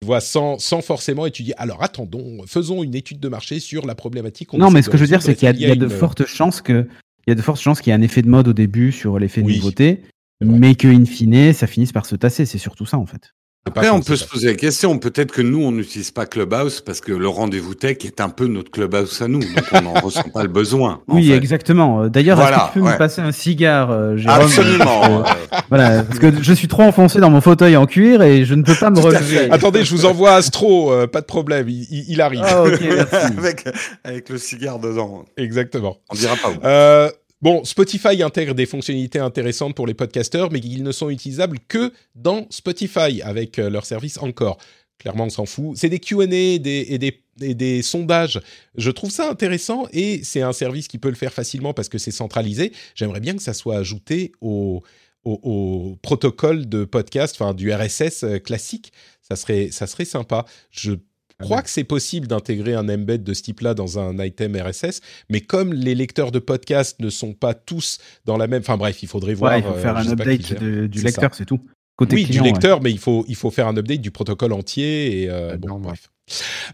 [0.00, 1.54] tu vois, sans, sans forcément étudier.
[1.56, 4.48] Alors attendons, faisons une étude de marché sur la problématique.
[4.48, 6.26] qu'on Non, mais ce que je veux dire, c'est qu'il y a, y de fortes
[6.26, 6.88] chances que,
[7.26, 8.90] il y a de fortes chances qu'il y ait un effet de mode au début
[8.92, 10.02] sur l'effet de nouveauté.
[10.44, 12.46] Mais que in fine, ça finisse par se tasser.
[12.46, 13.32] C'est surtout ça, en fait.
[13.64, 14.98] Après, on peut se poser la question.
[14.98, 18.48] Peut-être que nous, on n'utilise pas Clubhouse parce que le rendez-vous tech est un peu
[18.48, 21.00] notre Clubhouse à nous, donc on n'en ressent pas le besoin.
[21.06, 21.36] Oui, fait.
[21.36, 22.02] exactement.
[22.02, 22.92] Euh, D'ailleurs, est-ce Voilà, que tu peux ouais.
[22.94, 24.40] me passer un cigare, euh, Jérôme?
[24.42, 25.20] Absolument.
[25.20, 25.22] Euh,
[25.68, 28.64] Voilà, parce que je suis trop enfoncé dans mon fauteuil en cuir et je ne
[28.64, 29.48] peux pas me relever.
[29.52, 32.42] Attendez, je vous envoie Astro, euh, pas de problème, il, arrive.
[32.44, 33.14] Ah, ok, merci.
[33.38, 33.64] avec,
[34.02, 35.24] avec le cigare dedans.
[35.36, 35.98] Exactement.
[36.10, 36.66] On dira pas où.
[36.66, 37.10] Euh,
[37.42, 41.92] bon, Spotify intègre des fonctionnalités intéressantes pour les podcasteurs, mais ils ne sont utilisables que
[42.14, 44.58] dans Spotify avec euh, leur service encore.
[44.98, 45.76] Clairement, on s'en fout.
[45.76, 48.40] C'est des Q&A des, et, des, et des sondages.
[48.76, 51.98] Je trouve ça intéressant et c'est un service qui peut le faire facilement parce que
[51.98, 52.72] c'est centralisé.
[52.94, 54.82] J'aimerais bien que ça soit ajouté au,
[55.24, 58.92] au, au protocole de podcast, enfin du RSS euh, classique.
[59.22, 60.44] Ça serait, ça serait sympa.
[60.70, 60.92] Je
[61.40, 65.40] crois que c'est possible d'intégrer un embed de ce type-là dans un item RSS, mais
[65.40, 68.60] comme les lecteurs de podcast ne sont pas tous dans la même...
[68.60, 69.52] Enfin bref, il faudrait voir...
[69.52, 71.60] Ouais, il faut euh, faire un update de- du lecteur, c'est tout.
[71.96, 72.52] Côté Oui, client, du ouais.
[72.54, 75.22] lecteur, mais il faut, il faut faire un update du protocole entier.
[75.24, 75.88] Et, euh, bon, Normal.
[75.92, 76.10] bref.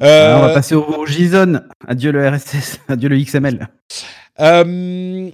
[0.00, 1.60] Alors, on Euh, va passer au, au JSON.
[1.86, 3.68] Adieu le RSS, adieu le XML.
[4.40, 5.30] Euh,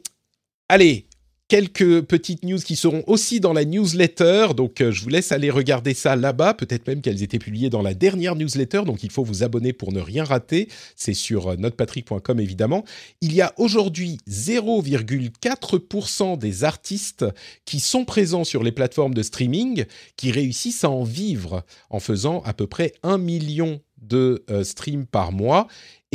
[0.68, 1.06] allez,
[1.54, 4.48] quelques petites news qui seront aussi dans la newsletter.
[4.56, 6.54] Donc, euh, je vous laisse aller regarder ça là-bas.
[6.54, 8.82] Peut-être même qu'elles étaient publiées dans la dernière newsletter.
[8.84, 10.66] Donc, il faut vous abonner pour ne rien rater.
[10.96, 12.84] C'est sur euh, notepatrick.com, évidemment.
[13.20, 17.24] Il y a aujourd'hui 0,4% des artistes
[17.64, 19.84] qui sont présents sur les plateformes de streaming
[20.16, 25.06] qui réussissent à en vivre en faisant à peu près 1 million de euh, streams
[25.06, 25.66] par mois.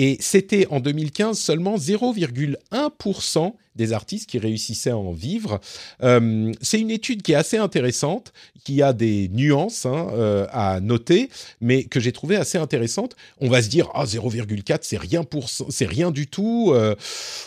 [0.01, 5.59] Et c'était en 2015 seulement 0,1% des artistes qui réussissaient à en vivre.
[6.03, 8.31] Euh, c'est une étude qui est assez intéressante,
[8.63, 13.17] qui a des nuances hein, euh, à noter, mais que j'ai trouvé assez intéressante.
[13.41, 16.71] On va se dire, ah 0,4, c'est rien pour, c'est rien du tout.
[16.73, 16.95] Euh,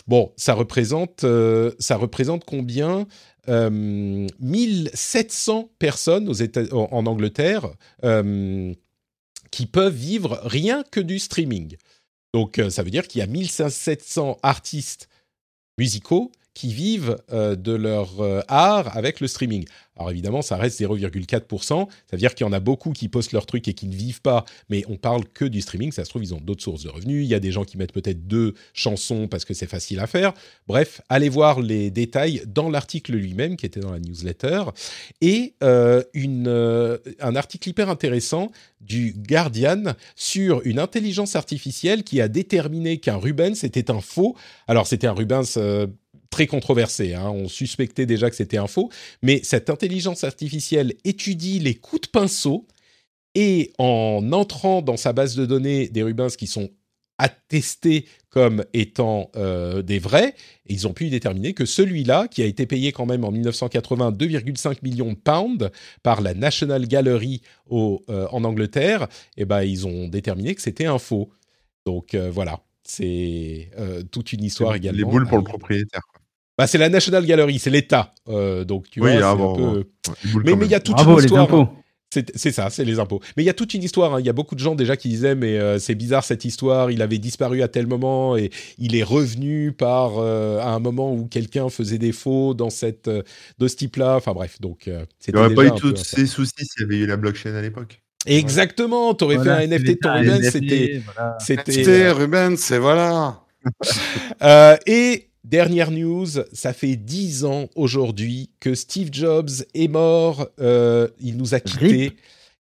[0.05, 1.25] bon, ça représente,
[1.79, 3.07] ça représente combien
[3.49, 7.67] euh, 1700 personnes aux États, en, Angleterre
[9.49, 11.77] qui peuvent vivre rien que du streaming.
[12.33, 15.07] Donc, euh, ça veut dire qu'il y a 1700 artistes
[15.77, 19.65] musicaux qui vivent euh, de leur euh, art avec le streaming.
[19.95, 21.67] Alors évidemment, ça reste 0,4%.
[21.67, 23.95] Ça veut dire qu'il y en a beaucoup qui postent leurs trucs et qui ne
[23.95, 25.91] vivent pas, mais on parle que du streaming.
[25.91, 27.23] Ça se trouve, ils ont d'autres sources de revenus.
[27.23, 30.07] Il y a des gens qui mettent peut-être deux chansons parce que c'est facile à
[30.07, 30.33] faire.
[30.67, 34.63] Bref, allez voir les détails dans l'article lui-même qui était dans la newsletter.
[35.21, 36.01] Et euh,
[37.19, 38.51] un article hyper intéressant
[38.81, 44.35] du Guardian sur une intelligence artificielle qui a déterminé qu'un Rubens était un faux.
[44.67, 45.57] Alors c'était un Rubens
[46.33, 47.13] très controversé.
[47.13, 47.29] Hein.
[47.29, 48.89] On suspectait déjà que c'était un faux,
[49.21, 52.65] mais cette intelligence artificielle étudie les coups de pinceau
[53.35, 56.71] et en entrant dans sa base de données des Rubens qui sont
[57.19, 60.33] attestés comme étant euh, des vrais,
[60.65, 64.77] ils ont pu déterminer que celui-là, qui a été payé quand même en 1980 2,5
[64.81, 65.69] millions de pounds
[66.01, 69.07] par la National Gallery au, euh, en Angleterre,
[69.37, 71.29] eh ben, ils ont déterminé que c'était un faux.
[71.85, 73.69] Donc euh, voilà, c'est
[74.11, 74.97] toute une histoire également.
[74.97, 76.01] Les boules pour le propriétaire.
[76.57, 78.13] Bah, c'est la National Gallery, c'est l'État.
[78.29, 79.75] Euh, donc, tu Oui, vois, c'est ah un bon, peu- bon.
[79.77, 79.83] Ouais,
[80.25, 81.43] les boules Mais il y a toute Bravo, une les histoire.
[81.43, 81.69] impôts.
[82.13, 83.21] C'est c'est ça, c'est les impôts.
[83.35, 84.13] Mais il y a toute une histoire.
[84.13, 84.19] hein.
[84.19, 86.91] Il y a beaucoup de gens déjà qui disaient, mais euh, c'est bizarre cette histoire.
[86.91, 91.11] Il avait disparu à tel moment et il est revenu par euh, à un moment
[91.11, 93.23] où quelqu'un faisait des faux dans cette euh,
[93.57, 94.15] de ce type-là.
[94.17, 96.97] Enfin bref, donc euh, Il n'y aurait pas eu tous ces soucis s'il y avait
[96.97, 97.99] eu la blockchain à l'époque.
[98.27, 99.15] Exactement.
[99.15, 101.37] T'aurais Voilà, fait un NFT de ton NFT, c'était voilà.
[101.39, 103.39] c'était Rubens, c'est voilà.
[104.43, 110.47] Euh, et dernière news, ça fait dix ans aujourd'hui que Steve Jobs est mort.
[110.59, 112.13] Euh, il nous a quittés.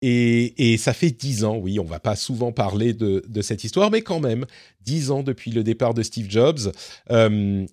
[0.06, 3.64] Et, et ça fait dix ans, oui, on va pas souvent parler de, de cette
[3.64, 4.46] histoire, mais quand même,
[4.82, 6.74] dix ans depuis le départ de Steve Jobs.
[7.10, 7.66] Euh,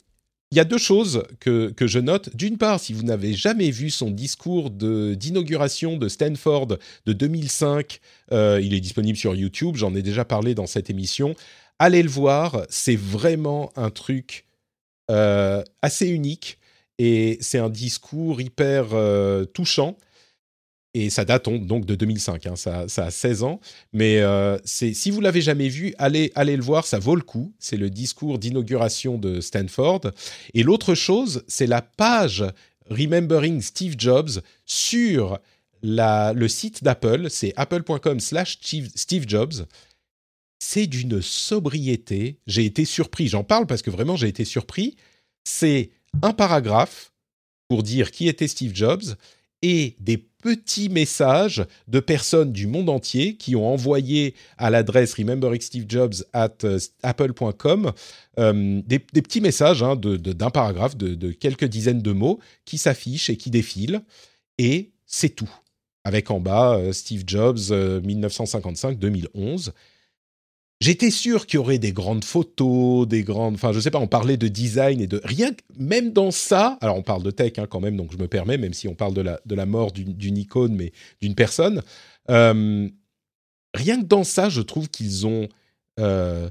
[0.52, 2.34] il y a deux choses que, que je note.
[2.36, 8.00] D'une part, si vous n'avez jamais vu son discours de- d'inauguration de, Stanford de 2005,
[8.32, 11.34] euh, il est disponible sur YouTube, j'en ai déjà parlé dans cette émission.
[11.80, 14.44] Allez le voir, c'est vraiment un truc
[15.82, 16.58] assez unique
[16.98, 19.96] et c'est un discours hyper euh, touchant.
[20.92, 23.60] Et ça date on- donc de 2005, hein, ça, ça a 16 ans.
[23.92, 27.52] Mais euh, si vous l'avez jamais vu, allez, allez le voir, ça vaut le coup.
[27.60, 30.00] C'est le discours d'inauguration de Stanford.
[30.52, 32.44] Et l'autre chose, c'est la page
[32.90, 35.38] Remembering Steve Jobs sur
[35.82, 37.30] la, le site d'Apple.
[37.30, 39.66] C'est apple.com slash Steve Jobs.
[40.60, 42.38] C'est d'une sobriété.
[42.46, 43.26] J'ai été surpris.
[43.28, 44.94] J'en parle parce que vraiment j'ai été surpris.
[45.42, 45.90] C'est
[46.22, 47.12] un paragraphe
[47.68, 49.02] pour dire qui était Steve Jobs
[49.62, 56.24] et des petits messages de personnes du monde entier qui ont envoyé à l'adresse rememberingstevejobs
[56.32, 57.92] at euh, apple.com
[58.38, 63.28] euh, des, petits messages hein, de- d'un paragraphe de, quelques dizaines de mots qui s'affichent
[63.30, 64.02] et qui défilent.
[64.58, 65.50] Et c'est tout.
[66.04, 69.70] Avec en bas euh, Steve Jobs euh, 1955-2011.
[70.80, 73.54] J'étais sûr qu'il y aurait des grandes photos, des grandes.
[73.54, 75.20] Enfin, je sais pas, on parlait de design et de.
[75.24, 75.50] Rien.
[75.78, 76.78] Même dans ça.
[76.80, 78.94] Alors, on parle de tech hein, quand même, donc je me permets, même si on
[78.94, 81.82] parle de la, de la mort d'une icône, mais d'une personne.
[82.30, 82.88] Euh,
[83.74, 85.48] rien que dans ça, je trouve qu'ils ont.
[85.98, 86.48] euh,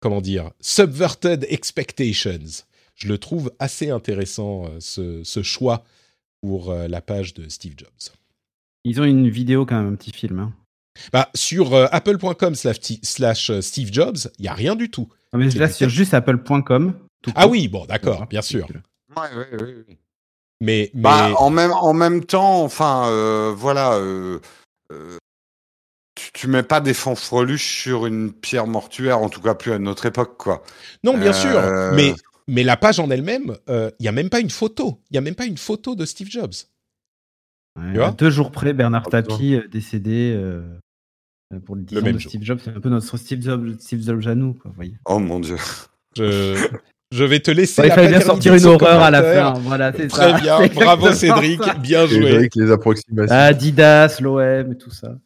[0.00, 2.64] comment dire Subverted expectations.
[2.94, 5.84] Je le trouve assez intéressant, euh, ce, ce choix
[6.42, 8.14] pour la page de Steve Jobs.
[8.84, 10.38] Ils ont une vidéo quand même, un petit film.
[10.38, 10.54] hein.
[11.12, 15.08] Bah, sur euh, apple.com slash, euh, Steve Jobs, il n'y a rien du tout.
[15.32, 16.94] Non, mais C'est là, sur juste apple.com.
[17.34, 18.66] Ah oui, bon, d'accord, bien sûr.
[19.16, 19.74] Ouais, ouais, ouais.
[20.60, 24.40] Mais, mais Bah, en même en même temps, enfin, euh, voilà, euh,
[24.92, 25.16] euh,
[26.14, 29.78] tu, tu mets pas des fanfreluches sur une pierre mortuaire, en tout cas plus à
[29.78, 30.62] notre époque, quoi.
[31.02, 31.94] non, bien euh, sûr.
[31.94, 32.14] Mais,
[32.46, 35.00] mais la page en elle-même, euh, il y a même pas une photo.
[35.10, 36.52] Il y a même pas une photo de Steve Jobs.
[37.78, 39.22] Ouais, deux jours près, Bernard Ah.
[39.22, 40.62] Tapie euh, décédé euh,
[41.64, 42.30] pour le 10 Le ans de jour.
[42.30, 42.58] Steve Jobs.
[42.62, 44.94] C'est un peu notre Steve Jobs, Steve Jobs à nous, quoi, voyez.
[45.06, 45.56] Oh mon dieu.
[46.16, 46.56] Je-
[47.12, 47.80] Je vais te laisser.
[47.80, 49.58] Ouais, il la fallait bien sortir une horreur à la fin.
[49.62, 50.38] Voilà, c'est Très ça.
[50.40, 51.74] bien, C'est bravo Cédric, ça.
[51.74, 52.36] bien joué.
[52.36, 53.34] avec les approximations.
[53.34, 55.16] Adidas, l'OM et tout ça.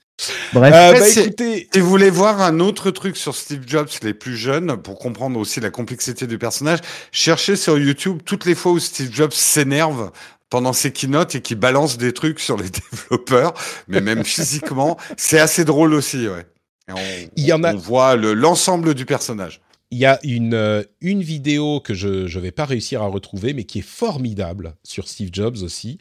[0.55, 0.73] Bref.
[0.75, 4.15] Euh, bah, c'est- écoutez, Si vous voulez voir un autre truc sur Steve Jobs, les
[4.15, 6.79] plus jeunes, pour comprendre aussi la complexité du personnage,
[7.12, 10.11] cherchez sur YouTube toutes les fois où Steve Jobs s'énerve
[10.51, 13.55] pendant ses keynotes et qui balance des trucs sur les développeurs,
[13.89, 16.47] mais même physiquement, c'est assez drôle aussi, ouais.
[16.89, 19.61] Et on, Il y en a- on voit le- l'ensemble du personnage.
[19.91, 23.55] il y a une, euh, une vidéo que je ne vais pas réussir à retrouver,
[23.55, 25.99] mais qui est formidable sur Steve Jobs aussi,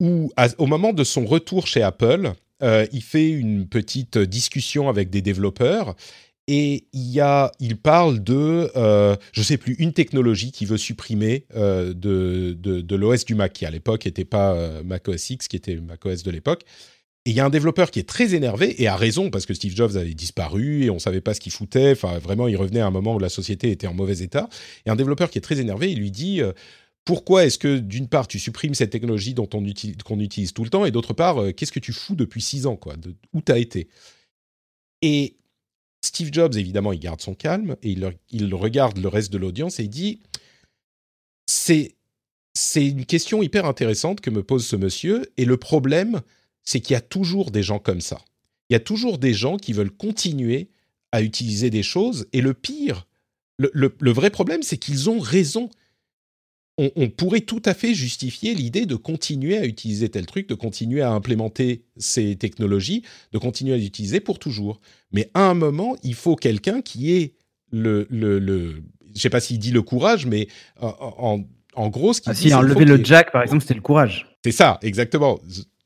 [0.00, 2.32] où à- au moment de son retour chez Apple,
[2.62, 5.94] euh, il fait une petite discussion avec des développeurs
[6.46, 10.76] et il, y a, il parle de, euh, je sais plus, une technologie qui veut
[10.76, 15.30] supprimer euh, de, de, l'OS du Mac, qui à l'époque n'était pas euh, Mac OS
[15.30, 16.64] X, qui était Mac OS de l'époque.
[17.24, 19.54] Et il y a un développeur qui est très énervé, et a raison, parce que
[19.54, 22.80] Steve Jobs avait disparu, et on savait pas ce qu'il foutait, enfin vraiment, il revenait
[22.80, 24.50] à un moment où la société était en mauvais état.
[24.84, 26.42] Et un développeur qui est très énervé, il lui dit...
[27.06, 30.64] pourquoi est-ce que d'une part tu supprimes cette technologie dont on utilise, qu'on utilise tout
[30.64, 32.96] le temps et d'autre part qu'est-ce que tu fous depuis six ans quoi?
[32.96, 33.88] De, Où t'as été?
[35.02, 35.36] Et
[36.14, 37.90] Steve Jobs évidemment il garde son calme et
[38.30, 40.20] il, regarde le reste de l'audience et il dit
[41.46, 41.96] c'est
[42.76, 46.20] une question hyper intéressante que me pose ce monsieur et le problème
[46.62, 48.20] c'est qu'il y a toujours des gens comme ça.
[48.70, 50.68] Il y a toujours des gens qui veulent continuer
[51.10, 53.08] à utiliser des choses et le pire
[53.58, 55.68] le vrai problème c'est qu'ils ont raison
[56.78, 60.54] on, on pourrait tout à fait justifier l'idée de continuer à utiliser tel truc, de
[60.54, 63.02] continuer à implémenter ces technologies,
[63.32, 64.80] de continuer à les utiliser pour toujours.
[65.12, 67.34] Mais à un moment, il faut quelqu'un qui ait
[67.70, 68.82] le, le, le
[69.14, 70.48] je sais pas s'il dit le courage, mais
[70.80, 71.44] en,
[71.74, 74.26] en, gros, ce qu'il Ah dit, si, enlever le jack, par exemple, c'était le courage.
[74.44, 75.40] c'est ça, exactement.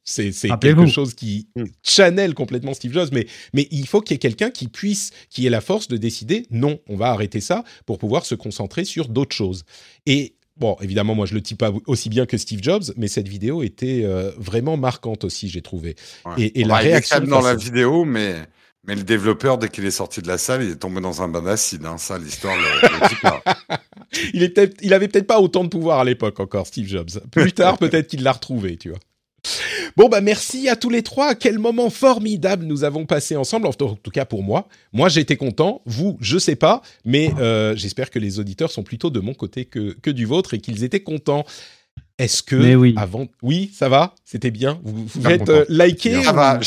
[0.04, 1.48] C'est quelque chose qui
[1.82, 5.46] channel complètement Steve Jobs, mais, mais il faut qu'il y ait quelqu'un qui puisse, qui
[5.46, 9.08] ait la force de décider, non, on va arrêter ça pour pouvoir se concentrer sur
[9.08, 9.64] d'autres choses.
[10.06, 13.28] Et bon, évidemment, moi je le dis pas aussi bien que Steve Jobs, mais cette
[13.28, 15.96] vidéo était euh, vraiment marquante aussi, j'ai trouvé.
[16.24, 16.52] Ouais.
[16.54, 18.34] Et, la bah, réaction dans la vidéo, mais,
[18.84, 21.28] mais le développeur, dès qu'il est sorti de la salle, il est tombé dans un
[21.28, 21.84] bain d'acide.
[21.84, 21.98] Hein.
[21.98, 22.56] Ça, l'histoire,
[23.08, 23.18] type,
[24.34, 27.10] il, est peut-être- il avait peut-être pas autant de pouvoir à l'époque encore, Steve Jobs.
[27.30, 28.98] Plus tard, peut-être qu'il l'a retrouvé, tu vois.
[29.96, 31.34] Bon, bah merci à tous les trois.
[31.34, 34.68] Quel moment formidable nous avons passé ensemble, en tout cas pour moi.
[34.92, 35.80] Moi, j'étais content.
[35.86, 39.64] Vous, je sais pas, mais euh, j'espère que les auditeurs sont plutôt de mon côté
[39.64, 41.44] que, que du vôtre et qu'ils étaient contents.
[42.18, 42.94] Est-ce que Mais oui.
[42.96, 44.80] avant, oui, ça va, c'était bien?
[44.82, 45.52] Vous, vous êtes content.
[45.52, 46.22] euh, liké.
[46.22, 46.58] Ça ou- va.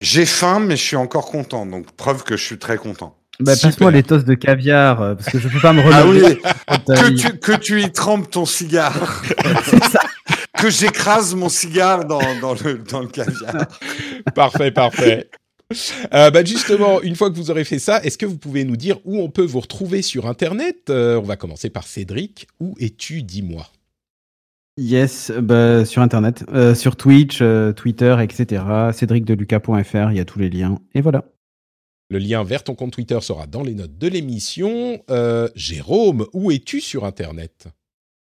[0.00, 1.64] J'ai- faim, mais je suis encore content.
[1.66, 3.16] Donc, preuve que je suis très content.
[3.40, 6.20] Bah, passe-moi les tosses de caviar, euh, parce que je peux pas me Ah oui,
[6.20, 6.40] relever.
[6.86, 9.22] que tu, que tu y trempes ton cigare.
[9.64, 10.00] C'est ça.
[10.58, 13.66] Que j'écrase mon cigare dans, dans, le, dans le caviar.
[14.34, 15.30] Parfait, parfait.
[16.12, 18.76] Euh, bah justement, une fois que vous aurez fait ça, est-ce que vous pouvez nous
[18.76, 20.90] dire où on peut vous retrouver sur Internet?
[20.90, 22.46] Euh, On va commencer par Cédric.
[22.60, 23.66] Où es-tu, dis-moi?
[24.76, 28.64] Yes, bah, sur Internet, euh, sur Twitch, euh, Twitter, etc.
[28.92, 30.80] cédricdeluca.fr, il y a tous les liens.
[30.94, 31.24] Et voilà.
[32.10, 35.00] Le lien vers ton compte Twitter sera dans les notes de l'émission.
[35.10, 37.68] Euh, Jérôme, où es-tu sur Internet?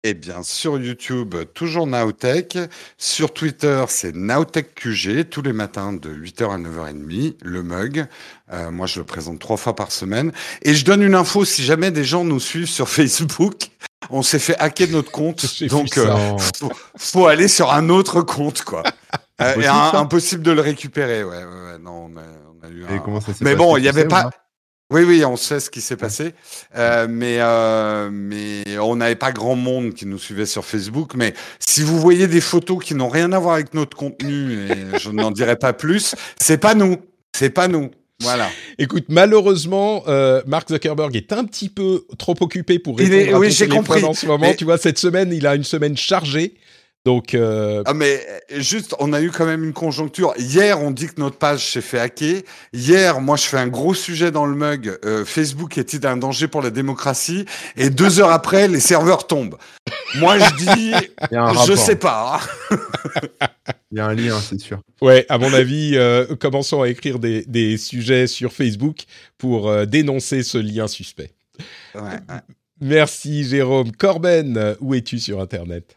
[0.06, 2.58] Eh bien, sur YouTube, toujours Nowtech.
[2.98, 8.04] Sur Twitter, c'est NowtechQG, tous les matins de 8h à 9h30, le mug.
[8.52, 10.30] Euh, moi, je le présente trois fois par semaine.
[10.60, 13.70] Et je donne une info, si jamais des gens nous suivent sur Facebook,
[14.10, 15.46] on s'est fait hacker notre compte.
[15.68, 18.82] Donc, euh, faut, faut aller sur un autre compte, quoi.
[19.40, 21.30] Euh, et un- impossible de le récupérer, ouais.
[21.38, 22.22] ouais, ouais, non, on a,
[22.62, 22.98] on a eu Et un...
[22.98, 24.28] comment ça s'est Mais bon, il tu y avait ou pas.
[24.92, 26.34] Oui, oui, on sait ce qui s'est passé,
[26.76, 31.14] euh, mais euh, mais on n'avait pas grand monde qui nous suivait sur Facebook.
[31.14, 34.98] Mais si vous voyez des photos qui n'ont rien à voir avec notre contenu, et
[34.98, 36.98] je n'en dirai pas plus, c'est pas nous,
[37.34, 37.90] c'est pas nous.
[38.20, 38.48] Voilà.
[38.78, 43.34] Écoute, malheureusement, euh, Mark Zuckerberg est un petit peu trop occupé pour Il répondre est-
[43.34, 44.04] à oui, j'ai compris.
[44.04, 44.46] en ce moment.
[44.46, 46.54] Mais- Tu vois, cette semaine, il a une semaine chargée.
[47.04, 48.24] Donc, euh, Ah mais
[48.56, 50.32] juste, on a eu quand même une conjoncture.
[50.38, 52.40] Hier, on dit que notre page s'est fait hacker.
[52.72, 54.98] Hier, moi, je fais un gros sujet dans le mug.
[55.04, 57.44] euh, Facebook est-il un danger pour la démocratie?
[57.76, 59.58] Et deux heures après, les serveurs tombent.
[60.14, 60.92] Moi, je dis,
[61.66, 62.40] je sais pas.
[62.70, 62.76] hein.
[63.92, 64.80] Il y a un lien, c'est sûr.
[65.02, 69.04] ouais, à mon avis, euh, commençons à écrire des, des sujets sur Facebook
[69.38, 71.32] pour euh, dénoncer ce lien suspect.
[71.94, 72.40] Ouais, ouais.
[72.80, 73.92] Merci, Jérôme.
[73.92, 75.96] Corben, où es-tu sur Internet?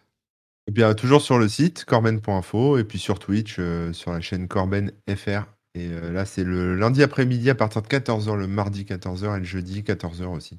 [0.67, 4.47] Et bien, toujours sur le site, corben.info, et puis sur Twitch, euh, sur la chaîne
[4.47, 5.43] Corben FR.
[5.75, 9.39] Et euh, là, c'est le lundi après-midi à partir de 14h, le mardi 14h et
[9.39, 10.57] le jeudi 14h aussi.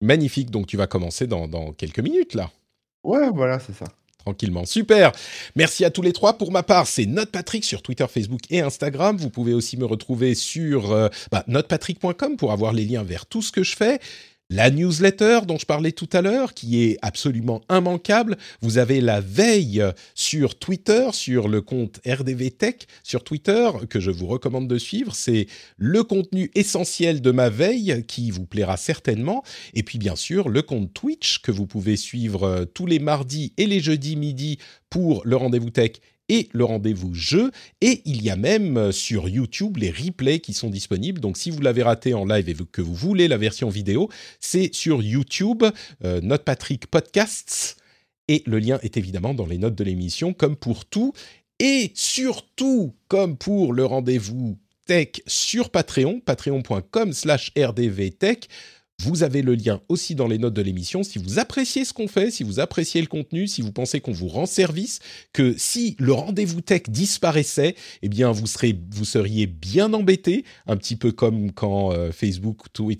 [0.00, 0.50] Magnifique.
[0.50, 2.50] Donc, tu vas commencer dans, dans quelques minutes, là.
[3.02, 3.86] Ouais, voilà, c'est ça.
[4.18, 4.64] Tranquillement.
[4.64, 5.10] Super.
[5.56, 6.38] Merci à tous les trois.
[6.38, 9.16] Pour ma part, c'est Note Patrick sur Twitter, Facebook et Instagram.
[9.16, 13.42] Vous pouvez aussi me retrouver sur euh, bah, notepatrick.com pour avoir les liens vers tout
[13.42, 13.98] ce que je fais.
[14.50, 18.36] La newsletter dont je parlais tout à l'heure, qui est absolument immanquable.
[18.60, 19.82] Vous avez la veille
[20.14, 25.14] sur Twitter, sur le compte RDV Tech sur Twitter, que je vous recommande de suivre.
[25.14, 25.46] C'est
[25.76, 29.42] le contenu essentiel de ma veille qui vous plaira certainement.
[29.74, 33.52] Et puis bien sûr, le compte Twitch que vous pouvez suivre euh, tous les mardis
[33.56, 34.58] et les jeudis midi
[34.90, 35.92] pour le rendez-vous tech
[36.28, 37.50] et le rendez-vous jeu.
[37.80, 41.20] Et il y a même euh, sur YouTube les replays qui sont disponibles.
[41.20, 44.08] Donc si vous l'avez raté en live et que vous voulez la version vidéo,
[44.40, 45.64] c'est sur YouTube,
[46.04, 46.20] euh,
[46.90, 47.76] Podcasts.
[48.28, 51.12] Et le lien est évidemment dans les notes de l'émission, comme pour tout.
[51.58, 58.48] Et surtout, comme pour le rendez-vous tech sur Patreon, patreon.com slash rdvtech.
[59.04, 61.02] Vous avez le lien aussi dans les notes de l'émission.
[61.02, 64.12] Si vous appréciez ce qu'on fait, si vous appréciez le contenu, si vous pensez qu'on
[64.12, 65.00] vous rend service,
[65.32, 70.76] que si le rendez-vous tech disparaissait, eh bien vous serez, vous seriez bien embêté, un
[70.76, 72.58] petit peu comme quand euh, Facebook,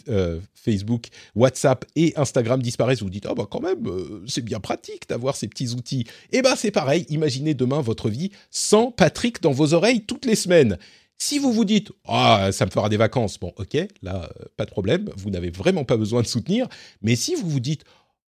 [0.08, 1.06] euh, Facebook,
[1.36, 2.98] WhatsApp et Instagram disparaissent.
[2.98, 6.04] Vous, vous dites ah bah quand même, euh, c'est bien pratique d'avoir ces petits outils.
[6.32, 7.06] Eh ben c'est pareil.
[7.10, 10.78] Imaginez demain votre vie sans Patrick dans vos oreilles toutes les semaines.
[11.18, 14.64] Si vous vous dites ah ça me fera des vacances, bon ok là euh, pas
[14.64, 16.66] de problème, vous n'avez vraiment pas besoin de soutenir.
[17.00, 17.84] Mais si vous vous dites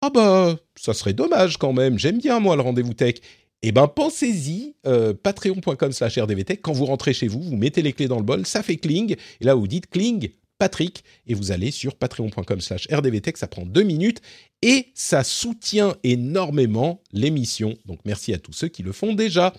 [0.01, 3.15] ah bah ça serait dommage quand même, j'aime bien moi le rendez-vous tech.
[3.61, 6.61] Eh ben pensez-y, euh, patreon.com/slash rdvtech.
[6.61, 9.15] Quand vous rentrez chez vous, vous mettez les clés dans le bol, ça fait cling.
[9.41, 13.37] Et là vous dites cling Patrick et vous allez sur patreon.com/slash rdvtech.
[13.37, 14.21] Ça prend deux minutes
[14.61, 17.75] et ça soutient énormément l'émission.
[17.85, 19.53] Donc merci à tous ceux qui le font déjà.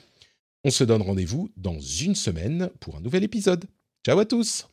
[0.67, 3.67] On se donne rendez-vous dans une semaine pour un nouvel épisode.
[4.05, 4.69] Ciao à tous